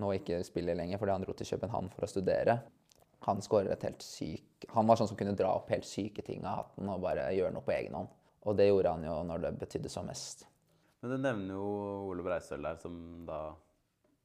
nå 0.00 0.12
ikke 0.16 0.40
spiller 0.46 0.76
lenger 0.78 0.98
fordi 1.00 1.14
han 1.14 1.24
dro 1.24 1.34
til 1.36 1.48
København 1.52 1.90
for 1.94 2.06
å 2.06 2.10
studere, 2.10 2.56
han 3.26 3.42
skårer 3.44 3.74
et 3.74 3.82
helt 3.84 4.00
syk 4.00 4.64
Han 4.72 4.88
var 4.88 4.96
sånn 4.96 5.10
som 5.10 5.18
kunne 5.18 5.34
dra 5.36 5.50
opp 5.58 5.68
helt 5.72 5.84
syke 5.84 6.24
ting 6.24 6.40
av 6.48 6.62
hatten 6.62 6.88
og 6.88 7.02
bare 7.04 7.26
gjøre 7.36 7.52
noe 7.52 7.64
på 7.64 7.74
egen 7.74 7.96
hånd. 7.96 8.08
Og 8.48 8.56
det 8.56 8.70
gjorde 8.70 8.94
han 8.94 9.04
jo 9.04 9.16
når 9.28 9.42
det 9.44 9.56
betydde 9.60 9.92
som 9.92 10.06
mest. 10.08 10.46
Men 11.00 11.14
du 11.14 11.16
nevner 11.20 11.56
jo 11.56 11.66
Ole 12.10 12.24
Breistøl 12.24 12.64
der, 12.64 12.78
som 12.80 12.94
da 13.28 13.40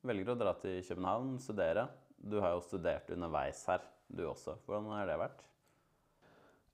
velger 0.05 0.33
å 0.33 0.39
dra 0.39 0.53
til 0.59 0.81
København, 0.85 1.35
studere. 1.43 1.87
Du 2.15 2.39
har 2.43 2.55
jo 2.55 2.63
studert 2.63 3.11
underveis 3.15 3.63
her, 3.69 3.83
du 4.07 4.25
også. 4.29 4.57
Hvordan 4.67 4.91
har 4.95 5.09
det 5.09 5.19
vært? 5.19 5.45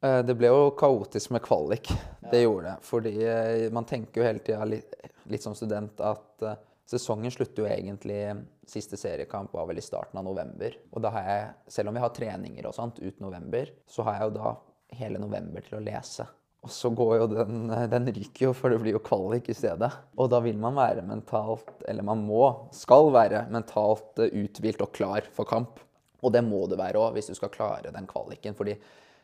Eh, 0.02 0.22
Det 0.26 0.36
ble 0.38 0.50
jo 0.52 0.72
kaotisk 0.78 1.34
med 1.36 1.44
kvalik. 1.46 1.92
Det 2.32 2.44
gjorde 2.44 2.72
det. 2.72 2.76
Fordi 2.88 3.14
eh, 3.26 3.70
man 3.74 3.86
tenker 3.86 4.22
jo 4.22 4.28
hele 4.28 4.44
tida 4.46 4.66
litt, 4.66 4.94
litt 5.30 5.46
som 5.46 5.56
student 5.58 6.02
at 6.02 6.46
eh, 6.46 6.60
sesongen 6.90 7.34
slutter 7.34 7.66
jo 7.66 7.70
egentlig 7.70 8.24
Siste 8.72 8.96
seriekamp 8.96 9.52
var 9.52 9.66
vel 9.68 9.82
i 9.82 9.84
starten 9.84 10.16
av 10.22 10.24
november. 10.24 10.78
Og 10.96 11.02
da 11.04 11.10
har 11.12 11.26
jeg, 11.28 11.48
selv 11.76 11.92
om 11.92 11.98
vi 11.98 12.04
har 12.04 12.14
treninger 12.16 12.68
og 12.70 12.76
sånt 12.78 13.02
ut 13.04 13.18
november, 13.20 13.68
så 13.90 14.06
har 14.08 14.16
jeg 14.16 14.30
jo 14.30 14.36
da 14.38 14.52
hele 14.96 15.20
november 15.20 15.66
til 15.66 15.76
å 15.76 15.82
lese. 15.84 16.24
Og 16.62 16.70
så 16.70 16.92
går 16.94 17.16
jo 17.18 17.28
den 17.32 17.72
Den 17.90 18.10
ryker 18.14 18.48
jo, 18.48 18.54
for 18.54 18.70
det 18.70 18.82
blir 18.84 18.94
jo 18.94 19.04
kvalik 19.04 19.50
i 19.50 19.58
stedet. 19.58 19.90
Og 20.18 20.30
da 20.30 20.42
vil 20.46 20.60
man 20.62 20.78
være 20.78 21.06
mentalt 21.06 21.72
Eller 21.90 22.06
man 22.06 22.22
må, 22.26 22.70
skal 22.76 23.10
være 23.14 23.48
mentalt 23.54 24.22
eh, 24.22 24.44
uthvilt 24.44 24.84
og 24.86 24.94
klar 24.94 25.26
for 25.34 25.50
kamp. 25.50 25.82
Og 26.22 26.34
det 26.34 26.44
må 26.46 26.68
du 26.70 26.78
være 26.78 27.02
òg 27.02 27.16
hvis 27.16 27.32
du 27.32 27.38
skal 27.38 27.54
klare 27.54 27.94
den 27.94 28.06
kvaliken. 28.10 28.54
Fordi 28.58 28.76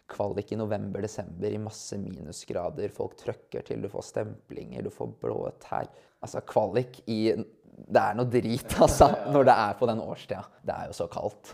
kvalik 0.10 0.52
i 0.52 0.58
november-desember 0.58 1.54
i 1.54 1.62
masse 1.62 2.00
minusgrader. 2.02 2.90
Folk 2.96 3.18
trøkker 3.20 3.66
til, 3.68 3.84
du 3.84 3.92
får 3.92 4.08
stemplinger, 4.10 4.88
du 4.88 4.94
får 4.94 5.14
blå 5.22 5.44
tær. 5.62 5.90
Altså, 6.24 6.42
kvalik 6.48 7.04
i 7.06 7.36
Det 7.78 8.02
er 8.02 8.16
noe 8.18 8.26
drit, 8.26 8.72
altså, 8.86 9.12
når 9.30 9.50
det 9.52 9.58
er 9.68 9.76
på 9.78 9.90
den 9.90 10.02
årstida. 10.02 10.42
Det 10.66 10.74
er 10.74 10.90
jo 10.90 10.98
så 10.98 11.06
kaldt. 11.12 11.54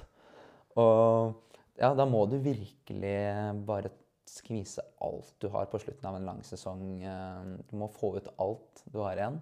Og 0.79 1.33
ja, 1.75 1.91
da 1.97 2.05
må 2.07 2.23
du 2.29 2.37
virkelig 2.39 3.17
bare 3.67 3.91
skvise 4.29 4.83
alt 5.03 5.33
du 5.43 5.49
har 5.53 5.67
på 5.71 5.79
slutten 5.81 6.07
av 6.09 6.17
en 6.17 6.27
lang 6.27 6.41
sesong. 6.45 7.03
Eh, 7.03 7.43
Du 7.69 7.75
må 7.79 7.89
få 7.91 8.15
ut 8.17 8.29
alt 8.37 8.83
du 8.85 8.99
har 9.03 9.17
igjen. 9.19 9.41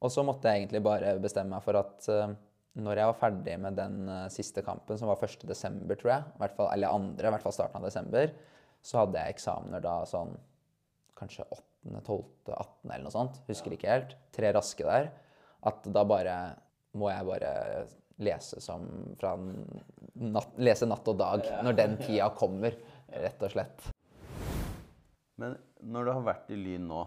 Og 0.00 0.12
så 0.12 0.24
måtte 0.24 0.48
jeg 0.48 0.62
egentlig 0.64 0.82
bare 0.84 1.18
bestemme 1.20 1.56
meg 1.56 1.64
for 1.64 1.76
at 1.80 2.08
eh, 2.08 2.36
når 2.80 3.00
jeg 3.00 3.10
var 3.10 3.18
ferdig 3.20 3.56
med 3.60 3.76
den 3.76 4.08
eh, 4.08 4.28
siste 4.32 4.62
kampen, 4.64 4.98
som 4.98 5.10
var 5.10 5.20
1. 5.20 5.44
desember, 5.48 5.98
tror 5.98 6.14
jeg, 6.14 6.28
hvert 6.40 6.56
fall, 6.56 6.70
eller 6.72 6.94
andre, 6.94 7.26
i 7.26 7.34
hvert 7.34 7.44
fall 7.44 7.56
starten 7.56 7.80
av 7.80 7.88
desember, 7.88 8.32
så 8.80 9.02
hadde 9.02 9.20
jeg 9.20 9.36
eksamener 9.36 9.82
da 9.84 9.98
sånn 10.08 10.32
kanskje 11.18 11.44
8., 11.50 11.64
12., 12.06 12.22
18. 12.54 12.90
eller 12.90 13.04
noe 13.04 13.12
sånt. 13.12 13.40
Husker 13.48 13.74
ikke 13.76 13.90
helt. 13.92 14.14
Tre 14.32 14.52
raske 14.56 14.86
der. 14.86 15.10
At 15.68 15.84
da 15.92 16.04
bare 16.08 16.36
må 16.96 17.10
jeg 17.12 17.26
bare 17.28 17.52
lese 18.20 18.60
som 18.60 18.84
fra 19.20 19.34
natt, 19.36 20.56
lese 20.60 20.88
natt 20.88 21.08
og 21.08 21.16
dag 21.20 21.44
når 21.64 21.76
den 21.76 21.96
tida 22.00 22.28
kommer, 22.36 22.76
rett 23.12 23.44
og 23.44 23.52
slett. 23.52 23.90
Men 25.40 25.56
når 25.80 26.06
du 26.06 26.12
har 26.12 26.26
vært 26.26 26.52
i 26.52 26.58
Lyn 26.60 26.88
nå, 26.90 27.02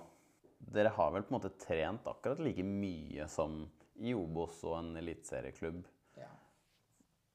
dere 0.74 0.94
har 0.96 1.12
vel 1.14 1.26
på 1.26 1.34
en 1.34 1.38
måte 1.38 1.54
trent 1.62 2.06
akkurat 2.10 2.42
like 2.42 2.64
mye 2.66 3.28
som 3.30 3.64
i 4.02 4.16
Obos 4.18 4.64
og 4.66 4.80
en 4.80 4.96
eliteserieklubb. 5.02 5.84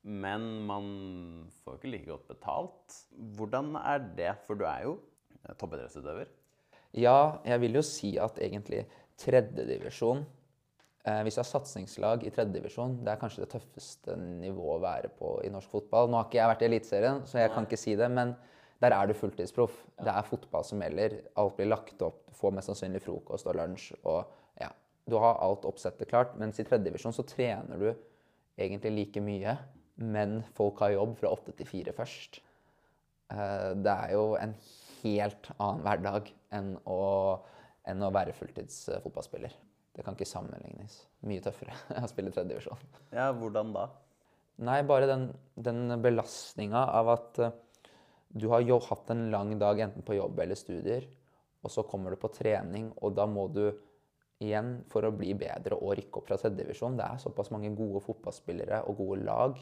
Men 0.08 0.44
man 0.68 0.86
får 1.62 1.78
ikke 1.78 1.90
like 1.92 2.08
godt 2.08 2.28
betalt. 2.30 2.98
Hvordan 3.36 3.74
er 3.80 4.02
det? 4.16 4.32
For 4.46 4.58
du 4.58 4.64
er 4.68 4.86
jo 4.86 4.96
toppidrettsutøver. 5.58 6.30
Ja, 6.96 7.38
jeg 7.44 7.60
vil 7.64 7.76
jo 7.76 7.84
si 7.84 8.14
at 8.20 8.38
egentlig 8.40 8.86
tredjedivisjon 9.20 10.22
eh, 10.22 11.20
Hvis 11.26 11.36
du 11.36 11.42
har 11.42 11.48
satsingslag 11.50 12.24
i 12.24 12.30
tredjedivisjon, 12.32 13.00
det 13.04 13.12
er 13.12 13.20
kanskje 13.20 13.44
det 13.44 13.50
tøffeste 13.52 14.16
nivået 14.16 14.78
å 14.78 14.84
være 14.86 15.10
på 15.18 15.34
i 15.44 15.50
norsk 15.52 15.74
fotball. 15.74 16.08
Nå 16.08 16.20
har 16.20 16.30
ikke 16.30 16.40
jeg 16.40 16.52
vært 16.54 16.64
i 16.64 16.68
Eliteserien, 16.70 17.20
så 17.28 17.42
jeg 17.42 17.52
kan 17.52 17.68
ikke 17.68 17.80
si 17.80 17.96
det, 17.98 18.08
men 18.14 18.32
der 18.82 18.94
er 18.94 19.08
du 19.10 19.14
fulltidsproff. 19.18 19.74
Det 19.98 20.12
er 20.12 20.26
fotball 20.26 20.64
som 20.66 20.82
gjelder. 20.84 21.16
Alt 21.40 21.56
blir 21.58 21.70
lagt 21.72 22.02
opp, 22.06 22.20
du 22.30 22.36
får 22.38 22.54
mest 22.54 22.70
sannsynlig 22.70 23.02
frokost 23.02 23.48
og 23.50 23.56
lunsj. 23.58 23.92
og 24.04 24.28
ja, 24.60 24.70
Du 25.08 25.16
har 25.18 25.40
alt 25.42 25.66
oppsettet 25.66 26.08
klart. 26.10 26.36
Mens 26.38 26.60
i 26.60 26.66
tredjedivisjon 26.68 27.16
så 27.16 27.26
trener 27.26 27.80
du 27.80 27.88
egentlig 28.58 28.92
like 28.94 29.22
mye, 29.22 29.56
men 29.98 30.42
folk 30.54 30.78
har 30.84 30.94
jobb 30.94 31.16
fra 31.18 31.32
åtte 31.34 31.56
til 31.58 31.66
fire 31.66 31.94
først. 31.96 32.40
Eh, 33.34 33.74
Det 33.74 33.94
er 33.94 34.12
jo 34.14 34.36
en 34.38 34.54
helt 35.02 35.50
annen 35.58 35.82
hverdag 35.82 36.30
enn 36.54 36.76
å, 36.86 37.00
enn 37.86 38.02
å 38.02 38.12
være 38.14 38.34
fulltidsfotballspiller. 38.34 39.52
Det 39.94 40.04
kan 40.06 40.14
ikke 40.14 40.30
sammenlignes. 40.30 41.00
Mye 41.26 41.42
tøffere 41.42 41.74
å 42.04 42.10
spille 42.10 42.30
tredjedivisjon. 42.30 42.78
Ja, 43.10 43.32
hvordan 43.34 43.72
da? 43.74 43.88
Nei, 44.58 44.82
bare 44.86 45.06
den, 45.06 45.28
den 45.54 45.98
belastninga 46.02 46.84
av 46.98 47.10
at 47.14 47.38
eh, 47.42 47.52
du 48.28 48.48
har 48.52 48.64
jo 48.66 48.78
hatt 48.84 49.10
en 49.10 49.28
lang 49.32 49.54
dag 49.58 49.80
enten 49.80 50.04
på 50.04 50.18
jobb 50.18 50.40
eller 50.44 50.58
studier, 50.58 51.06
og 51.64 51.72
så 51.72 51.84
kommer 51.88 52.14
du 52.14 52.20
på 52.20 52.30
trening, 52.32 52.90
og 53.02 53.16
da 53.16 53.26
må 53.26 53.48
du 53.50 53.66
igjen, 54.38 54.84
for 54.92 55.02
å 55.06 55.14
bli 55.14 55.32
bedre 55.34 55.78
og 55.80 55.96
rykke 55.98 56.20
opp 56.20 56.28
fra 56.28 56.36
tredjedivisjon 56.38 56.94
Det 56.98 57.06
er 57.08 57.22
såpass 57.22 57.50
mange 57.50 57.72
gode 57.74 58.02
fotballspillere 58.04 58.84
og 58.86 59.00
gode 59.00 59.24
lag, 59.26 59.58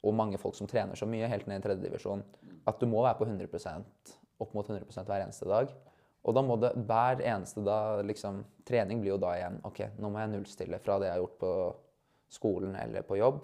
og 0.00 0.16
mange 0.16 0.40
folk 0.40 0.56
som 0.56 0.70
trener 0.70 0.96
så 0.96 1.08
mye, 1.08 1.28
helt 1.28 1.50
ned 1.50 1.60
i 1.60 1.66
tredjedivisjon, 1.66 2.24
at 2.70 2.80
du 2.80 2.88
må 2.88 3.02
være 3.04 3.18
på 3.20 3.28
100% 3.28 4.14
opp 4.40 4.56
mot 4.56 4.66
100% 4.66 5.10
hver 5.10 5.26
eneste 5.26 5.48
dag. 5.48 5.72
Og 6.24 6.36
da 6.36 6.42
må 6.44 6.56
det 6.60 6.72
hver 6.88 7.20
eneste 7.24 7.62
dag 7.64 8.02
liksom, 8.08 8.42
Trening 8.68 9.00
blir 9.00 9.14
jo 9.14 9.20
da 9.20 9.32
igjen 9.38 9.56
OK, 9.66 9.80
nå 9.98 10.10
må 10.12 10.20
jeg 10.20 10.32
nullstille 10.34 10.78
fra 10.84 10.98
det 11.00 11.08
jeg 11.08 11.16
har 11.16 11.22
gjort 11.22 11.38
på 11.40 11.52
skolen 12.30 12.76
eller 12.78 13.04
på 13.08 13.16
jobb. 13.18 13.40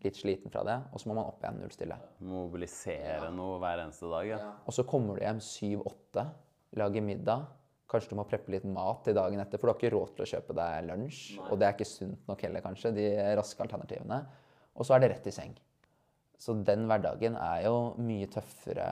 Litt 0.00 0.16
sliten 0.16 0.52
fra 0.52 0.62
det. 0.64 0.76
Og 0.94 1.02
så 1.02 1.10
må 1.10 1.16
man 1.18 1.28
opp 1.28 1.42
igjen 1.44 1.58
nullstille. 1.60 1.96
Mobilisere 2.24 3.28
noe 3.36 3.58
hver 3.60 3.82
eneste 3.84 4.08
dag? 4.08 4.28
Ja. 4.30 4.38
Og 4.64 4.76
så 4.76 4.84
kommer 4.88 5.18
du 5.18 5.24
hjem 5.24 5.42
syv-åtte, 5.44 6.24
lager 6.80 7.04
middag. 7.04 7.48
Kanskje 7.90 8.12
du 8.12 8.20
må 8.20 8.24
preppe 8.30 8.52
litt 8.54 8.64
mat 8.70 9.02
til 9.04 9.16
dagen 9.18 9.42
etter, 9.42 9.58
for 9.58 9.66
du 9.66 9.72
har 9.72 9.80
ikke 9.80 9.92
råd 9.96 10.12
til 10.14 10.24
å 10.24 10.30
kjøpe 10.32 10.56
deg 10.56 10.86
lunsj. 10.88 11.22
Og 11.48 11.58
det 11.58 11.66
er 11.66 11.74
ikke 11.74 11.90
sunt 11.90 12.28
nok 12.30 12.44
heller, 12.46 12.64
kanskje, 12.64 12.94
de 12.96 13.06
raske 13.36 13.64
alternativene. 13.66 14.20
Og 14.78 14.86
så 14.86 14.96
er 14.96 15.02
det 15.02 15.12
rett 15.16 15.26
i 15.26 15.34
seng. 15.34 15.56
Så 16.40 16.54
den 16.64 16.86
hverdagen 16.88 17.34
er 17.36 17.66
jo 17.66 17.74
mye 18.00 18.28
tøffere, 18.32 18.86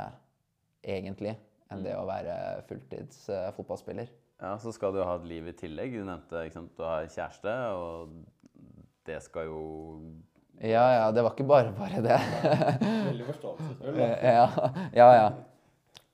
egentlig, 0.84 1.38
enn 1.72 1.84
det 1.84 1.94
å 1.96 2.06
være 2.08 2.34
fulltids 2.68 3.28
uh, 3.32 3.48
fotballspiller. 3.56 4.10
ja, 4.42 4.50
Så 4.60 4.74
skal 4.76 4.92
du 4.92 5.00
ha 5.00 5.14
et 5.16 5.28
liv 5.30 5.48
i 5.48 5.56
tillegg. 5.56 5.94
Du 5.96 6.04
nevnte 6.04 6.44
ikke 6.44 6.58
sant, 6.58 6.74
du 6.76 6.84
har 6.84 7.08
kjæreste, 7.08 7.54
og 7.78 8.18
det 9.08 9.22
skal 9.24 9.48
jo 9.48 9.62
Ja, 10.58 10.84
ja, 10.94 11.10
det 11.14 11.22
var 11.22 11.36
ikke 11.36 11.46
bare 11.46 11.74
bare 11.76 12.00
det. 12.02 12.18
Veldig 12.82 13.26
forståelsesfull. 13.28 13.98
da. 13.98 14.08
ja, 14.22 14.46
ja, 14.96 15.08
ja. 15.14 15.28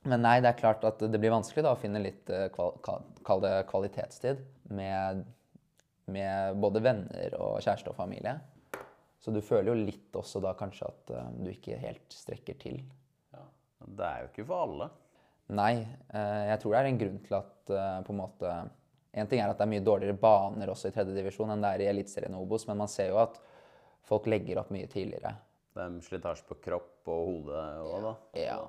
Men 0.05 0.21
nei, 0.21 0.35
det 0.43 0.51
er 0.51 0.59
klart 0.59 0.83
at 0.85 0.99
det 1.01 1.17
blir 1.17 1.33
vanskelig 1.33 1.63
da 1.65 1.73
å 1.73 1.79
finne 1.81 2.01
litt 2.03 2.29
eh, 2.29 2.45
kval 2.53 2.75
kall 3.25 3.41
det 3.41 3.55
kvalitetstid 3.71 4.43
med, 4.77 5.23
med 6.13 6.59
både 6.61 6.83
venner 6.85 7.39
og 7.39 7.57
kjæreste 7.65 7.89
og 7.89 7.97
familie. 7.97 8.35
Så 9.25 9.33
du 9.33 9.41
føler 9.41 9.71
jo 9.71 9.87
litt 9.87 10.13
også 10.13 10.37
da 10.43 10.53
kanskje 10.57 10.91
at 10.91 11.15
eh, 11.17 11.31
du 11.41 11.49
ikke 11.49 11.81
helt 11.81 12.13
strekker 12.13 12.61
til. 12.61 12.83
Det 13.85 14.05
er 14.05 14.23
jo 14.23 14.29
ikke 14.29 14.45
for 14.45 14.67
alle. 14.67 14.89
Nei, 15.57 15.73
eh, 16.13 16.43
jeg 16.51 16.61
tror 16.61 16.73
det 16.73 16.79
er 16.79 16.89
en 16.91 16.99
grunn 17.01 17.17
til 17.25 17.37
at 17.37 17.73
eh, 17.73 17.99
på 18.05 18.13
en 18.13 18.21
måte 18.21 18.53
En 19.15 19.29
ting 19.31 19.39
er 19.39 19.47
at 19.47 19.55
det 19.55 19.63
er 19.63 19.71
mye 19.71 19.83
dårligere 19.85 20.17
baner 20.19 20.67
også 20.67 20.89
i 20.89 20.93
tredjedivisjon 20.95 21.53
enn 21.53 21.61
det 21.63 21.69
er 21.71 21.83
i 21.85 21.85
Eliteserien 21.87 22.33
og 22.35 22.41
Obos, 22.43 22.65
men 22.67 22.81
man 22.81 22.89
ser 22.91 23.13
jo 23.13 23.21
at 23.21 23.37
folk 24.09 24.29
legger 24.31 24.61
opp 24.61 24.71
mye 24.73 24.89
tidligere. 24.91 25.33
Det 25.75 25.83
er 25.83 25.95
slitasje 26.05 26.47
på 26.47 26.59
kropp 26.63 27.09
og 27.11 27.23
hode 27.29 27.63
òg, 27.83 27.95
da. 28.05 28.13
Ja, 28.39 28.59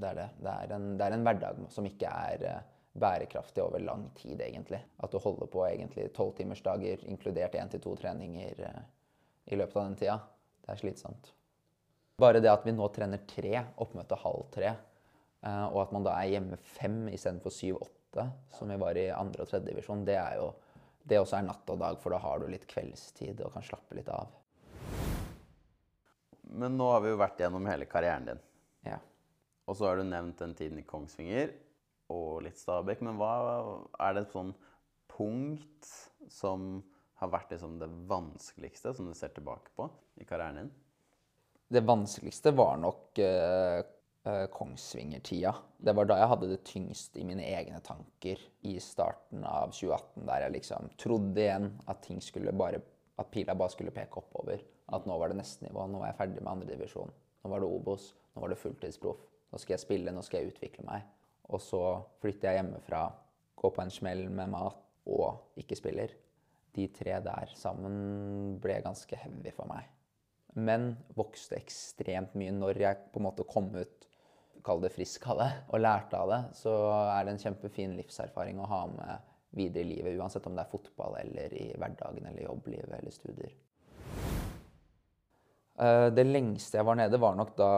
det 0.00 0.12
er 0.12 0.18
det. 0.20 0.28
Det 0.44 0.52
er 0.52 0.74
en, 0.76 0.92
det 0.98 1.06
er 1.06 1.16
en 1.16 1.26
hverdag 1.26 1.64
som 1.74 1.88
ikke 1.88 2.12
er 2.30 2.44
eh, 2.46 2.68
bærekraftig 3.00 3.62
over 3.64 3.82
lang 3.82 4.06
tid, 4.18 4.40
egentlig. 4.40 4.80
At 5.02 5.12
du 5.12 5.18
holder 5.22 5.50
på 5.50 5.64
egentlig 5.66 6.08
tolvtimersdager, 6.16 7.04
inkludert 7.10 7.56
én 7.58 7.70
til 7.72 7.82
to 7.82 7.96
treninger 7.98 8.62
eh, 8.66 8.80
i 9.50 9.58
løpet 9.58 9.76
av 9.76 9.88
den 9.88 9.98
tida. 9.98 10.16
Det 10.62 10.74
er 10.74 10.82
slitsomt. 10.84 11.32
Bare 12.20 12.42
det 12.42 12.52
at 12.52 12.66
vi 12.66 12.76
nå 12.76 12.86
trener 12.92 13.22
tre, 13.28 13.54
oppmøte 13.80 14.18
halv 14.22 14.48
tre, 14.54 14.74
eh, 15.42 15.66
og 15.70 15.82
at 15.84 15.94
man 15.96 16.06
da 16.06 16.16
er 16.20 16.34
hjemme 16.36 16.58
fem 16.76 17.02
istedenfor 17.10 17.54
syv-åtte, 17.54 18.26
som 18.54 18.70
vi 18.70 18.78
var 18.80 18.98
i 18.98 19.08
andre 19.14 19.44
og 19.44 19.50
tredje 19.50 19.70
divisjon, 19.70 20.06
det 20.06 20.18
er 20.20 20.40
jo 20.42 20.52
Det 21.10 21.16
også 21.16 21.38
er 21.38 21.46
natt 21.46 21.70
og 21.72 21.78
dag, 21.80 21.96
for 21.98 22.12
da 22.12 22.18
har 22.20 22.38
du 22.38 22.44
litt 22.46 22.66
kveldstid 22.68 23.40
og 23.40 23.54
kan 23.54 23.64
slappe 23.64 23.96
litt 23.96 24.08
av. 24.12 24.28
Men 26.52 26.76
nå 26.78 26.86
har 26.90 27.02
vi 27.04 27.12
jo 27.12 27.20
vært 27.20 27.40
gjennom 27.42 27.66
hele 27.70 27.86
karrieren 27.90 28.26
din. 28.26 28.40
Ja. 28.88 28.98
Og 29.70 29.78
så 29.78 29.86
har 29.86 30.00
du 30.00 30.06
nevnt 30.06 30.40
den 30.40 30.54
tiden 30.58 30.80
i 30.80 30.86
Kongsvinger 30.86 31.52
og 32.10 32.42
litt 32.46 32.58
Stabæk. 32.58 33.04
Men 33.06 33.20
hva 33.20 33.32
er 34.02 34.16
det 34.16 34.26
et 34.26 34.34
sånn 34.34 34.52
punkt 35.10 35.90
som 36.30 36.80
har 37.20 37.32
vært 37.32 37.54
liksom 37.54 37.78
det 37.80 37.90
vanskeligste 38.10 38.94
som 38.96 39.08
du 39.10 39.14
ser 39.16 39.32
tilbake 39.36 39.72
på 39.76 39.86
i 40.20 40.26
karrieren 40.26 40.62
din? 40.62 40.70
Det 41.70 41.84
vanskeligste 41.86 42.50
var 42.58 42.80
nok 42.82 43.20
uh, 43.22 43.82
eh, 44.26 44.46
Kongsvinger-tida. 44.50 45.52
Det 45.78 45.94
var 45.94 46.08
da 46.10 46.16
jeg 46.18 46.30
hadde 46.32 46.48
det 46.50 46.62
tyngst 46.66 47.18
i 47.20 47.26
mine 47.28 47.44
egne 47.46 47.78
tanker 47.86 48.42
i 48.66 48.74
starten 48.82 49.44
av 49.46 49.70
2018, 49.76 50.24
der 50.26 50.46
jeg 50.46 50.56
liksom 50.56 50.90
trodde 50.98 51.44
igjen 51.44 51.70
at 51.86 52.02
ting 52.02 52.18
skulle 52.24 52.56
bare 52.56 52.82
at 53.20 53.30
pila 53.30 53.54
bare 53.54 53.70
skulle 53.76 53.94
peke 53.94 54.18
oppover. 54.18 54.64
At 54.94 55.06
nå 55.06 55.16
var 55.20 55.32
det 55.32 55.38
neste 55.40 55.66
nivå. 55.66 55.86
Nå 55.86 56.00
var 56.02 56.10
jeg 56.10 56.18
ferdig 56.20 56.42
med 56.42 56.52
andredivisjon. 56.52 57.12
Nå 57.42 57.52
var 57.52 57.62
det 57.62 57.70
Obos. 57.70 58.10
Nå 58.34 58.44
var 58.44 58.52
det 58.52 58.60
fulltidsproff. 58.60 59.22
Nå 59.50 59.58
skal 59.58 59.74
jeg 59.74 59.84
spille, 59.84 60.14
nå 60.14 60.22
skal 60.22 60.42
jeg 60.42 60.52
utvikle 60.54 60.86
meg. 60.86 61.06
Og 61.50 61.62
så 61.62 61.82
flytter 62.22 62.50
jeg 62.50 62.60
hjemmefra, 62.60 63.04
går 63.58 63.72
på 63.74 63.82
en 63.82 63.94
smell 63.94 64.28
med 64.30 64.52
mat 64.52 64.84
og 65.10 65.58
ikke 65.58 65.78
spiller. 65.78 66.12
De 66.76 66.86
tre 66.94 67.16
der 67.24 67.54
sammen 67.58 68.60
ble 68.62 68.76
ganske 68.84 69.18
heavy 69.18 69.50
for 69.54 69.66
meg. 69.70 69.88
Men 70.54 70.92
vokste 71.18 71.58
ekstremt 71.58 72.36
mye 72.38 72.54
når 72.54 72.78
jeg 72.82 73.10
på 73.10 73.20
en 73.20 73.26
måte 73.26 73.46
kom 73.50 73.72
ut 73.74 74.06
kall 74.64 74.82
det 74.82 74.92
frisk 74.92 75.24
av 75.32 75.38
det, 75.40 75.50
og 75.72 75.80
lærte 75.80 76.18
av 76.20 76.30
det, 76.30 76.40
så 76.58 76.72
er 77.14 77.24
det 77.24 77.34
en 77.34 77.42
kjempefin 77.46 77.96
livserfaring 77.96 78.60
å 78.60 78.68
ha 78.68 78.80
med 78.92 79.28
videre 79.56 79.86
i 79.86 79.94
livet, 79.94 80.18
uansett 80.20 80.46
om 80.46 80.54
det 80.56 80.66
er 80.66 80.72
fotball 80.72 81.16
eller 81.22 81.54
i 81.56 81.70
hverdagen 81.80 82.28
eller 82.28 82.44
jobblivet 82.44 82.92
eller 82.98 83.14
studier. 83.14 83.54
Eh, 85.78 86.10
Det 86.10 86.24
lengste 86.26 86.78
jeg 86.78 86.86
var 86.86 86.96
nede, 86.98 87.20
var 87.20 87.36
nok 87.38 87.56
da 87.56 87.68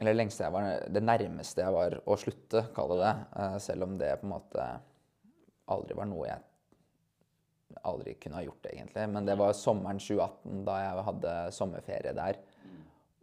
Eller 0.00 0.14
lengste 0.16 0.44
jeg 0.46 0.52
var 0.52 0.68
det 0.88 1.02
nærmeste 1.04 1.60
jeg 1.60 1.72
var 1.74 1.98
å 2.06 2.16
slutte, 2.16 2.62
kall 2.74 2.88
det 2.94 3.00
det. 3.02 3.14
eh, 3.36 3.58
Selv 3.58 3.82
om 3.84 3.98
det 3.98 4.14
på 4.20 4.26
en 4.26 4.32
måte 4.32 4.68
aldri 5.68 5.94
var 5.94 6.06
noe 6.06 6.26
jeg 6.26 6.40
aldri 7.86 8.14
kunne 8.18 8.34
ha 8.40 8.42
gjort, 8.42 8.66
egentlig. 8.66 9.04
Men 9.08 9.24
det 9.28 9.36
var 9.38 9.52
sommeren 9.54 10.00
2018, 10.02 10.64
da 10.66 10.78
jeg 10.80 11.04
hadde 11.06 11.34
sommerferie 11.54 12.14
der. 12.16 12.38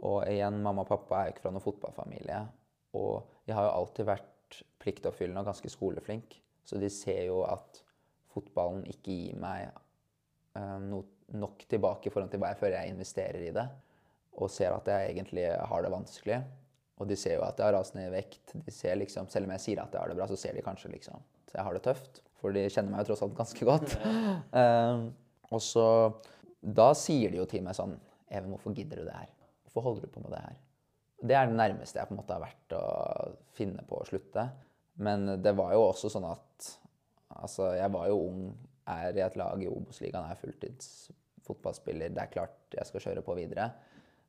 Og 0.08 0.22
igjen, 0.30 0.62
mamma 0.64 0.86
og 0.86 0.88
pappa 0.88 1.18
er 1.20 1.26
jo 1.28 1.34
ikke 1.34 1.42
fra 1.42 1.52
noen 1.52 1.66
fotballfamilie. 1.66 2.40
Og 2.96 3.26
jeg 3.50 3.56
har 3.58 3.66
jo 3.68 3.74
alltid 3.82 4.08
vært 4.08 4.62
pliktoppfyllende 4.80 5.42
og 5.44 5.50
ganske 5.50 5.70
skoleflink. 5.74 6.38
Så 6.64 6.80
de 6.80 6.90
ser 6.94 7.26
jo 7.28 7.42
at 7.44 7.82
fotballen 8.32 8.86
ikke 8.88 9.12
gir 9.12 9.36
meg 9.42 9.68
eh, 9.68 10.78
no, 10.86 11.04
nok 11.36 11.66
tilbake 11.70 12.08
i 12.08 12.14
forhold 12.14 12.32
til 12.32 12.42
hva 12.42 12.54
jeg 12.54 12.62
føler 12.62 12.78
jeg 12.80 12.94
investerer 12.94 13.44
i 13.48 13.54
det. 13.56 13.66
Og 14.38 14.52
ser 14.54 14.76
at 14.76 14.88
jeg 14.92 15.12
egentlig 15.12 15.48
har 15.50 15.84
det 15.84 15.92
vanskelig. 15.92 16.40
Og 16.98 17.10
de 17.10 17.18
ser 17.20 17.38
jo 17.38 17.46
at 17.46 17.60
jeg 17.60 17.68
har 17.68 17.76
rast 17.78 17.98
ned 17.98 18.10
i 18.10 18.16
vekt. 18.16 18.54
De 18.54 18.74
ser 18.74 18.98
liksom, 18.98 19.30
Selv 19.30 19.48
om 19.48 19.54
jeg 19.56 19.64
sier 19.66 19.82
at 19.84 19.94
jeg 19.94 20.02
har 20.02 20.10
det 20.10 20.18
bra, 20.18 20.28
så 20.30 20.38
ser 20.40 20.58
de 20.58 20.66
kanskje 20.66 20.92
liksom 20.94 21.18
at 21.48 21.56
jeg 21.56 21.66
har 21.66 21.78
det 21.78 21.84
tøft. 21.86 22.22
For 22.38 22.54
de 22.54 22.68
kjenner 22.70 22.94
meg 22.94 23.04
jo 23.04 23.12
tross 23.12 23.24
alt 23.26 23.38
ganske 23.38 23.68
godt. 23.68 23.98
um, 24.52 25.10
og 25.54 25.64
så 25.64 25.88
Da 26.60 26.92
sier 26.98 27.32
de 27.32 27.40
jo 27.40 27.48
til 27.50 27.64
meg 27.64 27.78
sånn 27.78 27.96
Even, 28.28 28.52
hvorfor 28.52 28.74
gidder 28.76 29.00
du 29.00 29.08
det 29.08 29.16
her? 29.16 29.30
Hvorfor 29.64 29.86
holder 29.86 30.08
du 30.08 30.12
på 30.12 30.20
med 30.20 30.34
det 30.36 30.42
her? 30.44 30.56
Det 31.24 31.36
er 31.38 31.48
det 31.48 31.56
nærmeste 31.58 31.98
jeg 32.02 32.10
på 32.10 32.14
en 32.14 32.20
måte 32.20 32.36
har 32.36 32.44
vært 32.44 32.74
å 32.76 32.82
finne 33.56 33.86
på 33.88 34.02
å 34.02 34.06
slutte. 34.06 34.44
Men 35.00 35.38
det 35.42 35.54
var 35.56 35.72
jo 35.78 35.86
også 35.88 36.12
sånn 36.12 36.28
at 36.30 36.74
Altså, 37.38 37.74
jeg 37.76 37.92
var 37.94 38.08
jo 38.08 38.18
ung, 38.24 38.44
er 38.94 39.18
i 39.18 39.24
et 39.26 39.38
lag 39.40 39.62
i 39.64 39.70
Obos-ligaen, 39.70 40.30
er 40.32 40.40
fulltids 40.40 41.10
fotballspiller. 41.48 42.12
Det 42.14 42.24
er 42.24 42.34
klart 42.34 42.78
jeg 42.78 42.90
skal 42.90 43.04
kjøre 43.08 43.24
på 43.26 43.36
videre. 43.38 43.70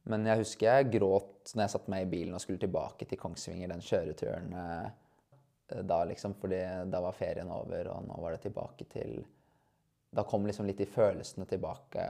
Men 0.08 0.24
jeg 0.28 0.40
husker 0.40 0.68
jeg 0.70 0.92
gråt 0.94 1.52
når 1.54 1.64
jeg 1.64 1.74
satte 1.74 1.92
meg 1.92 2.06
i 2.06 2.10
bilen 2.10 2.36
og 2.36 2.42
skulle 2.42 2.62
tilbake 2.62 3.08
til 3.08 3.20
Kongsvinger, 3.20 3.72
den 3.72 3.84
kjøreturen 3.84 4.54
eh, 4.56 5.82
da, 5.84 5.98
liksom. 6.08 6.36
Fordi 6.40 6.60
da 6.88 7.02
var 7.04 7.16
ferien 7.16 7.50
over, 7.52 7.90
og 7.92 8.06
nå 8.08 8.20
var 8.22 8.36
det 8.36 8.44
tilbake 8.46 8.88
til 8.92 9.18
Da 10.08 10.24
kom 10.24 10.46
liksom 10.48 10.64
litt 10.64 10.78
de 10.80 10.86
følelsene 10.88 11.44
tilbake. 11.48 12.04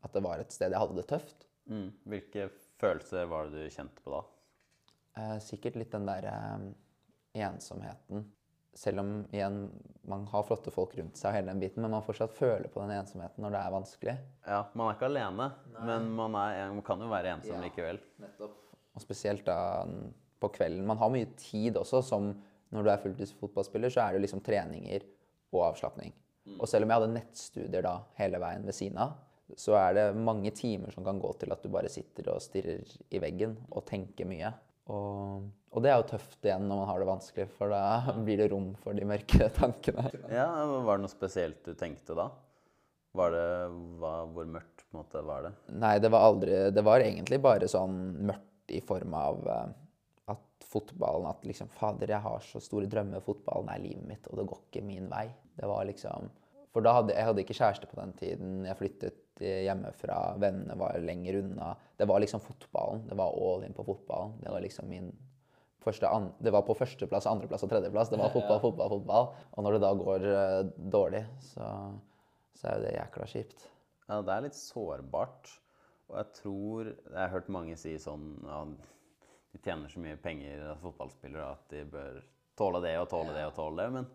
At 0.00 0.12
det 0.16 0.24
var 0.24 0.40
et 0.40 0.52
sted 0.52 0.72
jeg 0.72 0.82
hadde 0.82 0.98
det 0.98 1.08
tøft. 1.08 1.46
Mm. 1.70 1.88
Hvilke 2.12 2.50
følelser 2.80 3.28
var 3.30 3.48
det 3.48 3.64
du 3.64 3.72
kjente 3.72 4.04
på 4.04 4.12
da? 4.12 4.20
Eh, 5.20 5.38
sikkert 5.44 5.78
litt 5.80 5.94
den 5.94 6.08
der 6.08 6.28
eh, 6.28 6.68
ensomheten. 7.46 8.26
Selv 8.76 9.02
om 9.02 9.08
igjen, 9.34 9.64
man 10.06 10.26
har 10.30 10.44
flotte 10.46 10.70
folk 10.70 10.92
rundt 10.98 11.18
seg, 11.18 11.32
og 11.32 11.36
hele 11.40 11.50
den 11.50 11.60
biten, 11.62 11.82
men 11.82 11.90
man 11.90 12.04
fortsatt 12.06 12.32
føler 12.36 12.70
på 12.70 12.80
den 12.84 12.92
ensomheten 12.94 13.42
når 13.42 13.56
det 13.56 13.60
er 13.64 13.74
vanskelig. 13.74 14.14
Ja, 14.46 14.60
Man 14.78 14.86
er 14.86 14.96
ikke 14.96 15.08
alene, 15.10 15.48
men 15.80 16.10
man, 16.16 16.36
er, 16.38 16.70
man, 16.76 16.82
kan 16.86 17.02
jo 17.02 17.08
være 17.10 17.34
ensom 17.34 17.56
Ja. 17.56 17.64
likevel. 17.66 17.98
Og 18.94 19.02
spesielt 19.02 19.44
da 19.46 19.84
på 20.40 20.48
kvelden. 20.54 20.86
Man 20.86 20.98
har 20.98 21.10
mye 21.12 21.28
tid 21.36 21.76
også, 21.76 22.02
som 22.06 22.30
når 22.70 22.86
du 22.86 22.90
er 22.92 23.02
fulltidsfotballspiller, 23.02 23.90
så 23.90 24.06
er 24.06 24.12
det 24.14 24.22
liksom 24.24 24.40
treninger 24.46 25.02
og 25.52 25.66
avslapning. 25.72 26.14
Og 26.58 26.66
selv 26.68 26.86
om 26.86 26.90
jeg 26.90 27.00
hadde 27.00 27.12
nettstudier 27.14 27.84
da 27.84 27.96
hele 28.18 28.38
veien 28.42 28.64
ved 28.66 28.74
siden 28.74 28.98
av, 29.02 29.18
så 29.58 29.74
er 29.74 29.94
det 29.96 30.04
mange 30.16 30.50
timer 30.54 30.94
som 30.94 31.04
kan 31.04 31.18
gå 31.20 31.30
til 31.40 31.50
at 31.52 31.62
du 31.62 31.68
bare 31.74 31.90
sitter 31.90 32.30
og 32.32 32.42
stirrer 32.42 32.86
i 33.10 33.18
veggen 33.22 33.56
og 33.70 33.84
tenker 33.88 34.28
mye. 34.30 34.52
Og, 34.90 35.48
og 35.70 35.84
det 35.84 35.90
er 35.92 35.98
jo 36.00 36.08
tøft 36.10 36.46
igjen 36.46 36.66
når 36.66 36.82
man 36.82 36.88
har 36.90 37.02
det 37.02 37.08
vanskelig, 37.10 37.48
for 37.56 37.72
da 37.72 37.82
blir 38.26 38.40
det 38.42 38.50
rom 38.52 38.70
for 38.82 38.96
de 38.96 39.06
mørke 39.08 39.50
tankene. 39.56 40.08
Ja, 40.32 40.48
Var 40.66 40.96
det 40.98 41.04
noe 41.06 41.12
spesielt 41.12 41.62
du 41.66 41.74
tenkte 41.78 42.16
da? 42.18 42.30
Var 43.16 43.34
det, 43.34 43.46
hva, 43.98 44.12
hvor 44.30 44.46
mørkt 44.46 44.84
på 44.84 44.94
en 44.94 45.00
måte 45.00 45.22
var 45.26 45.48
det? 45.48 45.54
Nei, 45.82 45.96
det 46.02 46.10
var 46.14 46.28
aldri 46.28 46.58
Det 46.70 46.82
var 46.86 47.02
egentlig 47.02 47.40
bare 47.42 47.66
sånn 47.70 47.96
mørkt 48.28 48.70
i 48.70 48.78
form 48.86 49.16
av 49.18 49.40
eh, 49.50 49.72
at 50.30 50.66
fotballen 50.70 51.26
At 51.26 51.46
liksom 51.48 51.72
Fader, 51.74 52.12
jeg 52.14 52.22
har 52.22 52.44
så 52.46 52.62
store 52.62 52.86
drømmer. 52.90 53.24
Fotballen 53.24 53.72
er 53.74 53.82
livet 53.82 54.06
mitt, 54.06 54.30
og 54.30 54.38
det 54.38 54.46
går 54.52 54.62
ikke 54.68 54.84
min 54.86 55.10
vei. 55.10 55.26
Det 55.58 55.66
var 55.70 55.88
liksom 55.88 56.30
For 56.70 56.86
da 56.86 56.94
hadde 57.00 57.16
jeg 57.16 57.26
hadde 57.26 57.42
ikke 57.42 57.58
kjæreste 57.58 57.90
på 57.90 57.98
den 57.98 58.14
tiden. 58.20 58.60
Jeg 58.68 58.78
flyttet 58.78 59.18
eh, 59.42 59.64
hjemmefra. 59.66 60.18
Vennene 60.42 60.76
var 60.78 60.98
lenger 61.02 61.40
unna. 61.40 61.72
Det 61.96 62.08
var 62.08 62.22
liksom 62.22 62.42
fotballen. 62.44 63.06
Det 63.08 63.18
var 63.18 63.34
all 63.34 63.64
in 63.66 63.76
på 63.76 63.84
fotballen. 63.84 64.38
Det 64.42 64.52
var 64.52 64.64
liksom 64.64 64.88
min 64.88 65.10
første 65.80 66.08
an 66.08 66.28
Det 66.38 66.52
var 66.52 66.62
på 66.66 66.76
førsteplass, 66.76 67.26
andreplass 67.26 67.64
og 67.64 67.72
tredjeplass. 67.72 68.12
Det 68.12 68.20
var 68.20 68.32
fotball, 68.34 68.60
fotball, 68.60 68.92
fotball. 68.96 69.30
Og 69.56 69.64
når 69.64 69.76
det 69.76 69.82
da 69.86 69.92
går 70.02 70.28
eh, 70.34 70.60
dårlig, 70.92 71.24
så, 71.52 71.72
så 72.58 72.68
er 72.68 72.76
jo 72.76 72.86
det 72.86 72.94
jækla 72.98 73.28
kjipt. 73.34 73.66
Ja, 74.10 74.20
det 74.26 74.34
er 74.34 74.46
litt 74.48 74.58
sårbart. 74.58 75.52
Og 76.10 76.16
jeg 76.18 76.32
tror 76.40 76.88
Jeg 76.90 77.18
har 77.20 77.30
hørt 77.30 77.52
mange 77.54 77.76
si 77.78 77.92
sånn 78.02 78.32
ja, 78.42 78.64
De 79.52 79.60
tjener 79.62 79.92
så 79.92 80.02
mye 80.02 80.18
penger, 80.18 80.64
fotballspillere, 80.82 81.52
at 81.54 81.70
de 81.70 81.84
bør 81.90 82.18
tåle 82.58 82.82
det 82.84 82.96
og 83.00 83.08
tåle 83.10 83.34
det 83.34 83.46
og 83.48 83.54
tåle 83.56 83.84
det. 83.84 83.92
Men 83.94 84.10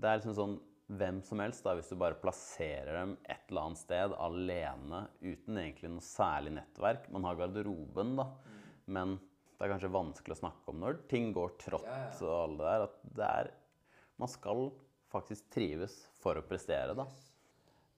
det 0.00 0.08
er 0.08 0.20
liksom 0.20 0.36
sånn 0.36 0.58
hvem 0.90 1.20
som 1.22 1.40
helst, 1.42 1.62
da, 1.64 1.76
hvis 1.78 1.90
du 1.92 1.98
bare 2.00 2.18
plasserer 2.18 2.96
dem 2.96 3.14
et 3.30 3.50
eller 3.50 3.68
annet 3.68 3.80
sted 3.80 4.14
alene 4.18 5.04
uten 5.22 5.58
egentlig 5.60 5.90
noe 5.92 6.04
særlig 6.04 6.54
nettverk 6.56 7.06
Man 7.14 7.26
har 7.28 7.38
garderoben, 7.38 8.16
da, 8.18 8.26
men 8.90 9.18
det 9.60 9.66
er 9.66 9.74
kanskje 9.74 9.92
vanskelig 9.92 10.34
å 10.34 10.40
snakke 10.40 10.72
om 10.72 10.80
når 10.82 11.02
ting 11.10 11.34
går 11.36 11.52
trått 11.60 12.22
og 12.24 12.30
alle 12.32 12.56
det 12.56 12.70
der. 12.70 12.86
At 12.86 13.12
det 13.18 13.26
er 13.28 13.50
Man 14.20 14.30
skal 14.32 14.70
faktisk 15.12 15.50
trives 15.52 15.98
for 16.20 16.38
å 16.40 16.44
prestere, 16.46 16.94
da. 16.96 17.04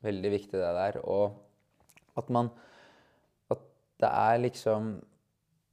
Veldig 0.02 0.32
viktig 0.34 0.58
det 0.58 0.72
der. 0.76 0.98
Og 1.06 1.38
at 2.18 2.28
man 2.34 2.50
At 3.52 3.62
det 4.02 4.10
er 4.10 4.42
liksom 4.42 4.96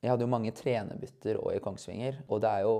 Jeg 0.03 0.13
hadde 0.13 0.23
jo 0.27 0.31
mange 0.31 0.53
trenerbytter 0.55 1.41
òg 1.41 1.57
i 1.57 1.63
Kongsvinger. 1.63 2.21
Og 2.29 2.39
det 2.45 2.53
er 2.53 2.67
jo 2.69 2.75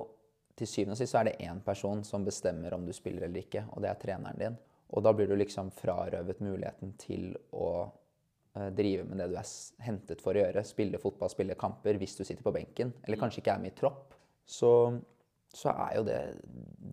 til 0.59 0.69
syvende 0.69 0.95
og 0.95 0.99
sist 0.99 1.15
så 1.15 1.21
er 1.21 1.29
det 1.29 1.39
én 1.47 1.61
person 1.65 2.03
som 2.07 2.25
bestemmer 2.27 2.75
om 2.75 2.85
du 2.85 2.93
spiller 2.95 3.27
eller 3.27 3.43
ikke, 3.43 3.65
og 3.73 3.83
det 3.83 3.91
er 3.91 4.01
treneren 4.01 4.41
din. 4.41 4.57
Og 4.89 5.05
da 5.05 5.13
blir 5.13 5.29
du 5.29 5.35
liksom 5.37 5.69
frarøvet 5.75 6.41
muligheten 6.41 6.95
til 7.01 7.31
å 7.53 7.69
eh, 8.55 8.69
drive 8.75 9.05
med 9.05 9.21
det 9.21 9.29
du 9.31 9.37
er 9.37 9.51
hentet 9.85 10.23
for 10.23 10.33
å 10.33 10.43
gjøre. 10.43 10.65
Spille 10.65 11.01
fotball, 11.01 11.31
spille 11.31 11.57
kamper 11.59 11.99
hvis 12.01 12.17
du 12.17 12.23
sitter 12.23 12.45
på 12.45 12.53
benken, 12.55 12.93
eller 13.05 13.21
kanskje 13.21 13.43
ikke 13.43 13.55
er 13.55 13.63
med 13.63 13.73
i 13.73 13.77
tropp. 13.77 14.17
Så, 14.49 14.71
så 15.53 15.73
er 15.75 15.99
jo 15.99 16.05
det, 16.07 16.19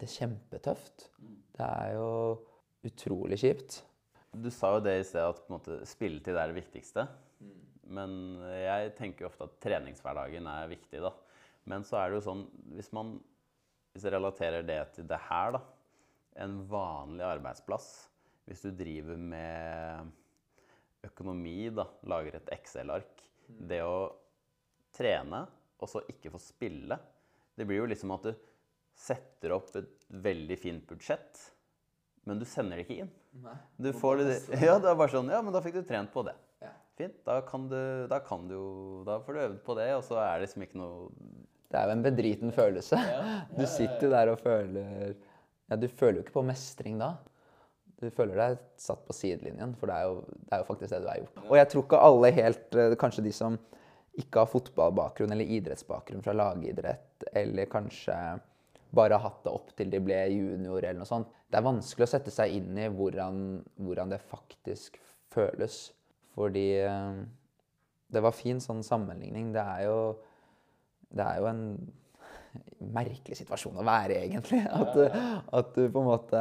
det 0.02 0.10
kjempetøft. 0.12 1.08
Det 1.56 1.66
er 1.66 1.94
jo 1.96 2.10
utrolig 2.86 3.40
kjipt. 3.40 3.80
Du 4.36 4.50
sa 4.52 4.74
jo 4.76 4.82
det 4.84 4.98
i 5.00 5.06
sted 5.08 5.24
at 5.24 5.40
på 5.40 5.48
en 5.48 5.56
måte, 5.56 5.78
spilletid 5.88 6.36
er 6.36 6.52
det 6.52 6.60
viktigste. 6.60 7.06
Men 7.96 8.12
jeg 8.50 8.92
tenker 8.98 9.24
jo 9.24 9.30
ofte 9.30 9.46
at 9.46 9.56
treningshverdagen 9.62 10.48
er 10.50 10.68
viktig, 10.68 11.00
da. 11.00 11.14
Men 11.70 11.86
så 11.86 11.98
er 12.00 12.10
det 12.10 12.20
jo 12.20 12.26
sånn 12.28 12.44
Hvis 12.76 12.92
man 12.94 13.16
hvis 13.97 14.05
jeg 14.05 14.12
relaterer 14.12 14.66
det 14.68 14.80
til 14.92 15.09
det 15.09 15.18
her, 15.30 15.57
da. 15.57 15.62
En 16.44 16.59
vanlig 16.68 17.24
arbeidsplass. 17.24 17.88
Hvis 18.44 18.61
du 18.66 18.74
driver 18.76 19.16
med 19.16 20.11
økonomi, 21.09 21.70
da, 21.72 21.86
lager 22.12 22.36
et 22.36 22.53
Excel-ark. 22.59 23.24
Det 23.47 23.80
å 23.80 24.11
trene 24.97 25.47
og 25.80 25.88
så 25.90 26.03
ikke 26.12 26.32
få 26.34 26.40
spille, 26.40 26.99
det 27.57 27.64
blir 27.68 27.80
jo 27.82 27.88
liksom 27.88 28.12
at 28.16 28.28
du 28.28 28.32
setter 28.97 29.53
opp 29.57 29.72
et 29.76 30.07
veldig 30.24 30.57
fint 30.61 30.84
budsjett, 30.88 31.40
men 32.28 32.40
du 32.40 32.47
sender 32.49 32.80
det 32.80 32.86
ikke 32.86 33.05
inn. 33.05 33.12
Du 33.80 33.90
får 33.97 34.20
det, 34.20 34.36
ja, 34.66 34.76
det 34.82 34.90
er 34.92 34.97
bare 34.99 35.12
sånn 35.12 35.28
Ja, 35.32 35.42
men 35.44 35.55
da 35.55 35.61
fikk 35.64 35.76
du 35.78 35.84
trent 35.88 36.12
på 36.12 36.24
det. 36.26 36.36
Fint. 36.97 37.18
Da 37.26 37.42
kan 37.44 37.66
du, 37.68 38.07
da 38.09 38.22
kan 38.24 38.47
du 38.49 39.03
Da 39.05 39.18
får 39.20 39.36
du 39.36 39.40
øvd 39.42 39.59
på 39.66 39.74
det, 39.76 39.90
og 39.99 40.05
så 40.07 40.16
er 40.22 40.38
det 40.38 40.47
liksom 40.47 40.64
ikke 40.64 40.80
noe 40.80 41.11
Det 41.66 41.78
er 41.78 41.88
jo 41.88 41.94
en 41.96 42.04
bedriten 42.04 42.52
følelse. 42.54 42.98
Du 43.58 43.64
sitter 43.66 44.12
der 44.12 44.32
og 44.32 44.42
føler 44.42 45.14
Ja, 45.66 45.76
du 45.76 45.88
føler 45.88 46.20
jo 46.20 46.26
ikke 46.26 46.38
på 46.38 46.46
mestring 46.46 47.00
da. 47.00 47.16
Du 47.96 48.10
føler 48.12 48.36
deg 48.36 48.58
satt 48.78 49.00
på 49.06 49.14
sidelinjen, 49.16 49.72
for 49.80 49.88
det 49.88 49.96
er 49.96 50.10
jo, 50.10 50.18
det 50.28 50.52
er 50.52 50.60
jo 50.60 50.66
faktisk 50.68 50.92
det 50.92 51.00
du 51.00 51.08
har 51.08 51.22
gjort. 51.22 51.40
Og 51.46 51.56
jeg 51.56 51.68
tror 51.72 51.86
ikke 51.86 52.02
alle 52.08 52.30
helt 52.36 52.76
eh, 52.76 52.96
Kanskje 53.00 53.24
de 53.24 53.32
som 53.34 53.56
ikke 54.20 54.42
har 54.42 54.50
fotballbakgrunn 54.50 55.32
eller 55.32 55.54
idrettsbakgrunn 55.56 56.22
fra 56.24 56.34
lagidrett, 56.36 57.24
eller 57.36 57.68
kanskje 57.72 58.14
bare 58.96 59.16
har 59.16 59.24
hatt 59.26 59.42
det 59.44 59.52
opp 59.52 59.72
til 59.76 59.90
de 59.92 60.00
ble 60.00 60.20
junior 60.32 60.78
eller 60.78 61.00
noe 61.02 61.08
sånt. 61.08 61.32
Det 61.50 61.58
er 61.58 61.66
vanskelig 61.66 62.06
å 62.06 62.10
sette 62.10 62.32
seg 62.32 62.54
inn 62.56 62.78
i 62.80 62.86
hvordan, 62.92 63.42
hvordan 63.80 64.14
det 64.14 64.22
faktisk 64.30 64.96
føles. 65.32 65.80
Fordi 66.36 66.66
eh, 66.84 67.20
det 68.12 68.22
var 68.24 68.36
fin 68.36 68.60
sånn 68.62 68.84
sammenligning. 68.86 69.52
Det 69.56 69.62
er 69.62 69.86
jo, 69.88 69.98
det 71.16 71.26
er 71.26 71.40
jo 71.42 71.48
en 71.50 71.62
merkelig 72.92 73.38
situasjon 73.38 73.78
å 73.80 73.84
være 73.86 74.14
i, 74.14 74.26
egentlig. 74.28 74.60
At, 74.64 74.96
at 75.58 75.70
du 75.76 75.86
på 75.92 76.02
en 76.02 76.08
måte 76.08 76.40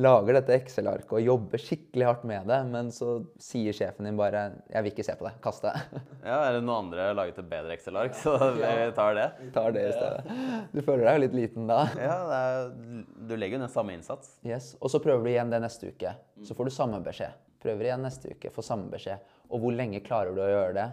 lager 0.00 0.36
dette 0.36 0.54
Excel-arket 0.56 1.14
og 1.16 1.24
jobber 1.24 1.62
skikkelig 1.62 2.08
hardt 2.08 2.24
med 2.28 2.48
det, 2.50 2.58
men 2.70 2.90
så 2.94 3.14
sier 3.40 3.76
sjefen 3.76 4.08
din 4.08 4.18
bare 4.18 4.44
'Jeg 4.68 4.84
vil 4.84 4.92
ikke 4.92 5.06
se 5.06 5.16
på 5.18 5.28
det. 5.28 5.34
Kast 5.44 5.64
det'. 5.66 5.76
Ja, 6.30 6.38
eller 6.48 6.60
noen 6.60 6.86
andre 6.86 7.08
har 7.08 7.16
laget 7.18 7.38
et 7.40 7.48
bedre 7.50 7.76
Excel-ark, 7.76 8.16
så 8.16 8.36
vi 8.58 8.90
tar 8.96 9.16
det. 9.18 9.28
Vi 9.40 9.50
tar 9.54 9.76
det 9.76 9.86
i 9.88 9.94
stedet. 9.96 10.42
Du 10.72 10.82
føler 10.82 11.04
deg 11.08 11.14
jo 11.16 11.24
litt 11.26 11.38
liten 11.40 11.70
da. 11.70 11.84
Ja, 12.08 12.18
det 12.28 12.42
er, 12.42 13.06
du 13.28 13.36
legger 13.36 13.58
jo 13.58 13.64
ned 13.64 13.72
samme 13.72 13.96
innsats. 13.96 14.36
Yes. 14.46 14.74
Og 14.80 14.92
så 14.92 15.00
prøver 15.02 15.24
du 15.24 15.32
igjen 15.32 15.52
det 15.52 15.62
neste 15.64 15.92
uke. 15.92 16.14
Så 16.44 16.56
får 16.58 16.68
du 16.68 16.74
samme 16.74 17.00
beskjed. 17.04 17.32
Prøver 17.62 17.88
igjen 17.88 18.04
neste 18.04 18.34
uke, 18.34 18.50
får 18.52 18.66
samme 18.66 18.90
beskjed. 18.92 19.22
Og 19.52 19.62
hvor 19.62 19.74
lenge 19.74 20.02
klarer 20.04 20.34
du 20.34 20.42
å 20.42 20.50
gjøre 20.50 20.76
det 20.78 20.90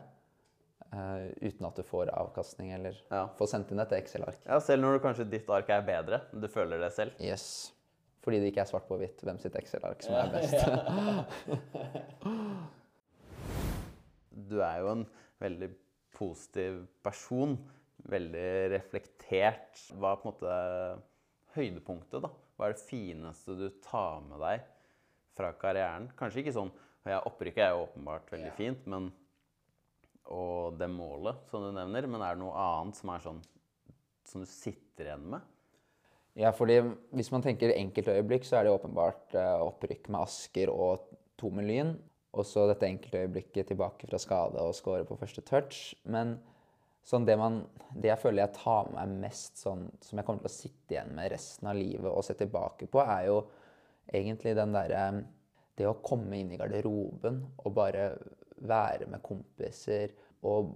eh, 0.94 1.30
uten 1.42 1.66
at 1.68 1.76
du 1.76 1.84
får 1.84 2.10
avkastning 2.14 2.72
eller 2.76 2.94
Ja. 3.12 3.28
får 3.38 3.48
sendt 3.54 3.72
inn 3.72 3.80
et 3.84 3.92
Excel-ark? 4.00 4.38
Ja, 4.46 4.60
Selv 4.60 4.82
når 4.84 4.92
du 4.98 5.04
kanskje 5.08 5.30
ditt 5.30 5.50
ark 5.50 5.70
er 5.70 5.82
bedre, 5.86 6.22
du 6.34 6.48
føler 6.48 6.80
det 6.80 6.92
selv. 6.94 7.12
Yes. 7.22 7.74
Fordi 8.24 8.40
det 8.42 8.48
ikke 8.52 8.62
er 8.66 8.72
svart 8.72 8.88
på 8.90 8.98
hvitt 9.00 9.22
hvem 9.24 9.40
sitt 9.40 9.56
Excel-ark 9.56 10.02
som 10.04 10.16
er 10.16 10.30
best. 10.34 10.60
Du 14.50 14.60
er 14.64 14.80
jo 14.82 14.88
en 14.94 15.06
veldig 15.42 15.70
positiv 16.16 16.84
person. 17.06 17.58
veldig 18.10 18.52
reflektert. 18.72 19.76
Hva 20.00 20.14
er 20.16 20.20
på 20.22 20.24
en 20.24 20.30
måte 20.32 20.52
høydepunktet, 21.58 22.22
da? 22.24 22.30
Hva 22.56 22.70
er 22.70 22.74
det 22.78 22.86
fineste 22.88 23.56
du 23.60 23.66
tar 23.84 24.22
med 24.24 24.40
deg 24.40 24.64
fra 25.38 25.50
karrieren? 25.60 26.08
Kanskje 26.18 26.40
ikke 26.46 26.54
sånn 26.56 26.72
ja, 27.06 27.20
Opprykket 27.28 27.60
er 27.66 27.74
jo 27.76 27.84
åpenbart 27.90 28.32
veldig 28.32 28.54
fint, 28.56 28.88
men 28.90 29.10
og 30.30 30.78
det 30.80 30.90
målet 30.94 31.40
som 31.50 31.64
du 31.66 31.72
nevner, 31.76 32.08
men 32.10 32.22
er 32.24 32.36
det 32.36 32.44
noe 32.44 32.66
annet 32.66 33.00
som 33.00 33.14
er 33.14 33.24
sånn 33.24 33.42
som 34.30 34.44
du 34.44 34.50
sitter 34.50 35.10
igjen 35.10 35.26
med? 35.34 35.56
Ja, 36.38 36.52
fordi 36.56 36.78
hvis 37.18 37.32
man 37.34 37.44
tenker 37.44 37.74
enkeltøyeblikk, 37.74 38.46
så 38.48 38.60
er 38.60 38.68
det 38.68 38.76
åpenbart 38.76 39.34
eh, 39.36 39.64
opprykk 39.66 40.08
med 40.12 40.22
Asker 40.22 40.72
og 40.72 41.10
Tomelyn. 41.40 41.96
Og 42.38 42.46
så 42.46 42.68
dette 42.70 42.86
enkeltøyeblikket 42.86 43.72
tilbake 43.72 44.08
fra 44.08 44.20
skade 44.22 44.62
og 44.62 44.76
score 44.78 45.08
på 45.08 45.18
første 45.20 45.42
touch. 45.48 45.96
Men 46.06 46.38
sånn 47.10 47.26
det, 47.26 47.36
man, 47.42 47.64
det 47.96 48.12
jeg 48.12 48.22
føler 48.22 48.46
jeg 48.46 48.58
tar 48.60 48.92
med 48.92 49.00
meg 49.00 49.26
mest, 49.26 49.58
sånn, 49.64 49.88
som 50.06 50.22
jeg 50.22 50.28
kommer 50.28 50.46
til 50.46 50.52
å 50.52 50.60
sitte 50.60 50.96
igjen 50.96 51.16
med 51.18 51.32
resten 51.34 51.72
av 51.72 51.80
livet 51.80 52.12
og 52.12 52.24
se 52.28 52.38
tilbake 52.38 52.88
på, 52.92 53.02
er 53.02 53.26
jo 53.32 53.42
egentlig 54.14 54.56
den 54.58 54.74
derre 54.74 55.04
Det 55.80 55.88
å 55.88 56.00
komme 56.04 56.36
inn 56.36 56.50
i 56.52 56.58
garderoben 56.60 57.38
og 57.64 57.72
bare 57.72 58.10
være 58.62 59.08
med 59.10 59.22
kompiser 59.26 60.14
og 60.44 60.74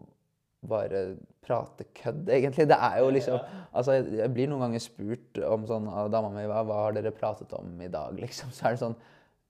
bare 0.67 1.15
prate 1.43 1.85
kødd, 1.97 2.29
egentlig. 2.31 2.67
Det 2.69 2.77
er 2.77 2.99
jo 3.01 3.09
liksom 3.11 3.39
Altså, 3.73 3.97
jeg 4.07 4.29
blir 4.33 4.47
noen 4.47 4.67
ganger 4.67 4.83
spurt 4.83 5.39
om 5.43 5.65
sånn 5.67 5.89
av 5.91 6.11
dama 6.13 6.29
mi 6.31 6.45
hva, 6.47 6.61
hva 6.67 6.85
har 6.85 6.95
dere 6.95 7.11
pratet 7.15 7.51
om 7.57 7.73
i 7.81 7.89
dag, 7.91 8.15
liksom. 8.19 8.53
Så 8.53 8.67
er 8.67 8.75
det 8.75 8.83
sånn 8.83 8.95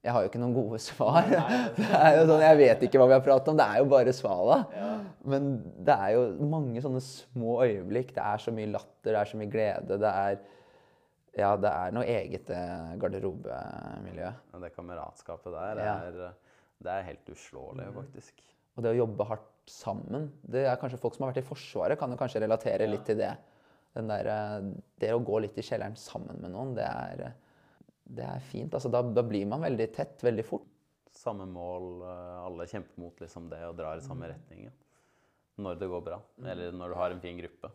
Jeg 0.04 0.12
har 0.12 0.24
jo 0.24 0.28
ikke 0.28 0.40
noen 0.42 0.56
gode 0.56 0.78
svar. 0.84 1.28
Det 1.78 1.86
er 1.96 2.18
jo 2.18 2.24
sånn, 2.28 2.42
Jeg 2.44 2.58
vet 2.60 2.82
ikke 2.84 3.00
hva 3.00 3.06
vi 3.08 3.16
har 3.16 3.22
pratet 3.24 3.52
om. 3.52 3.60
Det 3.60 3.68
er 3.68 3.78
jo 3.80 3.86
bare 3.92 4.12
svala. 4.16 4.58
Men 5.24 5.52
det 5.86 5.94
er 5.94 6.16
jo 6.16 6.24
mange 6.50 6.82
sånne 6.84 7.00
små 7.04 7.60
øyeblikk. 7.64 8.12
Det 8.16 8.24
er 8.24 8.42
så 8.42 8.52
mye 8.52 8.72
latter, 8.74 9.14
det 9.14 9.20
er 9.20 9.30
så 9.30 9.40
mye 9.40 9.52
glede. 9.54 10.00
Det 10.02 10.10
er 10.10 10.42
Ja, 11.34 11.54
det 11.58 11.70
er 11.70 11.94
noe 11.96 12.04
eget 12.06 12.50
eh, 12.54 12.90
garderobemiljø. 13.02 14.28
Ja, 14.28 14.58
det 14.62 14.74
kameratskapet 14.76 15.50
der 15.56 15.80
Ja. 15.82 15.94
Det 16.82 16.92
er 16.92 17.08
helt 17.08 17.30
uslåelig, 17.32 17.88
faktisk. 17.94 18.42
Og 18.74 18.84
det 18.84 18.94
å 18.94 19.00
jobbe 19.04 19.26
hardt 19.28 19.50
sammen 19.70 20.26
Det 20.42 20.66
er 20.68 20.76
kanskje 20.76 20.98
folk 21.00 21.14
som 21.16 21.24
har 21.24 21.30
vært 21.32 21.44
i 21.44 21.48
Forsvaret, 21.48 21.98
kan 21.98 22.10
jo 22.12 22.18
kanskje 22.20 22.42
relatere 22.42 22.88
litt 22.90 23.06
til 23.08 23.16
det. 23.22 23.30
Den 23.94 24.10
der, 24.10 24.28
eh, 24.28 24.66
det 25.00 25.12
å 25.14 25.22
gå 25.24 25.40
litt 25.40 25.56
i 25.56 25.64
kjelleren 25.64 25.96
sammen 25.96 26.40
med 26.42 26.52
noen, 26.52 26.74
det 26.76 26.84
er, 26.84 27.34
det 28.04 28.26
er 28.26 28.42
fint. 28.50 28.74
Altså, 28.74 28.90
da, 28.92 29.00
da 29.06 29.22
blir 29.24 29.46
man 29.48 29.64
veldig 29.64 29.86
tett 29.94 30.24
veldig 30.26 30.44
fort. 30.44 30.66
Samme 31.14 31.46
mål, 31.48 32.02
eh, 32.02 32.40
alle 32.42 32.66
kjemper 32.68 33.00
mot 33.00 33.22
liksom 33.22 33.48
det 33.52 33.62
og 33.68 33.78
drar 33.78 34.00
i 34.00 34.04
samme 34.04 34.28
retning. 34.28 34.66
Når 35.64 35.78
det 35.78 35.88
går 35.88 36.04
bra, 36.10 36.18
eller 36.42 36.74
når 36.74 36.90
du 36.92 36.98
har 36.98 37.14
en 37.14 37.22
fin 37.22 37.38
gruppe. 37.38 37.70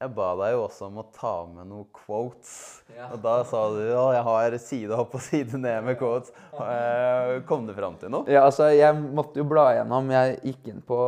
Jeg 0.00 0.14
ba 0.16 0.30
deg 0.40 0.54
jo 0.54 0.62
også 0.64 0.86
om 0.86 1.00
å 1.02 1.04
ta 1.12 1.32
med 1.44 1.68
noen 1.68 1.88
quotes. 1.92 2.52
Ja. 2.96 3.10
Og 3.12 3.20
da 3.20 3.34
sa 3.44 3.66
du 3.74 3.82
at 3.84 4.14
jeg 4.16 4.24
har 4.30 4.54
side 4.64 4.96
opp 4.96 5.16
og 5.18 5.20
side 5.26 5.60
ned 5.60 5.84
med 5.84 5.98
quotes. 6.00 6.32
Eh, 6.56 7.32
Kom 7.48 7.66
du 7.68 7.74
fram 7.76 7.98
til 8.00 8.12
noe? 8.14 8.24
Ja, 8.32 8.46
altså, 8.46 8.70
jeg 8.72 8.96
måtte 8.96 9.42
jo 9.42 9.44
bla 9.50 9.66
igjennom. 9.74 10.08
Jeg 10.16 10.38
gikk 10.48 10.70
inn 10.72 10.80
på 10.88 11.00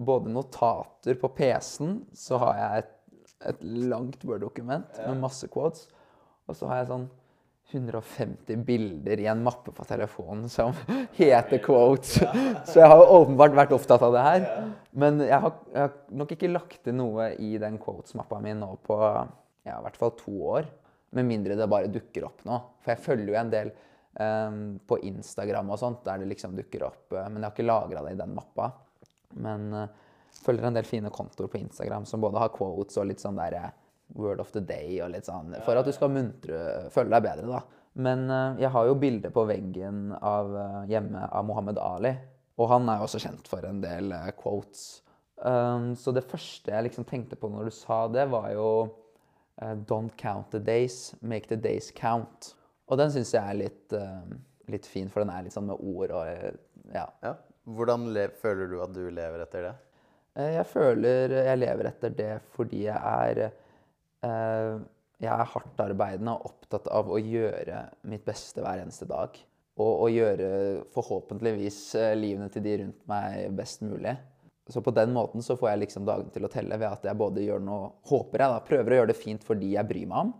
både 0.00 0.32
notater 0.32 1.20
på 1.20 1.28
PC-en, 1.36 1.98
så 2.16 2.40
har 2.40 2.56
jeg 2.62 2.86
et, 2.86 2.90
et 3.52 3.62
langt 3.92 4.24
Word-dokument 4.24 4.96
med 5.04 5.20
masse 5.20 5.48
quotes. 5.52 5.84
Og 6.48 6.56
så 6.56 6.68
har 6.72 6.80
jeg 6.82 6.90
sånn 6.94 7.06
150 7.70 8.56
bilder 8.64 9.20
i 9.20 9.26
en 9.26 9.42
mappe 9.42 9.72
på 9.74 9.84
telefonen 9.88 10.48
som 10.48 10.74
heter 11.18 11.58
quotes. 11.64 12.20
Så 12.70 12.80
jeg 12.80 12.90
har 12.92 13.02
åpenbart 13.02 13.56
vært 13.58 13.74
opptatt 13.74 14.04
av 14.06 14.14
det 14.14 14.24
her. 14.26 14.46
Men 14.94 15.20
jeg 15.24 15.40
har, 15.42 15.56
jeg 15.72 15.82
har 15.82 15.96
nok 16.22 16.36
ikke 16.36 16.52
lagt 16.52 16.78
til 16.86 16.96
noe 16.98 17.32
i 17.42 17.56
den 17.62 17.80
quotes-mappa 17.82 18.38
mi 18.44 18.54
nå 18.56 18.70
på 18.86 19.00
ja, 19.66 19.80
i 19.80 19.82
hvert 19.82 19.98
fall 19.98 20.14
to 20.18 20.36
år. 20.54 20.70
Med 21.16 21.26
mindre 21.26 21.58
det 21.58 21.68
bare 21.70 21.90
dukker 21.90 22.28
opp 22.28 22.46
nå. 22.46 22.60
For 22.84 22.94
jeg 22.94 23.04
følger 23.04 23.32
jo 23.32 23.38
en 23.40 23.52
del 23.52 23.72
um, 24.20 24.60
på 24.86 24.98
Instagram 25.10 25.70
og 25.74 25.80
sånt, 25.80 26.04
der 26.06 26.22
det 26.22 26.30
liksom 26.30 26.56
dukker 26.58 26.86
opp. 26.86 27.04
eh, 27.12 27.28
men 27.28 27.40
jeg 27.40 27.48
har 27.48 27.54
ikke 27.54 27.66
lagra 27.66 28.04
det 28.06 28.14
i 28.14 28.20
den 28.20 28.34
mappa. 28.36 28.70
Men 29.42 29.66
uh, 29.74 29.88
følger 30.44 30.68
en 30.68 30.78
del 30.78 30.86
fine 30.86 31.10
kontoer 31.14 31.50
på 31.50 31.60
Instagram 31.60 32.06
som 32.06 32.22
både 32.22 32.40
har 32.42 32.54
quotes 32.54 32.98
og 33.00 33.08
litt 33.10 33.22
sånn 33.22 33.38
der 33.40 33.58
eh, 33.58 33.74
word 34.16 34.40
of 34.42 34.52
the 34.54 34.62
day 34.64 34.98
og 35.04 35.12
litt 35.12 35.28
sånn, 35.28 35.54
for 35.64 35.78
at 35.78 35.86
du 35.86 35.92
skal 35.94 36.12
muntre, 36.12 36.88
føle 36.94 37.12
deg 37.12 37.26
bedre, 37.28 37.48
da. 37.58 37.82
Men 37.96 38.28
eh, 38.30 38.60
jeg 38.66 38.72
har 38.74 38.88
jo 38.88 38.98
bilde 39.00 39.32
på 39.32 39.46
veggen 39.48 40.10
av, 40.20 40.52
eh, 40.60 40.80
hjemme 40.92 41.24
av 41.32 41.46
Mohammed 41.48 41.80
Ali. 41.80 42.12
Og 42.60 42.70
han 42.72 42.88
er 42.88 43.00
jo 43.00 43.08
også 43.08 43.20
kjent 43.24 43.48
for 43.48 43.64
en 43.68 43.80
del 43.84 44.12
eh, 44.12 44.30
quotes. 44.36 45.02
Um, 45.36 45.90
så 46.00 46.14
det 46.16 46.24
første 46.24 46.72
jeg 46.72 46.86
liksom 46.86 47.04
tenkte 47.08 47.36
på 47.36 47.50
når 47.52 47.68
du 47.68 47.74
sa 47.76 48.06
det, 48.08 48.24
var 48.32 48.52
jo 48.54 48.68
Don't 49.88 50.12
count 50.20 50.50
the 50.52 50.60
days, 50.60 51.14
make 51.20 51.48
the 51.48 51.56
days 51.56 51.88
count. 51.96 52.50
Og 52.92 52.98
den 53.00 53.12
syns 53.12 53.30
jeg 53.32 53.40
er 53.40 53.56
litt, 53.56 53.94
litt 54.68 54.84
fin, 54.88 55.08
for 55.08 55.24
den 55.24 55.32
er 55.32 55.46
litt 55.46 55.54
sånn 55.54 55.70
med 55.70 55.80
ord 55.80 56.12
og 56.12 56.26
ja. 56.92 57.06
Ja. 57.24 57.32
Hvordan 57.64 58.04
le 58.12 58.26
føler 58.36 58.68
du 58.68 58.76
at 58.84 58.92
du 58.92 59.06
lever 59.08 59.46
etter 59.46 59.64
det? 59.64 59.72
Jeg 60.52 60.66
føler 60.68 61.32
jeg 61.38 61.62
lever 61.62 61.88
etter 61.88 62.12
det 62.18 62.34
fordi 62.52 62.82
jeg 62.84 63.00
er 63.00 63.56
Jeg 65.16 65.32
er 65.32 65.50
hardtarbeidende 65.52 66.34
og 66.36 66.50
opptatt 66.50 66.88
av 66.92 67.08
å 67.08 67.18
gjøre 67.20 67.86
mitt 68.10 68.24
beste 68.26 68.60
hver 68.64 68.82
eneste 68.82 69.08
dag. 69.08 69.36
Og 69.80 70.06
å 70.06 70.08
gjøre 70.08 70.48
forhåpentligvis 70.94 71.78
eh, 72.00 72.14
livene 72.16 72.48
til 72.52 72.64
de 72.64 72.76
rundt 72.80 73.02
meg 73.10 73.50
best 73.56 73.82
mulig. 73.84 74.14
Så 74.68 74.80
på 74.82 74.92
den 74.96 75.12
måten 75.14 75.44
så 75.44 75.56
får 75.56 75.70
jeg 75.70 75.82
liksom 75.84 76.06
dagen 76.08 76.30
til 76.34 76.46
å 76.46 76.50
telle 76.50 76.78
ved 76.80 76.88
at 76.88 77.04
jeg 77.06 77.18
både 77.18 77.44
gjør 77.44 77.60
noe 77.62 77.90
Håper 78.08 78.42
jeg 78.42 78.54
da, 78.54 78.62
prøver 78.66 78.92
å 78.92 79.00
gjøre 79.00 79.10
det 79.12 79.18
fint 79.18 79.44
for 79.46 79.60
de 79.60 79.68
jeg 79.76 79.88
bryr 79.88 80.08
meg 80.10 80.24
om, 80.24 80.32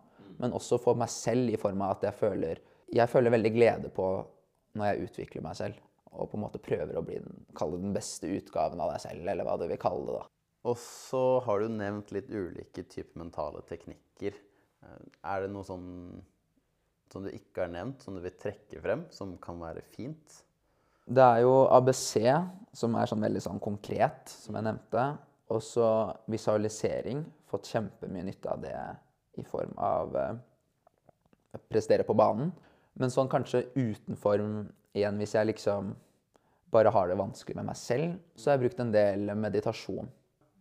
men 0.43 0.57
også 0.57 0.81
for 0.83 0.99
meg 0.99 1.13
selv 1.13 1.53
i 1.53 1.61
form 1.61 1.85
av 1.87 1.95
at 1.97 2.09
jeg 2.09 2.19
føler 2.19 2.63
Jeg 2.97 3.13
føler 3.13 3.35
veldig 3.35 3.53
glede 3.55 3.93
på 3.95 4.09
når 4.77 4.89
jeg 4.89 5.09
utvikler 5.09 5.45
meg 5.47 5.59
selv. 5.59 5.79
Og 6.17 6.31
på 6.31 6.39
en 6.39 6.45
måte 6.47 6.63
prøver 6.63 6.97
å 6.97 7.05
bli 7.05 7.21
den, 7.21 7.45
kalle 7.57 7.81
den 7.81 7.95
beste 7.97 8.29
utgaven 8.31 8.81
av 8.81 8.93
deg 8.95 9.03
selv, 9.05 9.27
eller 9.29 9.47
hva 9.47 9.57
du 9.61 9.67
vil 9.69 9.81
kalle 9.81 10.05
det. 10.09 10.21
da. 10.21 10.36
Og 10.67 10.79
så 10.83 11.23
har 11.47 11.63
du 11.63 11.71
nevnt 11.71 12.11
litt 12.15 12.31
ulike 12.33 12.83
typer 12.91 13.21
mentale 13.23 13.63
teknikker. 13.69 14.35
Eh, 14.83 15.05
Er 15.23 15.45
det 15.45 15.53
noe 15.53 15.67
sånn 15.67 15.87
som 17.13 17.23
du 17.23 17.31
ikke 17.31 17.65
har 17.65 17.71
nevnt, 17.73 18.03
som 18.03 18.17
du 18.17 18.21
vil 18.25 18.35
trekke 18.35 18.83
frem, 18.83 19.07
som 19.15 19.37
kan 19.39 19.61
være 19.63 19.85
fint? 19.95 20.43
Det 21.07 21.23
er 21.23 21.45
jo 21.45 21.69
ABC, 21.71 22.19
som 22.75 22.97
er 22.99 23.07
sånn 23.07 23.23
veldig 23.23 23.43
sånn 23.45 23.63
konkret, 23.63 24.27
som 24.27 24.59
jeg 24.59 24.67
nevnte. 24.67 25.05
Og 25.55 25.63
så 25.63 25.89
visualisering. 26.27 27.23
Fått 27.47 27.71
kjempemye 27.71 28.27
nytte 28.27 28.51
av 28.51 28.65
det 28.65 28.75
i 29.39 29.45
form 29.47 29.77
av 29.79 30.17
å 30.19 31.61
prestere 31.71 32.03
på 32.03 32.17
banen. 32.19 32.51
Men 32.99 33.13
sånn 33.13 33.31
kanskje 33.31 33.69
utenfor 33.77 34.43
igjen, 34.97 35.21
hvis 35.21 35.37
jeg 35.37 35.53
liksom 35.53 35.95
bare 36.75 36.91
har 36.91 37.09
det 37.09 37.19
vanskelig 37.21 37.55
med 37.57 37.69
meg 37.69 37.79
selv, 37.79 38.17
så 38.35 38.51
har 38.51 38.57
jeg 38.57 38.65
brukt 38.67 38.81
en 38.83 38.95
del 38.95 39.31
meditasjon. 39.39 40.09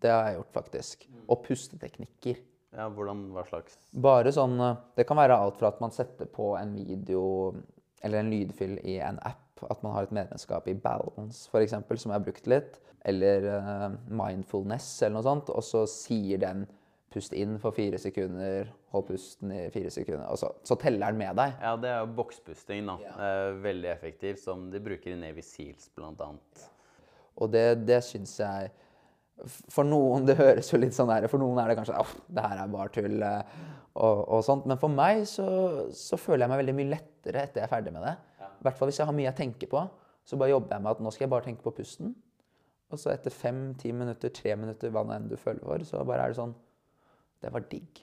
Det 0.01 0.11
har 0.11 0.27
jeg 0.27 0.39
gjort, 0.39 0.51
faktisk. 0.59 1.07
Og 1.25 1.41
pusteteknikker. 1.45 2.41
Ja, 2.75 2.89
hvordan, 2.91 3.29
hva 3.31 3.45
slags 3.47 3.77
Bare 4.03 4.33
sånn 4.35 4.57
eh, 4.59 4.79
Det 4.97 5.05
kan 5.07 5.15
være 5.15 5.37
alt 5.39 5.55
fra 5.61 5.69
at 5.71 5.77
man 5.79 5.93
setter 5.95 6.27
på 6.27 6.51
en 6.59 6.73
video 6.75 7.55
eller 8.03 8.19
en 8.19 8.31
lydfyll 8.33 8.75
i 8.83 8.99
en 9.01 9.17
app. 9.25 9.63
At 9.71 9.79
man 9.81 9.95
har 9.95 10.05
et 10.05 10.13
medlemskap 10.13 10.67
i 10.69 10.75
Balance, 10.77 11.47
f.eks., 11.49 11.71
som 11.73 12.11
jeg 12.11 12.13
har 12.13 12.25
brukt 12.25 12.49
litt. 12.51 12.75
Eller 13.07 13.47
uh, 13.47 13.87
Mindfulness 14.11 14.89
eller 15.01 15.15
noe 15.15 15.25
sånt. 15.25 15.49
Og 15.49 15.63
så 15.65 15.85
sier 15.89 16.41
den 16.43 16.65
pust 17.15 17.33
inn 17.33 17.55
for 17.63 17.73
fire 17.73 17.97
sekunder, 18.01 18.69
hold 18.93 19.07
pusten 19.07 19.53
i 19.55 19.63
fire 19.73 19.89
sekunder. 19.95 20.27
Og 20.29 20.37
så, 20.43 20.51
så 20.67 20.77
teller 20.77 21.07
den 21.07 21.21
med 21.23 21.39
deg. 21.39 21.55
Ja, 21.63 21.73
det 21.81 21.89
er 21.95 22.03
jo 22.03 22.11
bokspusting, 22.19 22.91
da. 22.91 22.97
Ja. 23.01 23.15
veldig 23.63 23.89
effektivt, 23.95 24.43
som 24.43 24.67
de 24.73 24.83
bruker 24.83 25.15
i 25.15 25.19
Navy 25.23 25.41
Seals, 25.45 25.87
blant 25.95 26.21
annet. 26.21 26.65
Og 27.39 27.49
det, 27.55 27.65
det 27.87 28.03
syns 28.05 28.35
jeg 28.43 28.69
For 29.43 29.83
noen 29.83 30.25
det 30.27 30.37
høres 30.39 30.69
jo 30.71 30.79
litt 30.79 30.95
sånn 30.95 31.09
der, 31.11 31.27
For 31.27 31.41
noen 31.41 31.59
er 31.59 31.67
det 31.69 31.75
kanskje 31.79 31.97
at 31.99 32.13
det 32.37 32.45
her 32.45 32.61
er 32.63 32.69
bare 32.71 32.93
tull. 32.95 33.17
eh, 33.23 33.57
Og, 33.95 34.21
og 34.27 34.41
sånt. 34.43 34.65
Men 34.67 34.79
for 34.79 34.91
meg 34.91 35.21
så, 35.29 35.45
så 35.95 36.17
føler 36.19 36.43
jeg 36.43 36.51
meg 36.51 36.59
veldig 36.63 36.73
mye 36.75 36.89
lettere 36.97 37.43
etter 37.45 37.61
jeg 37.61 37.67
er 37.69 37.71
ferdig 37.71 37.93
med 37.95 38.03
det. 38.03 38.15
I 38.43 38.65
hvert 38.67 38.75
fall 38.79 38.89
hvis 38.89 38.97
jeg 38.99 39.07
har 39.07 39.15
mye 39.15 39.29
jeg 39.29 39.37
tenker 39.37 39.69
på. 39.71 39.83
Så 40.27 40.35
bare 40.41 40.51
jobber 40.51 40.75
jeg 40.75 40.83
med 40.83 40.91
at 40.91 41.03
nå 41.05 41.11
skal 41.13 41.25
jeg 41.25 41.31
bare 41.31 41.45
tenke 41.45 41.63
på 41.63 41.71
pusten. 41.77 42.09
Og 42.91 42.99
så 42.99 43.13
etter 43.13 43.31
fem, 43.31 43.61
ti 43.79 43.93
minutter, 43.95 44.33
tre 44.35 44.55
minutter, 44.59 44.91
hva 44.91 45.05
nå 45.07 45.15
enn 45.15 45.29
du 45.31 45.37
føler 45.39 45.63
for, 45.63 45.85
så 45.87 46.03
bare 46.03 46.25
er 46.25 46.33
det 46.33 46.39
sånn 46.41 46.51
Det 47.43 47.51
var 47.53 47.63
digg. 47.71 48.01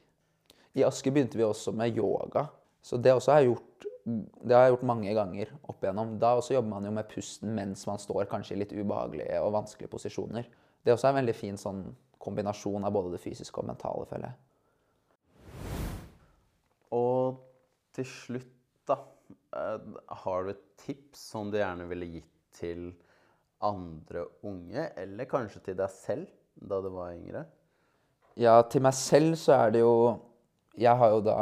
I 0.80 0.86
Asker 0.88 1.12
begynte 1.12 1.36
vi 1.36 1.44
også 1.44 1.74
med 1.76 1.96
yoga. 2.00 2.46
Så 2.80 2.96
det 2.96 3.12
også 3.12 3.34
har 3.34 3.42
jeg 3.42 3.52
gjort 3.52 3.68
det 4.02 4.56
har 4.56 4.64
jeg 4.64 4.72
gjort 4.72 4.88
mange 4.88 5.12
ganger 5.14 5.50
opp 5.70 5.84
igjennom. 5.84 6.16
Da 6.18 6.32
også 6.34 6.56
jobber 6.56 6.72
man 6.72 6.88
jo 6.88 6.90
med 6.96 7.06
pusten 7.12 7.52
mens 7.54 7.84
man 7.86 8.00
står 8.02 8.24
kanskje 8.32 8.56
i 8.56 8.62
litt 8.64 8.72
ubehagelige 8.74 9.38
og 9.44 9.52
vanskelige 9.54 9.92
posisjoner. 9.92 10.48
Det 10.82 10.94
også 10.94 11.08
er 11.08 11.14
en 11.14 11.20
veldig 11.20 11.36
fin 11.38 11.58
sånn 11.60 11.84
kombinasjon 12.22 12.84
av 12.86 12.94
både 12.94 13.14
det 13.14 13.22
fysiske 13.22 13.62
og 13.62 13.68
mentale, 13.70 14.06
føler 14.10 14.30
jeg. 14.30 14.36
Og 16.92 17.40
til 17.96 18.06
slutt, 18.08 18.52
da. 18.88 18.98
eh, 19.56 19.88
Har 20.24 20.44
du 20.44 20.52
et 20.52 20.64
tips 20.82 21.24
som 21.32 21.50
du 21.50 21.58
gjerne 21.58 21.88
ville 21.90 22.10
gitt 22.18 22.30
til 22.58 22.92
andre 23.62 24.26
unge, 24.44 24.88
eller 24.98 25.30
kanskje 25.30 25.62
til 25.68 25.78
deg 25.78 25.90
selv 25.94 26.30
da 26.54 26.80
du 26.82 26.90
var 26.92 27.14
yngre? 27.14 27.44
Ja, 28.40 28.60
til 28.62 28.82
meg 28.84 28.96
selv 28.96 29.36
så 29.36 29.54
er 29.58 29.74
det 29.74 29.82
jo 29.82 30.18
Jeg 30.80 30.96
har 30.96 31.10
jo 31.12 31.20
da 31.20 31.36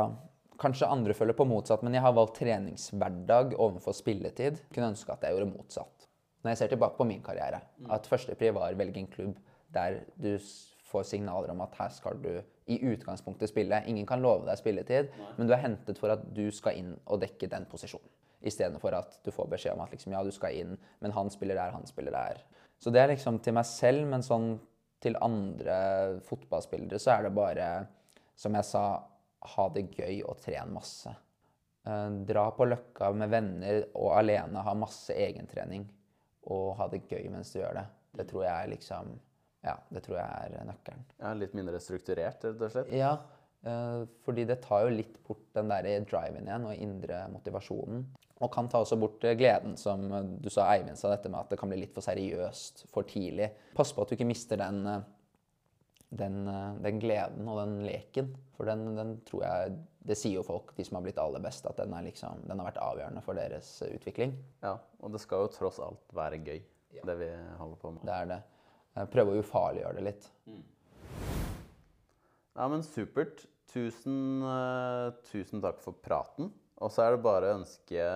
Kanskje 0.61 0.88
andre 0.93 1.14
føler 1.16 1.32
på 1.32 1.47
motsatt, 1.49 1.80
men 1.82 1.95
jeg 1.97 2.03
har 2.05 2.12
valgt 2.12 2.34
treningshverdag 2.36 3.55
overfor 3.57 3.95
spilletid. 3.97 4.59
Kunne 4.74 4.91
ønske 4.93 5.14
at 5.14 5.22
jeg 5.24 5.32
gjorde 5.32 5.55
motsatt. 5.55 5.99
Når 6.41 6.53
jeg 6.53 6.61
ser 6.61 6.72
tilbake 6.72 6.97
på 6.97 7.07
min 7.09 7.22
karriere, 7.22 7.61
at 7.91 8.07
førstepri 8.09 8.53
var 8.57 8.76
velge 8.78 9.03
en 9.03 9.11
klubb 9.12 9.41
der 9.74 10.01
du 10.16 10.32
får 10.91 11.05
signaler 11.07 11.53
om 11.53 11.61
at 11.62 11.76
her 11.78 11.93
skal 11.95 12.16
du 12.22 12.32
i 12.70 12.78
utgangspunktet 12.93 13.51
spille. 13.51 13.82
Ingen 13.86 14.07
kan 14.07 14.22
love 14.22 14.47
deg 14.49 14.59
spilletid, 14.59 15.12
men 15.36 15.47
du 15.47 15.55
er 15.55 15.62
hentet 15.62 15.99
for 16.01 16.14
at 16.14 16.24
du 16.34 16.47
skal 16.55 16.78
inn 16.80 16.95
og 17.07 17.20
dekke 17.22 17.51
den 17.51 17.66
posisjonen. 17.70 18.09
Istedenfor 18.41 18.95
at 18.97 19.18
du 19.24 19.30
får 19.34 19.51
beskjed 19.53 19.76
om 19.76 19.82
at 19.84 19.93
liksom, 19.93 20.14
ja, 20.16 20.22
du 20.24 20.32
skal 20.32 20.57
inn, 20.57 20.76
men 21.05 21.12
han 21.12 21.28
spiller 21.32 21.59
der, 21.59 21.74
han 21.76 21.86
spiller 21.88 22.14
der. 22.14 22.41
Så 22.80 22.93
det 22.93 23.03
er 23.03 23.12
liksom 23.12 23.38
til 23.45 23.55
meg 23.59 23.68
selv, 23.68 24.07
men 24.09 24.24
sånn 24.24 24.55
til 25.01 25.16
andre 25.20 26.20
fotballspillere 26.24 27.01
så 27.01 27.18
er 27.18 27.26
det 27.26 27.34
bare, 27.36 27.68
som 28.36 28.57
jeg 28.57 28.68
sa, 28.68 28.84
ha 29.55 29.66
det 29.72 29.86
gøy 29.93 30.22
og 30.28 30.41
tren 30.41 30.72
masse. 30.72 31.12
Eh, 31.88 32.09
dra 32.28 32.47
på 32.57 32.66
Løkka 32.68 33.12
med 33.16 33.32
venner 33.32 33.82
og 33.95 34.14
alene, 34.18 34.64
ha 34.64 34.74
masse 34.76 35.16
egentrening. 35.16 35.86
Og 36.51 36.70
ha 36.78 36.86
det 36.90 37.05
gøy 37.09 37.28
mens 37.32 37.53
du 37.53 37.61
gjør 37.61 37.80
det. 37.80 37.86
Det 38.18 38.26
tror 38.30 38.46
jeg 38.46 38.55
er 38.55 38.72
liksom 38.74 39.12
Ja, 39.61 39.74
det 39.92 40.03
tror 40.07 40.16
jeg 40.16 40.55
er 40.57 40.64
nøkkelen. 40.70 41.05
Ja, 41.20 41.34
litt 41.36 41.53
mindre 41.57 41.82
strukturert, 41.84 42.40
rett 42.46 42.62
og 42.64 42.72
slett. 42.72 42.94
Ja, 42.96 43.11
eh, 43.68 44.07
fordi 44.24 44.46
det 44.48 44.62
tar 44.64 44.86
jo 44.86 44.94
litt 44.94 45.18
bort 45.26 45.42
den 45.57 45.68
der 45.68 45.88
driven 46.09 46.48
igjen 46.48 46.64
og 46.64 46.80
indre 46.80 47.26
motivasjonen. 47.28 48.07
Og 48.40 48.48
kan 48.55 48.70
ta 48.72 48.80
også 48.80 48.96
bort 48.96 49.26
eh, 49.28 49.36
gleden, 49.36 49.76
som 49.76 50.07
eh, 50.16 50.30
du 50.40 50.48
sa, 50.48 50.70
Eivind 50.72 50.96
sa 50.96 51.12
dette 51.12 51.28
med 51.28 51.42
at 51.42 51.53
det 51.53 51.61
kan 51.61 51.68
bli 51.68 51.82
litt 51.82 51.92
for 51.92 52.09
seriøst 52.09 52.86
for 52.88 53.05
tidlig. 53.05 53.51
Pass 53.76 53.92
på 53.92 54.01
at 54.01 54.09
du 54.09 54.16
ikke 54.16 54.30
mister 54.30 54.62
den, 54.62 54.80
den, 56.09 56.40
den 56.80 57.05
gleden 57.05 57.53
og 57.53 57.61
den 57.61 57.76
leken. 57.84 58.32
For 58.57 58.70
den, 58.70 58.94
den 58.96 59.18
tror 59.28 59.44
jeg 59.44 59.76
Det 60.01 60.16
sier 60.16 60.38
jo 60.38 60.44
folk, 60.46 60.72
de 60.76 60.84
som 60.86 60.96
har 60.96 61.05
blitt 61.05 61.20
aller 61.20 61.42
best, 61.44 61.66
at 61.68 61.76
den, 61.76 61.92
er 61.92 62.07
liksom, 62.07 62.40
den 62.48 62.61
har 62.61 62.70
vært 62.70 62.80
avgjørende 62.80 63.22
for 63.24 63.36
deres 63.36 63.68
eh, 63.84 63.92
utvikling. 63.98 64.32
Ja, 64.64 64.78
og 65.05 65.12
det 65.12 65.20
skal 65.20 65.44
jo 65.44 65.53
tross 65.53 65.80
alt 65.84 66.16
være 66.16 66.40
gøy, 66.40 66.62
det 67.05 67.16
vi 67.20 67.30
holder 67.61 67.80
på 67.82 67.92
med. 67.94 68.07
Det 68.09 68.16
er 68.16 68.30
det. 68.30 68.40
Eh, 68.96 69.07
Prøve 69.12 69.34
å 69.34 69.44
ufarliggjøre 69.44 69.98
det 69.98 70.07
litt. 70.09 70.28
Ja, 72.57 72.66
men 72.66 72.84
supert. 72.86 73.46
Tusen, 73.70 74.42
uh, 74.42 75.12
tusen 75.28 75.61
takk 75.62 75.78
for 75.84 75.94
praten. 76.03 76.48
Og 76.82 76.90
så 76.90 77.05
er 77.05 77.14
det 77.14 77.22
bare 77.22 77.53
å 77.53 77.59
ønske 77.61 78.07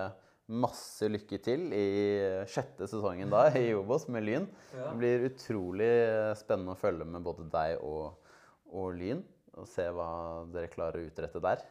masse 0.51 1.07
lykke 1.09 1.39
til 1.41 1.71
i 1.73 1.85
sjette 2.49 2.85
sesongen 2.89 3.31
da 3.31 3.47
i 3.57 3.69
Obos 3.77 4.09
med 4.11 4.25
Lyn. 4.25 4.49
Det 4.73 4.91
blir 4.99 5.29
utrolig 5.29 5.93
spennende 6.41 6.75
å 6.75 6.81
følge 6.81 7.07
med 7.07 7.23
både 7.25 7.47
deg 7.53 7.79
og, 7.85 8.19
og 8.73 8.91
Lyn, 8.99 9.23
og 9.55 9.69
se 9.71 9.87
hva 9.95 10.09
dere 10.53 10.73
klarer 10.73 11.01
å 11.01 11.07
utrette 11.07 11.41
der. 11.41 11.63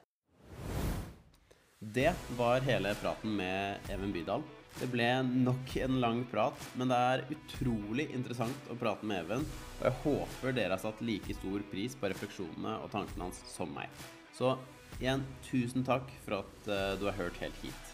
Det 1.93 2.15
var 2.37 2.61
hele 2.61 2.95
praten 2.95 3.37
med 3.37 3.91
Even 3.93 4.13
Bydal. 4.13 4.43
Det 4.79 4.87
ble 4.89 5.09
nok 5.23 5.75
en 5.85 5.99
lang 6.01 6.23
prat, 6.31 6.63
men 6.81 6.89
det 6.89 6.97
er 6.97 7.25
utrolig 7.35 8.07
interessant 8.17 8.71
å 8.73 8.77
prate 8.79 9.05
med 9.05 9.21
Even. 9.21 9.45
Og 9.81 9.85
jeg 9.85 9.99
håper 10.05 10.57
dere 10.57 10.79
har 10.79 10.81
satt 10.81 11.03
like 11.05 11.37
stor 11.37 11.65
pris 11.69 11.97
på 11.99 12.09
refleksjonene 12.09 12.79
og 12.81 12.89
tankene 12.95 13.27
hans 13.27 13.43
som 13.51 13.75
meg. 13.77 13.93
Så 14.33 14.55
igjen, 14.97 15.27
tusen 15.45 15.85
takk 15.85 16.09
for 16.25 16.41
at 16.41 16.71
eh, 16.73 16.95
du 16.99 17.05
har 17.11 17.19
hørt 17.21 17.43
helt 17.43 17.61
hit. 17.67 17.93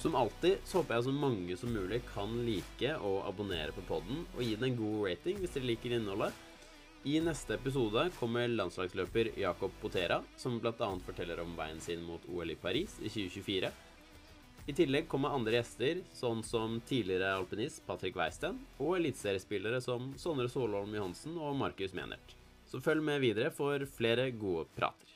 Som 0.00 0.16
alltid 0.16 0.64
så 0.64 0.80
håper 0.80 0.96
jeg 0.96 1.06
så 1.10 1.14
mange 1.18 1.58
som 1.60 1.76
mulig 1.76 2.00
kan 2.08 2.32
like 2.46 2.96
og 2.96 3.20
abonnere 3.28 3.76
på 3.76 3.84
podden, 3.90 4.24
og 4.32 4.42
gi 4.42 4.56
den 4.56 4.70
en 4.72 4.80
god 4.80 5.10
rating 5.10 5.44
hvis 5.44 5.58
dere 5.58 5.68
liker 5.74 5.98
innholdet. 5.98 6.32
I 7.04 7.18
neste 7.20 7.58
episode 7.58 8.06
kommer 8.16 8.48
landslagsløper 8.48 9.34
Jakob 9.36 9.74
Potera, 9.82 10.22
som 10.40 10.54
bl.a. 10.56 10.86
forteller 11.04 11.42
om 11.42 11.50
veien 11.58 11.82
sin 11.84 12.00
mot 12.00 12.22
OL 12.32 12.54
i 12.54 12.56
Paris 12.56 12.94
i 13.02 13.10
2024. 13.12 13.68
I 14.64 14.76
tillegg 14.78 15.04
kommer 15.12 15.36
andre 15.36 15.58
gjester, 15.58 16.00
sånn 16.16 16.40
som 16.48 16.78
tidligere 16.88 17.34
alpinist 17.36 17.84
Patrick 17.84 18.16
Weisten, 18.16 18.56
og 18.78 18.96
eliteseriespillere 18.96 19.82
som 19.84 20.14
Sondre 20.16 20.48
Solholm 20.48 20.96
Johansen 20.96 21.36
og 21.36 21.58
Markus 21.60 21.92
Menert. 21.92 22.38
Så 22.72 22.80
følg 22.80 23.04
med 23.04 23.20
videre 23.20 23.52
for 23.52 23.84
flere 23.98 24.30
gode 24.32 24.64
prater. 24.72 25.13